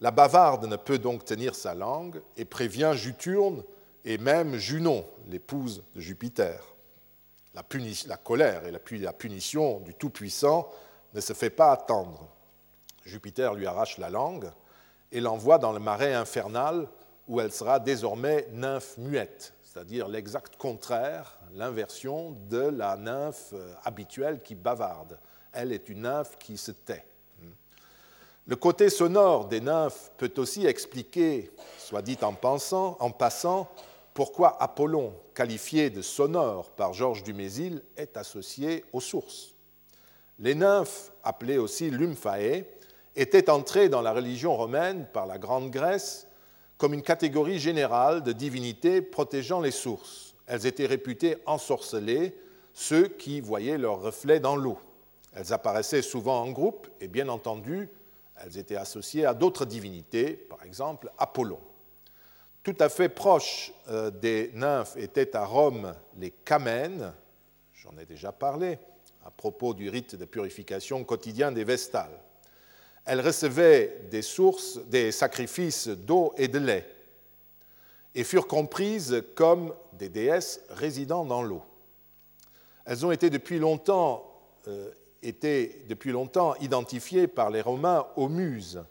La 0.00 0.10
bavarde 0.10 0.66
ne 0.66 0.76
peut 0.76 0.98
donc 0.98 1.24
tenir 1.24 1.54
sa 1.54 1.74
langue 1.74 2.20
et 2.36 2.44
prévient 2.44 2.92
Juturne 2.94 3.62
et 4.04 4.18
même 4.18 4.56
Junon, 4.56 5.06
l'épouse 5.28 5.82
de 5.94 6.00
Jupiter 6.00 6.76
la, 8.06 8.16
colère 8.16 8.66
et 8.66 8.70
la, 8.70 9.12
punition 9.12 9.80
du 9.80 9.94
Tout-Puissant 9.94 10.68
ne 11.14 11.20
se 11.20 11.32
fait 11.32 11.50
pas 11.50 11.72
attendre. 11.72 12.28
Jupiter 13.04 13.54
lui 13.54 13.66
arrache 13.66 13.98
la 13.98 14.10
langue 14.10 14.50
et 15.10 15.20
l'envoie 15.20 15.58
dans 15.58 15.72
le 15.72 15.78
marais 15.78 16.12
infernal 16.12 16.88
où 17.28 17.40
elle 17.40 17.52
sera 17.52 17.78
désormais 17.78 18.46
nymphe 18.52 18.98
muette, 18.98 19.54
c'est-à-dire 19.76 20.08
l'exact 20.08 20.56
contraire, 20.56 21.38
l'inversion 21.52 22.34
de 22.48 22.60
la 22.60 22.96
nymphe 22.96 23.50
euh, 23.52 23.74
habituelle 23.84 24.40
qui 24.42 24.54
bavarde. 24.54 25.18
Elle 25.52 25.70
est 25.70 25.90
une 25.90 26.00
nymphe 26.00 26.38
qui 26.38 26.56
se 26.56 26.70
tait. 26.70 27.04
Le 28.46 28.56
côté 28.56 28.88
sonore 28.88 29.48
des 29.48 29.60
nymphes 29.60 30.12
peut 30.16 30.32
aussi 30.38 30.64
expliquer, 30.64 31.50
soit 31.76 32.00
dit 32.00 32.16
en, 32.22 32.32
passant, 32.32 33.68
pourquoi 34.14 34.56
Apollon, 34.62 35.12
qualifié 35.34 35.90
de 35.90 36.00
sonore 36.00 36.70
par 36.70 36.94
Georges 36.94 37.22
Dumézil, 37.22 37.82
est 37.98 38.16
associé 38.16 38.82
aux 38.94 39.00
sources. 39.00 39.54
Les 40.38 40.54
nymphes, 40.54 41.12
appelées 41.22 41.58
aussi 41.58 41.90
lymphae, 41.90 42.64
étaient 43.14 43.50
entrées 43.50 43.90
dans 43.90 44.00
la 44.00 44.14
religion 44.14 44.56
romaine 44.56 45.06
par 45.12 45.26
la 45.26 45.36
Grande 45.36 45.70
Grèce 45.70 46.26
comme 46.78 46.94
une 46.94 47.02
catégorie 47.02 47.58
générale 47.58 48.22
de 48.22 48.32
divinités 48.32 49.00
protégeant 49.00 49.60
les 49.60 49.70
sources. 49.70 50.34
Elles 50.46 50.66
étaient 50.66 50.86
réputées 50.86 51.38
ensorcelées, 51.46 52.36
ceux 52.72 53.08
qui 53.08 53.40
voyaient 53.40 53.78
leur 53.78 54.00
reflet 54.00 54.40
dans 54.40 54.56
l'eau. 54.56 54.78
Elles 55.34 55.52
apparaissaient 55.52 56.02
souvent 56.02 56.42
en 56.42 56.50
groupe 56.50 56.88
et 57.00 57.08
bien 57.08 57.28
entendu, 57.28 57.88
elles 58.42 58.58
étaient 58.58 58.76
associées 58.76 59.24
à 59.24 59.34
d'autres 59.34 59.64
divinités, 59.64 60.32
par 60.32 60.62
exemple 60.62 61.10
Apollon. 61.18 61.60
Tout 62.62 62.76
à 62.80 62.88
fait 62.88 63.08
proches 63.08 63.72
euh, 63.88 64.10
des 64.10 64.50
nymphes 64.54 64.96
étaient 64.96 65.36
à 65.36 65.44
Rome 65.44 65.94
les 66.18 66.30
camènes, 66.30 67.12
j'en 67.74 67.96
ai 67.98 68.04
déjà 68.04 68.32
parlé 68.32 68.78
à 69.24 69.30
propos 69.30 69.74
du 69.74 69.88
rite 69.88 70.14
de 70.14 70.24
purification 70.24 71.02
quotidien 71.04 71.52
des 71.52 71.64
Vestales. 71.64 72.20
Elles 73.06 73.20
recevaient 73.20 74.00
des 74.10 74.22
sources, 74.22 74.78
des 74.86 75.12
sacrifices 75.12 75.86
d'eau 75.86 76.34
et 76.36 76.48
de 76.48 76.58
lait, 76.58 76.86
et 78.14 78.24
furent 78.24 78.48
comprises 78.48 79.22
comme 79.36 79.72
des 79.92 80.08
déesses 80.08 80.60
résidant 80.70 81.24
dans 81.24 81.42
l'eau. 81.42 81.62
Elles 82.84 83.06
ont 83.06 83.12
été 83.12 83.30
depuis 83.30 83.58
longtemps, 83.58 84.28
euh, 84.66 84.90
depuis 85.22 86.10
longtemps 86.10 86.56
identifiées 86.56 87.28
par 87.28 87.50
les 87.50 87.60
Romains 87.60 88.06
aux 88.16 88.28
muses, 88.28 88.84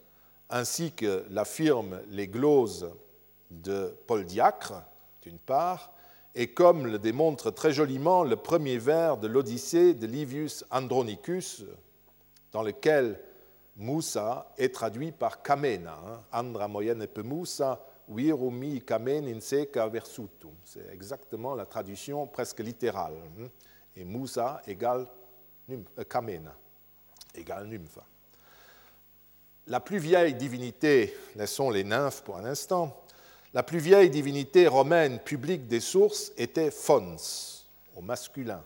ainsi 0.50 0.92
que 0.92 1.26
l'affirment 1.30 2.00
les 2.10 2.28
gloses 2.28 2.90
de 3.52 3.98
Paul 4.08 4.26
Diacre, 4.26 4.84
d'une 5.22 5.40
part, 5.40 5.92
et 6.36 6.54
comme 6.54 6.88
le 6.88 7.00
démontre 7.00 7.52
très 7.52 7.72
joliment 7.72 8.24
le 8.24 8.36
premier 8.36 8.78
vers 8.78 9.18
de 9.18 9.28
l'Odyssée 9.28 9.94
de 9.94 10.06
Livius 10.06 10.66
Andronicus, 10.70 11.64
dans 12.52 12.62
lequel 12.62 13.20
Moussa 13.76 14.54
est 14.58 14.74
traduit 14.74 15.12
par 15.12 15.42
Kamena. 15.42 15.98
Hein. 16.06 16.24
Andra 16.32 16.68
moyenepe 16.68 17.24
Moussa, 17.24 17.80
wirumi 18.08 18.82
kamen 18.82 19.28
inseka 19.28 19.88
versutum. 19.88 20.54
C'est 20.64 20.88
exactement 20.94 21.56
la 21.56 21.66
traduction 21.66 22.26
presque 22.28 22.60
littérale. 22.60 23.16
Hein. 23.40 23.48
Et 23.96 24.04
Moussa 24.04 24.62
égale 24.68 25.08
euh, 25.70 26.04
Kamena, 26.08 26.56
égale 27.34 27.68
Nympha. 27.68 28.04
La 29.68 29.80
plus 29.80 29.98
vieille 29.98 30.36
divinité, 30.36 31.18
laissons 31.36 31.72
les 31.72 31.84
nymphes 31.84 32.22
pour 32.22 32.38
un 32.38 32.46
instant, 32.46 33.02
la 33.52 33.64
plus 33.64 33.80
vieille 33.80 34.12
divinité 34.12 34.68
romaine 34.68 35.18
publique 35.20 35.68
des 35.68 35.80
sources 35.80 36.32
était 36.38 36.70
Fons, 36.70 37.16
au 37.96 38.02
masculin, 38.02 38.64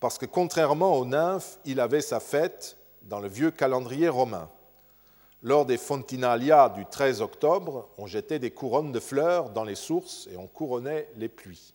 parce 0.00 0.16
que 0.16 0.24
contrairement 0.24 0.96
aux 0.96 1.04
nymphes, 1.04 1.58
il 1.66 1.80
avait 1.80 2.00
sa 2.00 2.18
fête 2.18 2.77
dans 3.08 3.20
le 3.20 3.28
vieux 3.28 3.50
calendrier 3.50 4.08
romain. 4.08 4.48
Lors 5.42 5.66
des 5.66 5.78
Fontinalia 5.78 6.68
du 6.68 6.84
13 6.84 7.22
octobre, 7.22 7.88
on 7.96 8.06
jetait 8.06 8.38
des 8.38 8.50
couronnes 8.50 8.92
de 8.92 9.00
fleurs 9.00 9.50
dans 9.50 9.64
les 9.64 9.76
sources 9.76 10.28
et 10.32 10.36
on 10.36 10.46
couronnait 10.46 11.08
les 11.16 11.28
pluies. 11.28 11.74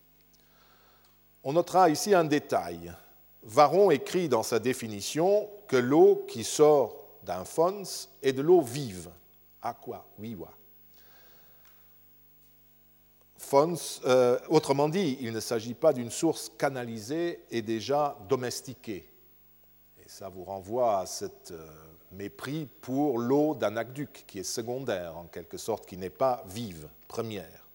On 1.43 1.53
notera 1.53 1.89
ici 1.89 2.13
un 2.13 2.25
détail. 2.25 2.93
Varon 3.41 3.89
écrit 3.91 4.29
dans 4.29 4.43
sa 4.43 4.59
définition 4.59 5.49
que 5.67 5.75
l'eau 5.75 6.25
qui 6.27 6.43
sort 6.43 7.05
d'un 7.23 7.45
fons 7.45 7.83
est 8.21 8.33
de 8.33 8.41
l'eau 8.41 8.61
vive, 8.61 9.09
aqua 9.61 10.05
viva. 10.19 10.49
Fons, 13.37 13.75
euh, 14.05 14.39
autrement 14.49 14.87
dit, 14.87 15.17
il 15.21 15.33
ne 15.33 15.39
s'agit 15.39 15.73
pas 15.73 15.91
d'une 15.91 16.11
source 16.11 16.51
canalisée 16.57 17.43
et 17.51 17.61
déjà 17.61 18.17
domestiquée. 18.29 19.12
Ça 20.13 20.29
vous 20.29 20.43
renvoie 20.43 20.99
à 20.99 21.07
cette 21.07 21.49
euh, 21.49 21.67
mépris 22.11 22.67
pour 22.81 23.17
l'eau 23.17 23.55
d'un 23.55 23.75
aqueduc, 23.77 24.25
qui 24.27 24.37
est 24.37 24.43
secondaire 24.43 25.17
en 25.17 25.23
quelque 25.23 25.57
sorte, 25.57 25.87
qui 25.87 25.97
n'est 25.97 26.11
pas 26.11 26.43
vive, 26.49 26.87
première. 27.07 27.67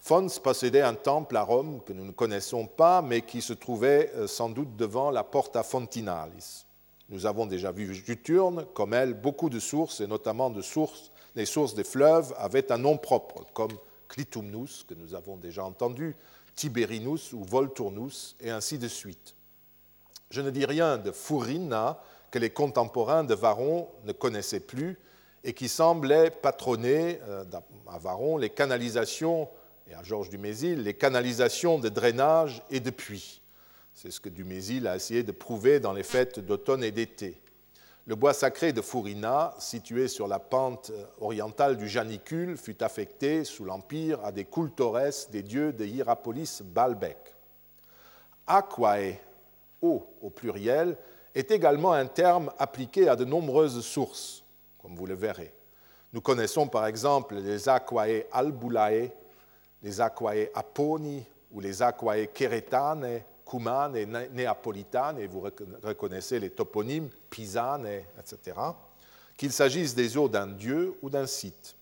Fons 0.00 0.28
possédait 0.42 0.80
un 0.80 0.94
temple 0.94 1.36
à 1.36 1.42
Rome 1.42 1.82
que 1.84 1.92
nous 1.92 2.06
ne 2.06 2.10
connaissons 2.10 2.66
pas, 2.66 3.02
mais 3.02 3.20
qui 3.20 3.42
se 3.42 3.52
trouvait 3.52 4.10
euh, 4.14 4.26
sans 4.26 4.48
doute 4.48 4.76
devant 4.76 5.10
la 5.10 5.24
Porta 5.24 5.62
Fontinalis. 5.62 6.64
Nous 7.10 7.26
avons 7.26 7.44
déjà 7.44 7.70
vu 7.70 7.94
Juturne, 7.94 8.64
comme 8.72 8.94
elle, 8.94 9.12
beaucoup 9.12 9.50
de 9.50 9.60
sources, 9.60 10.00
et 10.00 10.06
notamment 10.06 10.48
de 10.48 10.62
sources, 10.62 11.12
les 11.34 11.44
sources 11.44 11.74
des 11.74 11.84
fleuves, 11.84 12.34
avaient 12.38 12.72
un 12.72 12.78
nom 12.78 12.96
propre, 12.96 13.44
comme 13.52 13.76
Clitumnus, 14.08 14.84
que 14.84 14.94
nous 14.94 15.14
avons 15.14 15.36
déjà 15.36 15.66
entendu, 15.66 16.16
Tiberinus 16.54 17.34
ou 17.34 17.44
Volturnus, 17.44 18.36
et 18.40 18.48
ainsi 18.48 18.78
de 18.78 18.88
suite. 18.88 19.34
Je 20.32 20.40
ne 20.40 20.48
dis 20.48 20.64
rien 20.64 20.96
de 20.96 21.12
Furina, 21.12 22.00
que 22.30 22.38
les 22.38 22.48
contemporains 22.48 23.22
de 23.22 23.34
Varon 23.34 23.86
ne 24.04 24.12
connaissaient 24.12 24.60
plus 24.60 24.98
et 25.44 25.52
qui 25.52 25.68
semblait 25.68 26.30
patronner 26.30 27.20
euh, 27.28 27.44
à 27.86 27.98
Varon 27.98 28.38
les 28.38 28.48
canalisations, 28.48 29.46
et 29.86 29.92
à 29.92 30.02
Georges 30.02 30.30
Dumézil, 30.30 30.84
les 30.84 30.94
canalisations 30.94 31.78
de 31.78 31.90
drainage 31.90 32.62
et 32.70 32.80
de 32.80 32.88
puits. 32.88 33.42
C'est 33.92 34.10
ce 34.10 34.20
que 34.20 34.30
Dumézil 34.30 34.86
a 34.86 34.96
essayé 34.96 35.22
de 35.22 35.32
prouver 35.32 35.80
dans 35.80 35.92
les 35.92 36.02
fêtes 36.02 36.40
d'automne 36.40 36.82
et 36.82 36.92
d'été. 36.92 37.38
Le 38.06 38.14
bois 38.14 38.32
sacré 38.32 38.72
de 38.72 38.80
Furina, 38.80 39.54
situé 39.58 40.08
sur 40.08 40.28
la 40.28 40.38
pente 40.38 40.92
euh, 40.94 41.04
orientale 41.20 41.76
du 41.76 41.90
Janicule, 41.90 42.56
fut 42.56 42.82
affecté 42.82 43.44
sous 43.44 43.66
l'Empire 43.66 44.24
à 44.24 44.32
des 44.32 44.46
cultores 44.46 44.98
des 45.30 45.42
dieux 45.42 45.74
de 45.74 45.84
Hierapolis 45.84 46.62
Baalbec. 46.62 47.18
Aquae, 48.46 49.18
eau 49.82 50.06
au 50.22 50.30
pluriel, 50.30 50.96
est 51.34 51.50
également 51.50 51.92
un 51.92 52.06
terme 52.06 52.50
appliqué 52.58 53.08
à 53.08 53.16
de 53.16 53.24
nombreuses 53.24 53.80
sources, 53.84 54.44
comme 54.80 54.94
vous 54.94 55.06
le 55.06 55.14
verrez. 55.14 55.52
Nous 56.12 56.20
connaissons 56.20 56.68
par 56.68 56.86
exemple 56.86 57.36
les 57.36 57.68
aquae 57.68 58.26
albulae, 58.32 59.10
les 59.82 60.00
aquae 60.00 60.50
aponi 60.54 61.24
ou 61.50 61.60
les 61.60 61.82
aquae 61.82 62.26
keretane, 62.32 63.22
cumane 63.46 63.96
et 63.96 64.06
néapolitane, 64.06 65.18
et 65.18 65.26
vous 65.26 65.42
reconnaissez 65.82 66.38
les 66.38 66.50
toponymes 66.50 67.10
pisane, 67.30 67.86
etc., 68.18 68.56
qu'il 69.36 69.52
s'agisse 69.52 69.94
des 69.94 70.16
eaux 70.16 70.28
d'un 70.28 70.46
dieu 70.46 70.94
ou 71.02 71.10
d'un 71.10 71.26
site. 71.26 71.74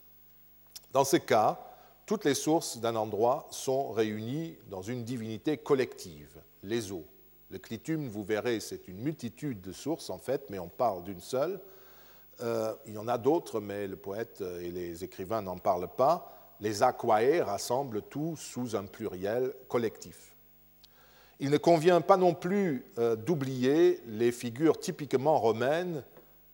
Dans 0.92 1.05
ce 1.05 1.16
cas, 1.16 1.61
toutes 2.07 2.24
les 2.24 2.34
sources 2.34 2.78
d'un 2.78 2.96
endroit 2.96 3.46
sont 3.51 3.90
réunies 3.90 4.57
dans 4.68 4.82
une 4.82 5.05
divinité 5.05 5.57
collective, 5.59 6.40
les 6.62 6.90
eaux. 6.90 7.05
Le 7.51 7.59
clitum, 7.59 8.09
vous 8.09 8.22
verrez, 8.22 8.61
c'est 8.61 8.86
une 8.86 8.98
multitude 8.98 9.61
de 9.61 9.72
sources 9.72 10.09
en 10.09 10.18
fait, 10.18 10.48
mais 10.51 10.59
on 10.59 10.68
parle 10.68 11.03
d'une 11.03 11.20
seule. 11.20 11.61
Euh, 12.42 12.72
il 12.86 12.94
y 12.94 12.98
en 12.98 13.09
a 13.09 13.18
d'autres, 13.18 13.61
mais 13.61 13.86
le 13.86 13.96
poète 13.96 14.40
et 14.40 14.70
les 14.70 15.03
écrivains 15.05 15.42
n'en 15.42 15.59
parlent 15.59 15.90
pas. 15.96 16.57
Les 16.61 16.82
aquae 16.82 17.42
rassemblent 17.42 18.03
tout 18.03 18.36
sous 18.36 18.76
un 18.76 18.84
pluriel 18.84 19.53
collectif. 19.68 20.36
Il 21.40 21.51
ne 21.51 21.57
convient 21.57 22.03
pas 22.03 22.18
non 22.18 22.34
plus 22.34 22.84
euh, 22.98 23.16
d'oublier 23.16 24.01
les 24.07 24.30
figures 24.30 24.78
typiquement 24.78 25.38
romaines 25.38 26.05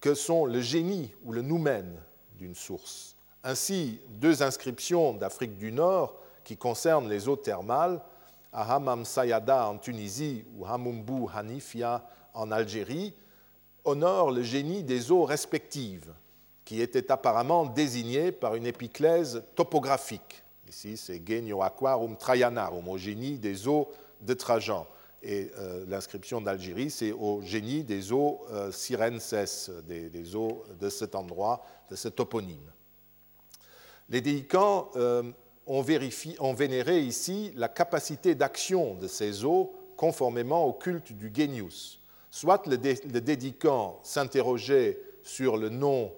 que 0.00 0.14
sont 0.14 0.46
le 0.46 0.60
génie 0.60 1.12
ou 1.24 1.32
le 1.32 1.42
noumen 1.42 2.00
d'une 2.38 2.54
source. 2.54 3.16
Ainsi, 3.42 4.00
deux 4.08 4.42
inscriptions 4.42 5.12
d'Afrique 5.12 5.58
du 5.58 5.72
Nord 5.72 6.16
qui 6.44 6.56
concernent 6.56 7.08
les 7.08 7.28
eaux 7.28 7.36
thermales 7.36 8.00
à 8.56 8.80
Sayada 9.04 9.68
en 9.68 9.76
Tunisie 9.76 10.44
ou 10.56 10.64
Hamumbu 10.64 11.26
Hanifia 11.34 12.02
en 12.32 12.50
Algérie, 12.50 13.12
honorent 13.84 14.30
le 14.30 14.42
génie 14.42 14.82
des 14.82 15.12
eaux 15.12 15.24
respectives, 15.24 16.12
qui 16.64 16.80
étaient 16.80 17.12
apparemment 17.12 17.66
désignées 17.66 18.32
par 18.32 18.54
une 18.54 18.66
épiclèse 18.66 19.44
topographique. 19.54 20.42
Ici, 20.68 20.96
c'est 20.96 21.22
Genio 21.24 21.62
Aquarum 21.62 22.16
Traianarum, 22.16 22.88
au 22.88 22.98
génie 22.98 23.38
des 23.38 23.68
eaux 23.68 23.88
de 24.22 24.34
Trajan. 24.34 24.86
Et 25.22 25.50
euh, 25.58 25.84
l'inscription 25.86 26.40
d'Algérie, 26.40 26.90
c'est 26.90 27.12
au 27.12 27.42
génie 27.42 27.84
des 27.84 28.10
eaux 28.12 28.40
euh, 28.50 28.72
sirenses, 28.72 29.70
des, 29.86 30.34
eaux 30.34 30.64
de 30.80 30.88
cet 30.88 31.14
endroit, 31.14 31.62
de 31.90 31.96
ce 31.96 32.08
toponyme. 32.08 32.72
Les 34.08 34.20
déicans 34.20 34.90
euh, 34.96 35.22
on, 35.66 35.82
vérifie, 35.82 36.36
vénérait 36.54 37.02
ici 37.02 37.52
la 37.56 37.68
capacité 37.68 38.34
d'action 38.34 38.94
de 38.94 39.08
ces 39.08 39.44
eaux 39.44 39.72
conformément 39.96 40.64
au 40.66 40.72
culte 40.72 41.12
du 41.12 41.32
genius. 41.34 42.00
Soit 42.30 42.66
le, 42.66 42.76
dédicant 42.76 43.98
s'interrogeait 44.02 45.00
sur 45.22 45.56
le 45.56 45.68
nom 45.68 46.12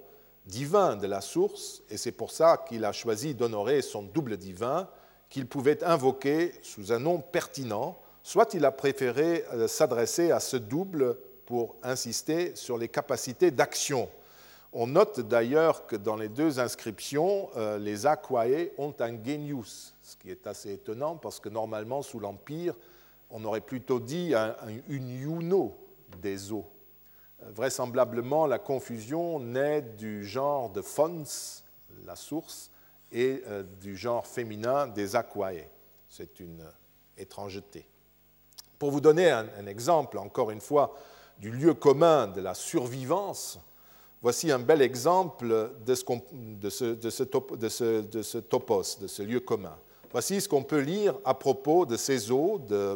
divin 0.45 0.95
de 0.95 1.07
la 1.07 1.21
source, 1.21 1.81
et 1.89 1.97
c'est 1.97 2.11
pour 2.11 2.31
ça 2.31 2.63
qu'il 2.67 2.83
a 2.85 2.91
choisi 2.91 3.33
d'honorer 3.33 3.81
son 3.81 4.03
double 4.03 4.37
divin, 4.37 4.89
qu'il 5.29 5.47
pouvait 5.47 5.83
invoquer 5.83 6.53
sous 6.61 6.91
un 6.91 6.99
nom 6.99 7.19
pertinent, 7.19 7.97
soit 8.23 8.53
il 8.53 8.65
a 8.65 8.71
préféré 8.71 9.45
euh, 9.53 9.67
s'adresser 9.67 10.31
à 10.31 10.39
ce 10.39 10.57
double 10.57 11.17
pour 11.45 11.75
insister 11.83 12.55
sur 12.55 12.77
les 12.77 12.87
capacités 12.87 13.51
d'action. 13.51 14.09
On 14.71 14.85
note 14.85 15.19
d'ailleurs 15.21 15.87
que 15.87 15.95
dans 15.95 16.15
les 16.15 16.29
deux 16.29 16.59
inscriptions, 16.59 17.49
euh, 17.55 17.79
les 17.79 18.05
Aquae 18.05 18.69
ont 18.77 18.93
un 18.99 19.23
genius, 19.23 19.95
ce 20.03 20.15
qui 20.15 20.29
est 20.29 20.45
assez 20.45 20.73
étonnant 20.73 21.15
parce 21.15 21.39
que 21.39 21.49
normalement, 21.49 22.03
sous 22.03 22.19
l'Empire, 22.19 22.75
on 23.31 23.43
aurait 23.45 23.61
plutôt 23.61 23.99
dit 23.99 24.33
une 24.87 25.09
yuno 25.09 25.75
des 26.21 26.51
eaux. 26.51 26.67
Euh, 27.41 27.51
vraisemblablement, 27.51 28.45
la 28.45 28.59
confusion 28.59 29.39
naît 29.39 29.81
du 29.81 30.23
genre 30.23 30.69
de 30.69 30.81
fons, 30.81 31.23
la 32.05 32.15
source, 32.15 32.69
et 33.11 33.41
euh, 33.47 33.63
du 33.81 33.97
genre 33.97 34.27
féminin 34.27 34.87
des 34.87 35.15
aquae. 35.15 35.67
C'est 36.07 36.39
une 36.39 36.63
étrangeté. 37.17 37.85
Pour 38.77 38.91
vous 38.91 39.01
donner 39.01 39.29
un, 39.29 39.65
exemple, 39.65 40.17
encore 40.17 40.51
une 40.51 40.61
fois, 40.61 40.95
du 41.37 41.51
lieu 41.51 41.73
commun 41.73 42.27
de 42.27 42.39
la 42.39 42.53
survivance, 42.53 43.59
voici 44.21 44.51
un 44.51 44.59
bel 44.59 44.81
exemple 44.81 45.71
de 45.85 45.95
ce, 45.95 47.23
topos, 47.23 48.97
de 48.99 49.07
ce 49.07 49.21
lieu 49.21 49.39
commun. 49.39 49.77
Voici 50.11 50.41
ce 50.41 50.49
qu'on 50.49 50.63
peut 50.63 50.79
lire 50.79 51.15
à 51.23 51.33
propos 51.33 51.85
de 51.85 51.95
ces 51.95 52.31
eaux, 52.31 52.59
euh, 52.71 52.95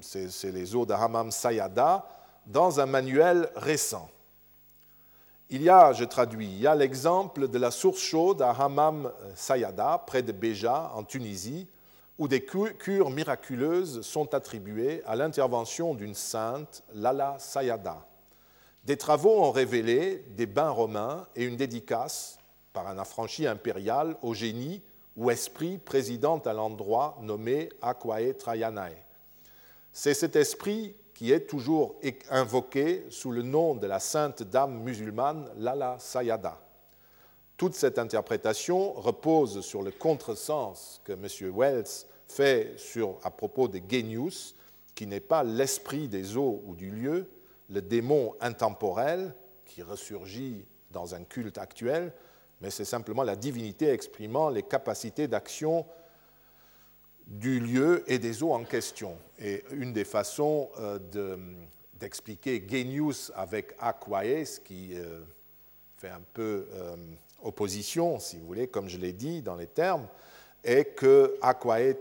c'est 0.00 0.52
les 0.52 0.76
eaux 0.76 0.84
de 0.84 0.92
Hammam 0.92 1.30
Sayada, 1.30 2.06
dans 2.46 2.80
un 2.80 2.86
manuel 2.86 3.50
récent. 3.56 4.08
Il 5.50 5.62
y 5.62 5.70
a, 5.70 5.94
je 5.94 6.04
traduis, 6.04 6.46
il 6.46 6.60
y 6.60 6.66
a 6.66 6.74
l'exemple 6.74 7.48
de 7.48 7.58
la 7.58 7.70
source 7.70 8.00
chaude 8.00 8.42
à 8.42 8.50
Hammam 8.50 9.10
Sayada, 9.34 10.02
près 10.06 10.22
de 10.22 10.32
Béja, 10.32 10.92
en 10.94 11.04
Tunisie, 11.04 11.66
où 12.18 12.28
des 12.28 12.44
cures 12.44 13.10
miraculeuses 13.10 14.02
sont 14.02 14.34
attribuées 14.34 15.02
à 15.06 15.16
l'intervention 15.16 15.94
d'une 15.94 16.14
sainte, 16.14 16.82
Lala 16.92 17.36
Sayada. 17.38 18.04
Des 18.88 18.96
travaux 18.96 19.42
ont 19.42 19.50
révélé 19.50 20.24
des 20.30 20.46
bains 20.46 20.70
romains 20.70 21.26
et 21.36 21.44
une 21.44 21.56
dédicace 21.56 22.38
par 22.72 22.88
un 22.88 22.96
affranchi 22.96 23.46
impérial 23.46 24.16
au 24.22 24.32
génie 24.32 24.80
ou 25.14 25.30
esprit 25.30 25.76
président 25.76 26.38
à 26.38 26.54
l'endroit 26.54 27.18
nommé 27.20 27.68
Aquae 27.82 28.32
Traianae. 28.32 28.96
C'est 29.92 30.14
cet 30.14 30.36
esprit 30.36 30.96
qui 31.12 31.32
est 31.32 31.46
toujours 31.46 31.96
invoqué 32.30 33.04
sous 33.10 33.30
le 33.30 33.42
nom 33.42 33.74
de 33.74 33.86
la 33.86 34.00
sainte 34.00 34.42
dame 34.42 34.82
musulmane 34.82 35.50
Lala 35.58 35.98
Sayada. 35.98 36.58
Toute 37.58 37.74
cette 37.74 37.98
interprétation 37.98 38.94
repose 38.94 39.60
sur 39.60 39.82
le 39.82 39.90
contresens 39.90 41.02
que 41.04 41.12
M. 41.12 41.26
Wells 41.54 42.06
fait 42.26 42.72
sur, 42.78 43.18
à 43.22 43.30
propos 43.30 43.68
de 43.68 43.82
Genius, 43.86 44.54
qui 44.94 45.06
n'est 45.06 45.20
pas 45.20 45.44
l'esprit 45.44 46.08
des 46.08 46.38
eaux 46.38 46.62
ou 46.66 46.74
du 46.74 46.90
lieu, 46.90 47.28
le 47.68 47.82
démon 47.82 48.34
intemporel 48.40 49.34
qui 49.64 49.82
ressurgit 49.82 50.64
dans 50.90 51.14
un 51.14 51.24
culte 51.24 51.58
actuel, 51.58 52.12
mais 52.60 52.70
c'est 52.70 52.84
simplement 52.84 53.22
la 53.22 53.36
divinité 53.36 53.90
exprimant 53.90 54.48
les 54.48 54.62
capacités 54.62 55.28
d'action 55.28 55.86
du 57.26 57.60
lieu 57.60 58.04
et 58.10 58.18
des 58.18 58.42
eaux 58.42 58.52
en 58.52 58.64
question. 58.64 59.18
Et 59.38 59.64
une 59.70 59.92
des 59.92 60.04
façons 60.04 60.70
euh, 60.78 60.98
d'expliquer 61.94 62.64
genius 62.66 63.30
avec 63.34 63.74
aquae, 63.78 64.44
ce 64.44 64.60
qui 64.60 64.94
euh, 64.94 65.20
fait 65.98 66.08
un 66.08 66.22
peu 66.32 66.66
euh, 66.72 66.96
opposition, 67.42 68.18
si 68.18 68.38
vous 68.38 68.46
voulez, 68.46 68.66
comme 68.66 68.88
je 68.88 68.98
l'ai 68.98 69.12
dit 69.12 69.42
dans 69.42 69.56
les 69.56 69.66
termes, 69.66 70.08
est 70.64 70.96
que 70.96 71.36
aquae 71.42 71.94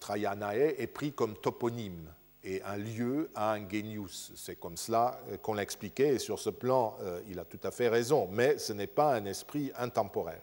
traianae 0.00 0.74
est 0.78 0.88
pris 0.88 1.12
comme 1.12 1.36
toponyme 1.36 2.08
et 2.42 2.62
un 2.62 2.76
lieu 2.76 3.30
a 3.34 3.52
un 3.52 3.68
genius. 3.68 4.32
C'est 4.34 4.56
comme 4.56 4.76
cela 4.76 5.20
qu'on 5.42 5.54
l'expliquait 5.54 6.14
et 6.14 6.18
sur 6.18 6.38
ce 6.38 6.50
plan, 6.50 6.96
il 7.28 7.38
a 7.38 7.44
tout 7.44 7.60
à 7.62 7.70
fait 7.70 7.88
raison, 7.88 8.28
mais 8.32 8.58
ce 8.58 8.72
n'est 8.72 8.86
pas 8.86 9.14
un 9.14 9.24
esprit 9.26 9.72
intemporel. 9.76 10.40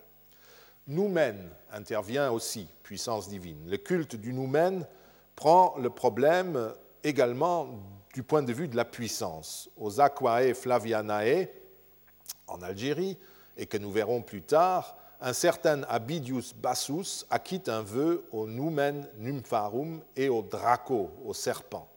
Noumen 0.87 1.49
intervient 1.71 2.31
aussi, 2.31 2.67
puissance 2.83 3.27
divine. 3.27 3.69
Le 3.69 3.77
culte 3.77 4.15
du 4.15 4.33
noumen 4.33 4.85
prend 5.35 5.75
le 5.77 5.89
problème 5.89 6.73
également 7.03 7.67
du 8.13 8.23
point 8.23 8.41
de 8.41 8.53
vue 8.53 8.67
de 8.67 8.75
la 8.75 8.85
puissance. 8.85 9.69
Aux 9.77 9.99
Aquae 9.99 10.53
Flavianae, 10.53 11.49
en 12.47 12.61
Algérie, 12.61 13.17
et 13.57 13.65
que 13.65 13.77
nous 13.77 13.91
verrons 13.91 14.21
plus 14.21 14.41
tard, 14.43 14.96
un 15.21 15.33
certain 15.33 15.83
Abidius 15.83 16.53
Bassus 16.53 17.25
acquitte 17.29 17.69
un 17.69 17.81
vœu 17.81 18.25
au 18.31 18.47
Numen 18.47 19.07
Nympharum 19.17 20.01
et 20.15 20.29
au 20.29 20.41
Draco, 20.41 21.11
au 21.25 21.33
serpent. 21.33 21.89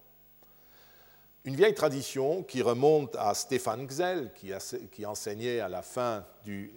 Une 1.44 1.56
vieille 1.56 1.74
tradition 1.74 2.42
qui 2.42 2.60
remonte 2.60 3.16
à 3.16 3.32
Stéphane 3.34 3.86
Xel, 3.86 4.30
qui, 4.34 5.06
enseignait 5.06 5.60
à 5.60 5.68
la 5.68 5.80
fin 5.80 6.24
du, 6.44 6.72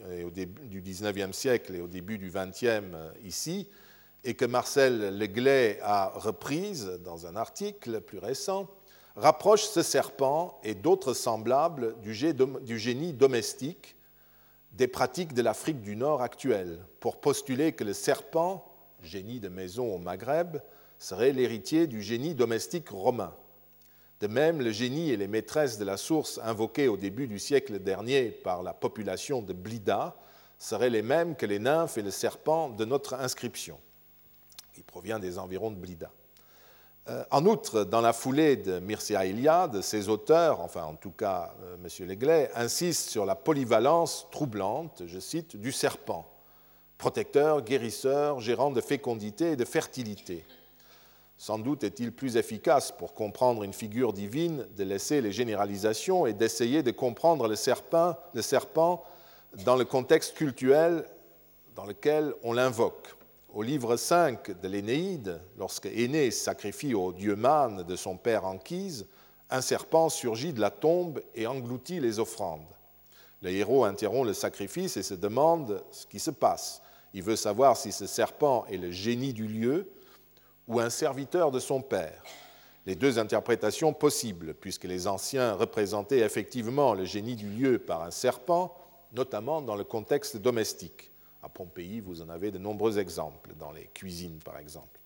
19e 0.74 1.34
siècle 1.34 1.76
et 1.76 1.82
au 1.82 1.88
début 1.88 2.18
du 2.18 2.32
20e 2.32 2.94
euh, 2.94 3.12
ici, 3.26 3.68
et 4.24 4.36
que 4.36 4.46
Marcel 4.46 5.18
Leglay 5.18 5.80
a 5.82 6.14
reprise 6.16 7.00
dans 7.04 7.28
un 7.28 7.36
article 7.36 8.00
plus 8.00 8.20
récent, 8.20 8.70
rapproche 9.18 9.64
ce 9.64 9.82
serpent 9.82 10.58
et 10.64 10.76
d'autres 10.76 11.14
semblables 11.14 11.96
du 12.02 12.14
génie 12.14 13.12
domestique 13.12 13.98
des 14.74 14.88
pratiques 14.88 15.34
de 15.34 15.42
l'Afrique 15.42 15.82
du 15.82 15.96
Nord 15.96 16.22
actuelle, 16.22 16.80
pour 17.00 17.22
postuler 17.22 17.74
que 17.74 17.84
le 17.84 17.94
serpent, 17.94 18.66
génie 19.02 19.40
de 19.40 19.50
maison 19.50 19.94
au 19.94 20.00
Maghreb, 20.00 20.58
serait 20.98 21.32
l'héritier 21.32 21.86
du 21.86 22.02
génie 22.02 22.34
domestique 22.34 22.90
romain. 22.90 23.36
De 24.20 24.28
même, 24.28 24.62
le 24.62 24.72
génie 24.72 25.12
et 25.12 25.18
les 25.18 25.28
maîtresses 25.28 25.78
de 25.78 25.86
la 25.86 25.98
source 25.98 26.40
invoquées 26.44 26.88
au 26.88 26.98
début 26.98 27.28
du 27.28 27.40
siècle 27.40 27.80
dernier 27.80 28.32
par 28.32 28.64
la 28.64 28.74
population 28.74 29.42
de 29.42 29.54
Blida 29.54 30.16
seraient 30.58 30.90
les 30.90 31.02
mêmes 31.02 31.36
que 31.36 31.46
les 31.46 31.60
nymphes 31.60 31.98
et 31.98 32.02
le 32.02 32.12
serpent 32.12 32.70
de 32.70 32.86
notre 32.86 33.16
inscription, 33.16 33.78
qui 34.74 34.82
provient 34.82 35.20
des 35.20 35.38
environs 35.38 35.72
de 35.72 35.76
Blida. 35.76 36.12
Euh, 37.10 37.24
en 37.32 37.46
outre, 37.46 37.84
dans 37.84 38.00
la 38.00 38.14
foulée 38.14 38.56
de 38.56 38.80
Mircea 38.80 39.26
Eliade, 39.26 39.82
ses 39.82 40.08
auteurs, 40.08 40.62
enfin 40.62 40.84
en 40.84 40.96
tout 40.96 41.12
cas 41.12 41.54
euh, 41.62 41.76
M. 41.76 42.08
Leglay, 42.08 42.50
insistent 42.56 43.10
sur 43.10 43.26
la 43.26 43.36
polyvalence 43.36 44.28
troublante, 44.32 45.04
je 45.06 45.20
cite, 45.20 45.58
du 45.58 45.74
serpent, 45.74 46.26
protecteur, 46.98 47.62
guérisseur, 47.62 48.40
gérant 48.40 48.72
de 48.72 48.80
fécondité 48.80 49.52
et 49.52 49.56
de 49.58 49.66
fertilité. 49.66 50.46
Sans 51.38 51.60
doute 51.60 51.84
est-il 51.84 52.14
plus 52.14 52.38
efficace 52.38 52.94
pour 52.94 53.14
comprendre 53.14 53.64
une 53.64 53.74
figure 53.74 54.14
divine 54.14 54.66
de 54.78 54.84
laisser 54.86 55.20
les 55.20 55.34
généralisations 55.34 56.26
et 56.26 56.32
d'essayer 56.32 56.84
de 56.84 56.92
comprendre 56.92 57.50
le 57.50 57.56
serpent, 57.58 59.04
dans 59.66 59.76
le 59.76 59.84
contexte 59.84 60.36
cultuel 60.36 61.06
dans 61.76 61.86
lequel 61.86 62.34
on 62.44 62.54
l'invoque. 62.54 63.14
Au 63.54 63.62
livre 63.62 63.98
5 63.98 64.62
de 64.62 64.68
l'Énéide, 64.68 65.40
lorsque 65.60 65.86
Énée 65.86 66.32
sacrifie 66.32 66.96
au 66.96 67.14
dieu 67.14 67.36
Man 67.36 67.84
de 67.84 67.96
son 67.96 68.18
père 68.18 68.46
Anchise, 68.46 69.06
un 69.52 69.62
serpent 69.62 70.10
surgit 70.10 70.54
de 70.54 70.60
la 70.60 70.72
tombe 70.72 71.22
et 71.36 71.46
engloutit 71.46 72.00
les 72.00 72.18
offrandes. 72.18 72.74
Le 73.44 73.52
héros 73.52 73.86
interrompt 73.86 74.26
le 74.26 74.34
sacrifice 74.34 74.98
et 74.98 75.04
se 75.04 75.14
demande 75.14 75.84
ce 75.92 76.08
qui 76.08 76.18
se 76.18 76.32
passe. 76.32 76.82
Il 77.14 77.22
veut 77.22 77.36
savoir 77.36 77.78
si 77.78 77.92
ce 77.92 78.08
serpent 78.08 78.66
est 78.72 78.78
le 78.78 78.90
génie 78.90 79.34
du 79.34 79.46
lieu 79.46 79.88
ou 80.68 80.80
un 80.80 80.90
serviteur 80.90 81.52
de 81.52 81.60
son 81.60 81.84
père. 81.84 82.24
Les 82.88 82.96
deux 82.96 83.20
interprétations 83.20 83.94
possibles, 83.94 84.56
puisque 84.56 84.86
les 84.86 85.06
anciens 85.06 85.54
représentaient 85.54 86.22
effectivement 86.22 86.96
le 86.96 87.06
génie 87.06 87.36
du 87.36 87.50
lieu 87.50 87.78
par 87.78 88.02
un 88.02 88.10
serpent, 88.10 88.76
notamment 89.14 89.62
dans 89.62 89.76
le 89.76 89.84
contexte 89.84 90.38
domestique. 90.38 91.13
À 91.44 91.50
Pompéi, 91.50 92.00
vous 92.00 92.22
en 92.22 92.30
avez 92.30 92.52
de 92.52 92.58
nombreux 92.58 92.98
exemples, 92.98 93.52
dans 93.60 93.72
les 93.72 93.88
cuisines 93.94 94.40
par 94.40 94.58
exemple. 94.58 95.00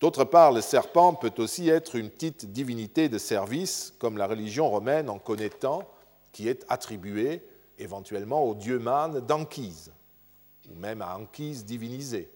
D'autre 0.00 0.24
part, 0.24 0.52
le 0.52 0.60
serpent 0.60 1.14
peut 1.14 1.34
aussi 1.38 1.68
être 1.68 1.96
une 1.96 2.08
petite 2.08 2.52
divinité 2.52 3.08
de 3.08 3.18
service, 3.18 3.92
comme 3.98 4.16
la 4.16 4.26
religion 4.26 4.70
romaine 4.70 5.10
en 5.10 5.18
connaît 5.18 5.50
tant, 5.50 5.82
qui 6.32 6.48
est 6.48 6.64
attribuée 6.68 7.42
éventuellement 7.76 8.44
au 8.44 8.54
dieu 8.54 8.78
man 8.78 9.20
d'Anchise, 9.20 9.90
ou 10.70 10.78
même 10.78 11.02
à 11.02 11.18
Anchise 11.18 11.64
divinisée. 11.64 12.30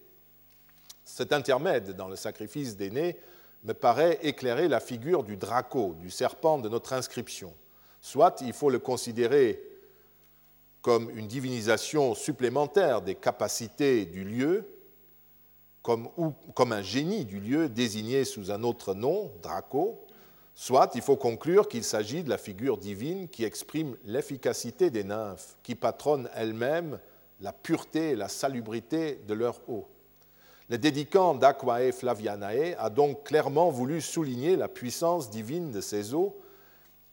Cet 1.05 1.33
intermède 1.33 1.93
dans 1.93 2.09
le 2.09 2.17
sacrifice 2.17 2.77
d'aînés 2.77 3.17
me 3.63 3.73
paraît 3.73 4.19
éclairer 4.23 4.69
la 4.69 4.81
figure 4.81 5.23
du 5.23 5.37
draco, 5.37 5.95
du 6.01 6.11
serpent 6.11 6.59
de 6.59 6.69
notre 6.69 6.93
inscription. 6.93 7.55
Soit 8.01 8.43
il 8.43 8.53
faut 8.53 8.69
le 8.69 8.79
considérer 8.79 9.63
comme 10.85 11.09
une 11.17 11.27
divinisation 11.27 12.15
supplémentaire 12.15 13.01
des 13.01 13.15
capacités 13.15 14.05
du 14.05 14.23
lieu, 14.23 14.69
comme, 15.81 16.11
ou 16.19 16.33
comme 16.55 16.73
un 16.73 16.83
génie 16.83 17.25
du 17.25 17.41
lieu 17.41 17.71
désigné 17.71 18.27
sous 18.27 18.51
un 18.51 18.63
autre 18.63 18.93
nom, 18.93 19.33
Draco, 19.43 20.05
Soit 20.55 20.93
il 20.95 21.01
faut 21.01 21.17
conclure 21.17 21.67
qu'il 21.69 21.83
s'agit 21.83 22.23
de 22.23 22.29
la 22.29 22.39
figure 22.39 22.77
divine 22.77 23.29
qui 23.29 23.45
exprime 23.45 23.97
l'efficacité 24.05 24.89
des 24.89 25.03
nymphes, 25.03 25.57
qui 25.65 25.75
patronnent 25.75 26.29
elles-mêmes 26.35 27.01
la 27.41 27.53
pureté 27.53 28.11
et 28.11 28.17
la 28.17 28.29
salubrité 28.29 29.21
de 29.27 29.35
leur 29.35 29.59
eau. 29.69 29.89
Le 30.69 30.79
dédicant 30.79 31.35
d'Aquae 31.35 31.93
Flavianae 31.93 32.77
a 32.79 32.89
donc 32.89 33.25
clairement 33.25 33.71
voulu 33.71 34.01
souligner 34.01 34.55
la 34.55 34.69
puissance 34.69 35.29
divine 35.29 35.73
de 35.73 35.81
ces 35.81 36.15
eaux, 36.15 36.37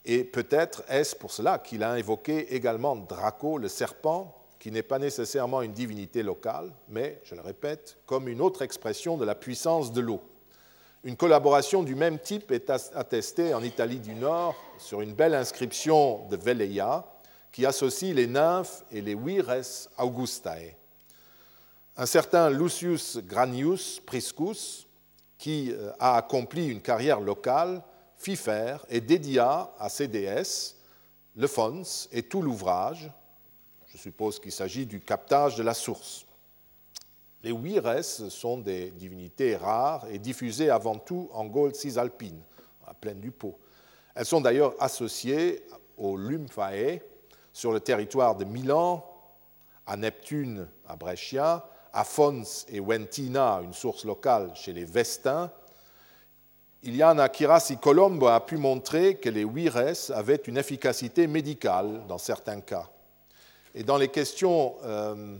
et 0.04 0.24
peut-être 0.24 0.82
est-ce 0.88 1.14
pour 1.14 1.30
cela 1.30 1.58
qu'il 1.58 1.82
a 1.82 1.92
invoqué 1.92 2.54
également 2.54 2.96
Draco, 2.96 3.58
le 3.58 3.68
serpent, 3.68 4.36
qui 4.58 4.70
n'est 4.70 4.82
pas 4.82 4.98
nécessairement 4.98 5.62
une 5.62 5.72
divinité 5.72 6.22
locale, 6.22 6.72
mais, 6.88 7.20
je 7.24 7.34
le 7.34 7.40
répète, 7.40 7.98
comme 8.06 8.28
une 8.28 8.40
autre 8.40 8.62
expression 8.62 9.16
de 9.16 9.24
la 9.24 9.34
puissance 9.34 9.92
de 9.92 10.00
l'eau. 10.00 10.22
Une 11.04 11.16
collaboration 11.16 11.82
du 11.82 11.96
même 11.96 12.20
type 12.20 12.52
est 12.52 12.70
attestée 12.70 13.54
en 13.54 13.62
Italie 13.62 13.98
du 13.98 14.14
Nord 14.14 14.54
sur 14.78 15.00
une 15.00 15.14
belle 15.14 15.34
inscription 15.34 16.28
de 16.28 16.36
Velleia 16.36 17.04
qui 17.50 17.66
associe 17.66 18.14
les 18.14 18.28
nymphes 18.28 18.84
et 18.92 19.00
les 19.00 19.16
vires 19.16 19.52
Augustae. 19.98 20.76
Un 21.96 22.06
certain 22.06 22.48
Lucius 22.50 23.18
Granius 23.18 24.00
Priscus, 24.06 24.86
qui 25.38 25.72
euh, 25.72 25.90
a 25.98 26.16
accompli 26.16 26.68
une 26.68 26.80
carrière 26.80 27.20
locale, 27.20 27.82
fit 28.22 28.36
faire 28.36 28.86
et 28.88 29.00
dédia 29.00 29.72
à 29.80 29.88
ces 29.88 30.06
déesses 30.06 30.76
le 31.34 31.48
fons 31.48 31.82
et 32.12 32.22
tout 32.22 32.40
l'ouvrage. 32.40 33.10
Je 33.88 33.98
suppose 33.98 34.38
qu'il 34.38 34.52
s'agit 34.52 34.86
du 34.86 35.00
captage 35.00 35.56
de 35.56 35.62
la 35.64 35.74
source. 35.74 36.24
Les 37.42 37.50
Wires 37.50 38.04
sont 38.04 38.58
des 38.58 38.92
divinités 38.92 39.56
rares 39.56 40.06
et 40.08 40.18
diffusées 40.18 40.70
avant 40.70 40.98
tout 40.98 41.28
en 41.32 41.46
Gaule 41.46 41.74
cisalpine, 41.74 42.40
à 42.84 42.88
la 42.88 42.94
plaine 42.94 43.18
du 43.18 43.32
Pô. 43.32 43.58
Elles 44.14 44.26
sont 44.26 44.40
d'ailleurs 44.40 44.74
associées 44.78 45.66
aux 45.96 46.16
Lymphae 46.16 47.00
sur 47.52 47.72
le 47.72 47.80
territoire 47.80 48.36
de 48.36 48.44
Milan, 48.44 49.04
à 49.84 49.96
Neptune 49.96 50.68
à 50.86 50.94
Brescia, 50.94 51.68
à 51.92 52.04
Fons 52.04 52.44
et 52.68 52.78
Ventina, 52.78 53.60
une 53.64 53.74
source 53.74 54.04
locale 54.04 54.52
chez 54.54 54.72
les 54.72 54.84
Vestins. 54.84 55.50
Iliana 56.82 57.28
Kirasi 57.28 57.78
Colombo 57.78 58.26
a 58.26 58.44
pu 58.44 58.56
montrer 58.56 59.16
que 59.16 59.28
les 59.28 59.44
Wires 59.44 60.10
avaient 60.10 60.42
une 60.46 60.56
efficacité 60.56 61.26
médicale 61.26 62.02
dans 62.08 62.18
certains 62.18 62.60
cas. 62.60 62.88
Et 63.74 63.84
dans 63.84 63.96
les 63.96 64.08
questions 64.08 64.74
euh, 64.84 65.36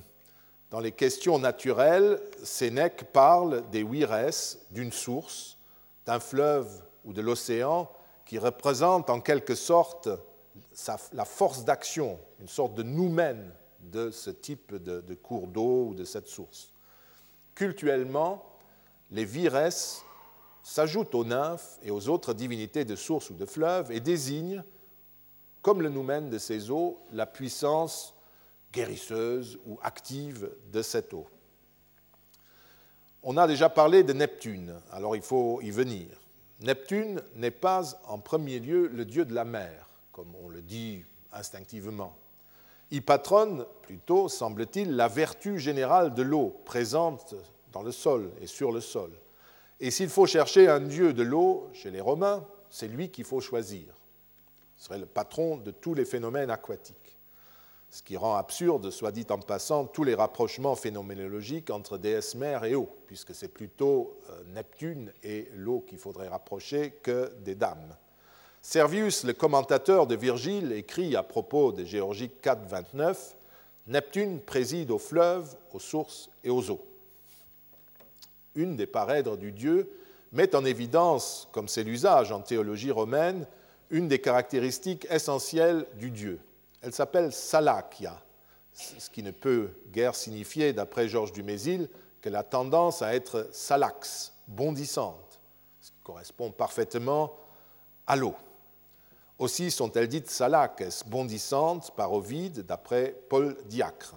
dans 0.73 0.81
les 0.81 0.93
questions 0.93 1.39
naturelles, 1.39 2.19
Sénèque 2.43 3.13
parle 3.13 3.63
des 3.71 3.83
wires 3.83 4.31
d'une 4.71 4.91
source, 4.91 5.59
d'un 6.07 6.19
fleuve 6.19 6.67
ou 7.05 7.13
de 7.13 7.21
l'océan 7.21 7.91
qui 8.25 8.39
représente 8.39 9.11
en 9.11 9.21
quelque 9.21 9.55
sorte 9.55 10.09
la 11.13 11.27
force 11.27 11.67
d'action, 11.67 12.19
une 12.41 12.49
sorte 12.49 12.73
de 12.73 12.83
noumène 12.83 13.53
de 13.81 14.11
ce 14.11 14.31
type 14.31 14.75
de, 14.75 15.03
de 15.03 15.15
cours 15.15 15.47
d'eau 15.47 15.89
ou 15.89 15.95
de 15.95 16.05
cette 16.05 16.29
source. 16.29 16.73
Cultuellement, 17.55 18.43
les 19.11 19.27
vires 19.27 19.57
s'ajoutent 20.63 21.15
aux 21.15 21.25
nymphes 21.25 21.79
et 21.83 21.91
aux 21.91 22.09
autres 22.09 22.35
divinités 22.35 22.85
de 22.85 22.97
source 22.97 23.31
ou 23.31 23.35
de 23.35 23.47
fleuve 23.47 23.91
et 23.91 24.01
désignent, 24.01 24.63
comme 25.61 25.83
le 25.83 25.89
noumène 25.89 26.31
de 26.31 26.39
ces 26.39 26.71
eaux, 26.71 26.99
la 27.13 27.27
puissance 27.27 28.15
guérisseuse 28.73 29.59
ou 29.67 29.79
active 29.83 30.51
de 30.73 30.83
cette 30.83 31.13
eau. 31.15 31.27
On 33.23 33.37
a 33.37 33.47
déjà 33.47 33.69
parlé 33.69 34.03
de 34.03 34.13
Neptune, 34.13 34.75
alors 34.91 35.15
il 35.15 35.23
faut 35.23 35.61
y 35.63 35.71
venir. 35.71 36.09
Neptune 36.61 37.23
n'est 37.37 37.51
pas 37.53 38.01
en 38.07 38.19
premier 38.19 38.59
lieu 38.59 38.89
le 38.89 39.05
dieu 39.05 39.25
de 39.25 39.35
la 39.35 39.45
mer, 39.45 39.89
comme 40.11 40.33
on 40.43 40.49
le 40.49 40.63
dit 40.63 41.05
instinctivement. 41.33 42.17
Il 42.91 43.03
patronne 43.03 43.65
plutôt, 43.83 44.29
semble-t-il, 44.29 44.97
la 44.97 45.09
vertu 45.09 45.59
générale 45.59 46.15
de 46.15 46.23
l'eau 46.23 46.61
présente 46.65 47.35
dans 47.73 47.83
le 47.83 47.93
sol 47.93 48.31
et 48.41 48.47
sur 48.47 48.71
le 48.71 48.81
sol. 48.81 49.11
Et 49.83 49.91
s'il 49.91 50.09
faut 50.09 50.27
chercher 50.27 50.69
un 50.69 50.81
dieu 50.81 51.13
de 51.13 51.23
l'eau 51.23 51.69
chez 51.75 51.91
les 51.91 52.01
Romains, 52.01 52.47
c'est 52.71 52.89
lui 52.89 53.11
qu'il 53.11 53.25
faut 53.25 53.41
choisir. 53.41 53.85
Ce 54.79 54.87
serait 54.87 54.99
le 54.99 55.05
patron 55.07 55.59
de 55.59 55.73
tous 55.73 55.93
les 55.93 56.07
phénomènes 56.07 56.51
aquatiques 56.51 57.03
ce 57.93 58.03
qui 58.03 58.17
rend 58.17 58.37
absurde, 58.37 58.91
soit 58.91 59.13
dit 59.13 59.27
en 59.29 59.39
passant, 59.39 59.85
tous 59.85 60.03
les 60.03 60.15
rapprochements 60.15 60.75
phénoménologiques 60.75 61.69
entre 61.69 61.99
déesse 61.99 62.35
mère 62.35 62.65
et 62.65 62.75
eau, 62.75 62.89
puisque 63.07 63.35
c'est 63.35 63.53
plutôt 63.53 64.19
euh, 64.31 64.43
Neptune 64.55 65.13
et 65.23 65.51
l'eau 65.57 65.85
qu'il 65.87 65.99
faudrait 65.99 66.29
rapprocher 66.29 66.93
que 67.03 67.31
des 67.45 67.55
dames. 67.55 67.95
Servius, 68.63 69.25
le 69.25 69.35
commentateur 69.35 70.07
de 70.07 70.17
Virgile, 70.17 70.73
écrit 70.73 71.15
à 71.17 71.23
propos 71.23 71.71
de 71.71 71.85
Géorgique 71.85 72.41
4, 72.41 72.67
29 72.67 73.37
Neptune 73.89 74.41
préside 74.41 74.91
aux 74.91 74.99
fleuves, 74.99 75.55
aux 75.75 75.81
sources 75.81 76.31
et 76.45 76.51
aux 76.51 76.71
eaux. 76.71 76.81
Une 78.55 78.77
des 78.77 78.87
parèdres 78.87 79.37
du 79.37 79.53
dieu 79.53 79.91
met 80.33 80.55
en 80.55 80.65
évidence, 80.65 81.49
comme 81.53 81.69
c'est 81.69 81.85
l'usage 81.85 82.33
en 82.33 82.41
théologie 82.41 82.91
romaine, 82.91 83.47
une 83.91 84.09
des 84.09 84.21
caractéristiques 84.21 85.07
essentielles 85.11 85.87
du 85.99 86.11
dieu, 86.11 86.41
elle 86.83 86.93
s'appelle 86.93 87.33
Salakia, 87.33 88.21
ce 88.73 89.09
qui 89.11 89.23
ne 89.23 89.31
peut 89.31 89.71
guère 89.93 90.15
signifier, 90.15 90.73
d'après 90.73 91.09
Georges 91.09 91.33
Dumézil, 91.33 91.89
qu'elle 92.21 92.37
a 92.37 92.43
tendance 92.43 93.03
à 93.03 93.15
être 93.15 93.49
salax, 93.53 94.33
bondissante, 94.49 95.41
ce 95.81 95.91
qui 95.91 96.01
correspond 96.03 96.51
parfaitement 96.51 97.37
à 98.07 98.17
l'eau. 98.17 98.35
Aussi 99.39 99.71
sont-elles 99.71 100.09
dites 100.09 100.31
salakes, 100.31 101.05
bondissantes, 101.07 101.95
par 101.95 102.13
Ovide, 102.13 102.65
d'après 102.67 103.17
Paul 103.29 103.57
Diacre. 103.67 104.15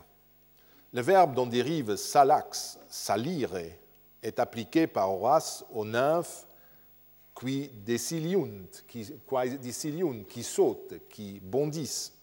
Le 0.94 1.02
verbe 1.02 1.34
dont 1.34 1.48
dérive 1.48 1.96
salax, 1.96 2.80
salire, 2.88 3.52
est 4.26 4.40
appliqué 4.40 4.88
par 4.88 5.12
Horace 5.12 5.64
aux 5.72 5.86
nymphes 5.86 6.48
qui 7.40 7.70
deciliunt, 7.86 8.68
qui, 8.88 9.14
qui 10.28 10.44
sautent, 10.44 10.96
qui 11.10 11.40
bondissent 11.42 12.14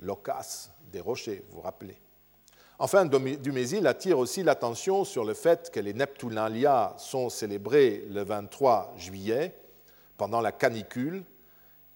l'ocas 0.00 0.70
des 0.92 1.00
rochers, 1.00 1.44
vous 1.48 1.56
vous 1.56 1.62
rappelez. 1.62 1.96
Enfin, 2.78 3.06
Dumézil 3.06 3.86
attire 3.86 4.18
aussi 4.18 4.42
l'attention 4.42 5.04
sur 5.04 5.24
le 5.24 5.32
fait 5.32 5.70
que 5.70 5.80
les 5.80 5.94
Neptunalia 5.94 6.94
sont 6.98 7.30
célébrés 7.30 8.04
le 8.10 8.22
23 8.22 8.94
juillet, 8.98 9.54
pendant 10.18 10.42
la 10.42 10.52
canicule, 10.52 11.24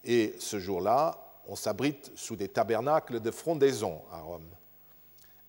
et 0.05 0.35
ce 0.39 0.59
jour-là, 0.59 1.18
on 1.47 1.57
s'abrite 1.57 2.11
sous 2.14 2.37
des 2.37 2.49
tabernacles 2.49 3.20
de 3.20 3.31
frondaison 3.31 4.01
à 4.11 4.20
Rome. 4.20 4.49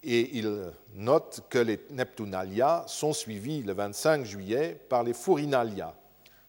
Et 0.04 0.38
il 0.38 0.72
note 0.95 1.41
que 1.49 1.60
les 1.60 1.80
Neptunalia 1.91 2.84
sont 2.88 3.14
suivis 3.14 3.62
le 3.62 3.74
25 3.74 4.26
juillet 4.26 4.80
par 4.89 5.04
les 5.04 5.14
Furinalia, 5.14 5.95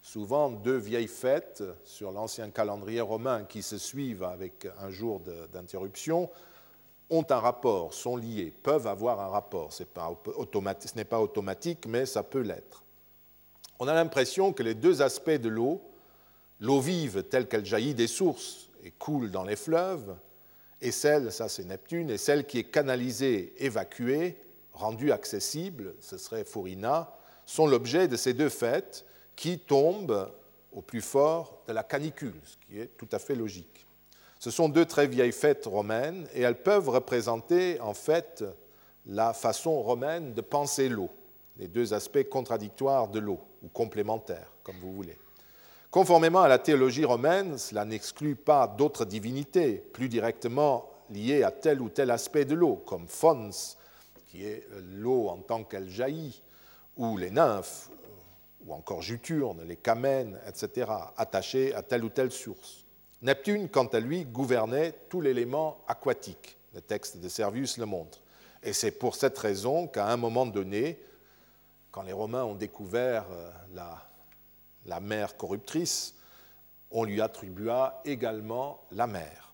souvent 0.01 0.49
deux 0.49 0.77
vieilles 0.77 1.07
fêtes 1.07 1.63
sur 1.83 2.11
l'ancien 2.11 2.49
calendrier 2.49 3.01
romain 3.01 3.43
qui 3.43 3.61
se 3.61 3.77
suivent 3.77 4.23
avec 4.23 4.67
un 4.79 4.89
jour 4.89 5.21
d'interruption 5.53 6.29
ont 7.09 7.25
un 7.29 7.39
rapport, 7.39 7.93
sont 7.93 8.17
liés, 8.17 8.51
peuvent 8.63 8.87
avoir 8.87 9.21
un 9.21 9.27
rapport. 9.27 9.71
ce 9.71 9.83
n'est 10.95 11.03
pas 11.05 11.19
automatique, 11.19 11.85
mais 11.85 12.05
ça 12.05 12.23
peut 12.23 12.41
l'être. 12.41 12.83
On 13.79 13.87
a 13.87 13.93
l'impression 13.93 14.51
que 14.51 14.63
les 14.63 14.73
deux 14.73 15.01
aspects 15.01 15.29
de 15.29 15.49
l'eau, 15.49 15.81
l'eau 16.59 16.79
vive 16.79 17.23
telle 17.23 17.47
qu'elle 17.47 17.65
jaillit 17.65 17.93
des 17.93 18.07
sources 18.07 18.69
et 18.83 18.91
coule 18.91 19.29
dans 19.29 19.43
les 19.43 19.55
fleuves, 19.55 20.15
et 20.83 20.91
celle, 20.91 21.31
ça 21.31 21.47
c'est 21.47 21.63
Neptune, 21.63 22.09
et 22.09 22.17
celle 22.17 22.45
qui 22.45 22.59
est 22.59 22.65
canalisée, 22.65 23.53
évacuée, 23.57 24.37
rendue 24.73 25.13
accessible, 25.13 25.95
ce 26.01 26.17
serait 26.17 26.43
Furina, 26.43 27.15
sont 27.45 27.65
l'objet 27.65 28.09
de 28.09 28.17
ces 28.17 28.33
deux 28.33 28.49
fêtes 28.49 29.05
qui 29.35 29.59
tombe 29.59 30.29
au 30.73 30.81
plus 30.81 31.01
fort 31.01 31.63
de 31.67 31.73
la 31.73 31.83
canicule, 31.83 32.35
ce 32.43 32.57
qui 32.57 32.79
est 32.79 32.97
tout 32.97 33.07
à 33.13 33.19
fait 33.19 33.35
logique. 33.35 33.85
Ce 34.39 34.51
sont 34.51 34.67
deux 34.67 34.85
très 34.85 35.07
vieilles 35.07 35.31
fêtes 35.31 35.65
romaines 35.65 36.27
et 36.33 36.41
elles 36.41 36.61
peuvent 36.61 36.89
représenter 36.89 37.79
en 37.79 37.93
fait 37.93 38.43
la 39.05 39.33
façon 39.33 39.81
romaine 39.81 40.33
de 40.33 40.41
penser 40.41 40.89
l'eau, 40.89 41.09
les 41.57 41.69
deux 41.69 41.93
aspects 41.93 42.27
contradictoires 42.29 43.07
de 43.07 43.19
l'eau, 43.19 43.39
ou 43.61 43.69
complémentaires, 43.69 44.53
comme 44.63 44.75
vous 44.81 44.93
voulez. 44.93 45.17
Conformément 45.93 46.41
à 46.41 46.47
la 46.47 46.57
théologie 46.57 47.05
romaine, 47.05 47.59
cela 47.59 47.85
n'exclut 47.85 48.35
pas 48.35 48.65
d'autres 48.65 49.05
divinités 49.05 49.73
plus 49.73 50.09
directement 50.09 50.89
liées 51.11 51.43
à 51.43 51.51
tel 51.51 51.79
ou 51.83 51.89
tel 51.89 52.09
aspect 52.09 52.45
de 52.45 52.55
l'eau, 52.55 52.77
comme 52.87 53.07
Fons, 53.07 53.51
qui 54.25 54.43
est 54.43 54.67
l'eau 54.95 55.27
en 55.27 55.37
tant 55.37 55.63
qu'elle 55.63 55.91
jaillit, 55.91 56.41
ou 56.97 57.15
les 57.15 57.29
nymphes, 57.29 57.91
ou 58.65 58.73
encore 58.73 59.03
Juturne, 59.03 59.61
les 59.67 59.75
Camènes, 59.75 60.39
etc., 60.47 60.91
attachés 61.15 61.75
à 61.75 61.83
telle 61.83 62.03
ou 62.03 62.09
telle 62.09 62.31
source. 62.31 62.85
Neptune, 63.21 63.69
quant 63.69 63.85
à 63.85 63.99
lui, 63.99 64.25
gouvernait 64.25 64.95
tout 65.09 65.21
l'élément 65.21 65.77
aquatique. 65.87 66.57
Le 66.73 66.81
texte 66.81 67.17
de 67.17 67.29
Servius 67.29 67.77
le 67.77 67.85
montre. 67.85 68.19
Et 68.63 68.73
c'est 68.73 68.89
pour 68.89 69.13
cette 69.15 69.37
raison 69.37 69.85
qu'à 69.85 70.07
un 70.07 70.17
moment 70.17 70.47
donné, 70.47 70.99
quand 71.91 72.01
les 72.01 72.13
Romains 72.13 72.45
ont 72.45 72.55
découvert 72.55 73.27
euh, 73.31 73.51
la, 73.75 74.01
la 74.85 74.99
mer 74.99 75.37
corruptrice, 75.37 76.15
on 76.91 77.03
lui 77.03 77.21
attribua 77.21 78.01
également 78.05 78.81
la 78.91 79.07
mer. 79.07 79.53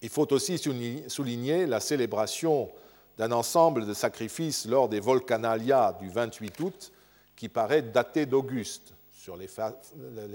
Il 0.00 0.08
faut 0.08 0.32
aussi 0.32 0.58
souligner 0.58 1.66
la 1.66 1.80
célébration 1.80 2.70
d'un 3.16 3.32
ensemble 3.32 3.84
de 3.84 3.94
sacrifices 3.94 4.66
lors 4.66 4.88
des 4.88 5.00
Volcanalia 5.00 5.96
du 6.00 6.08
28 6.08 6.60
août 6.60 6.92
qui 7.34 7.48
paraît 7.48 7.82
daté 7.82 8.26
d'Auguste. 8.26 8.94
Sur 9.12 9.36
les, 9.36 9.48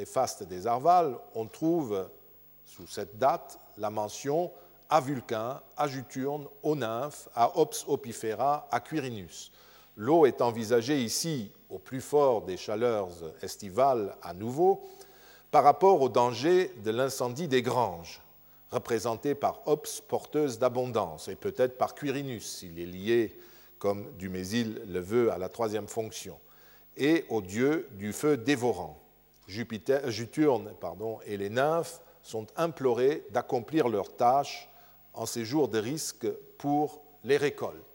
fastes 0.06 0.44
des 0.44 0.68
Arvales, 0.68 1.18
on 1.34 1.48
trouve 1.48 2.08
sous 2.66 2.86
cette 2.86 3.18
date 3.18 3.58
la 3.78 3.90
mention 3.90 4.52
à 4.90 5.00
Vulcain, 5.00 5.62
à 5.78 5.88
Juturne, 5.88 6.46
aux 6.62 6.76
nymphes, 6.76 7.28
à 7.34 7.58
Ops 7.58 7.86
opifera, 7.88 8.68
à 8.70 8.80
Quirinus. 8.80 9.52
L'eau 9.96 10.26
est 10.26 10.42
envisagée 10.42 11.02
ici 11.02 11.52
au 11.74 11.80
plus 11.80 12.02
fort 12.02 12.44
des 12.44 12.56
chaleurs 12.56 13.10
estivales 13.42 14.16
à 14.22 14.34
nouveau 14.34 14.84
par 15.50 15.64
rapport 15.64 16.02
au 16.02 16.10
danger 16.10 16.72
de 16.84 16.92
l'incendie 16.92 17.48
des 17.48 17.62
granges, 17.62 18.22
représenté 18.72 19.36
par 19.36 19.62
Ops, 19.68 20.02
porteuse 20.02 20.60
d'abondance, 20.60 21.28
et 21.28 21.36
peut-être 21.36 21.78
par 21.78 21.96
Quirinus, 21.96 22.58
s'il 22.58 22.80
est 22.80 22.86
lié, 22.86 23.36
comme 23.80 24.12
Dumézil 24.18 24.82
le 24.88 25.00
veut, 25.00 25.32
à 25.32 25.38
la 25.38 25.50
troisième 25.50 25.88
fonction, 25.88 26.40
et 26.98 27.26
au 27.30 27.42
dieu 27.42 27.88
du 27.92 28.14
feu 28.14 28.38
dévorant. 28.38 29.00
Jupiter, 29.48 30.10
Juturne 30.10 30.74
et 31.26 31.38
les 31.38 31.50
nymphes 31.50 32.02
sont 32.22 32.48
implorés 32.56 33.26
d'accomplir 33.32 33.90
leurs 33.90 34.16
tâches 34.16 34.70
en 35.14 35.26
ces 35.26 35.44
jours 35.44 35.68
de 35.68 35.80
risque 35.80 36.28
pour 36.58 37.02
les 37.24 37.38
récoltes. 37.38 37.93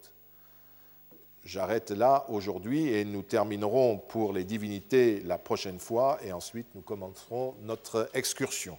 J'arrête 1.43 1.91
là 1.91 2.25
aujourd'hui 2.29 2.89
et 2.89 3.05
nous 3.05 3.21
terminerons 3.21 3.97
pour 3.97 4.33
les 4.33 4.43
divinités 4.43 5.21
la 5.25 5.37
prochaine 5.37 5.79
fois 5.79 6.19
et 6.23 6.33
ensuite 6.33 6.67
nous 6.75 6.81
commencerons 6.81 7.55
notre 7.63 8.09
excursion. 8.13 8.77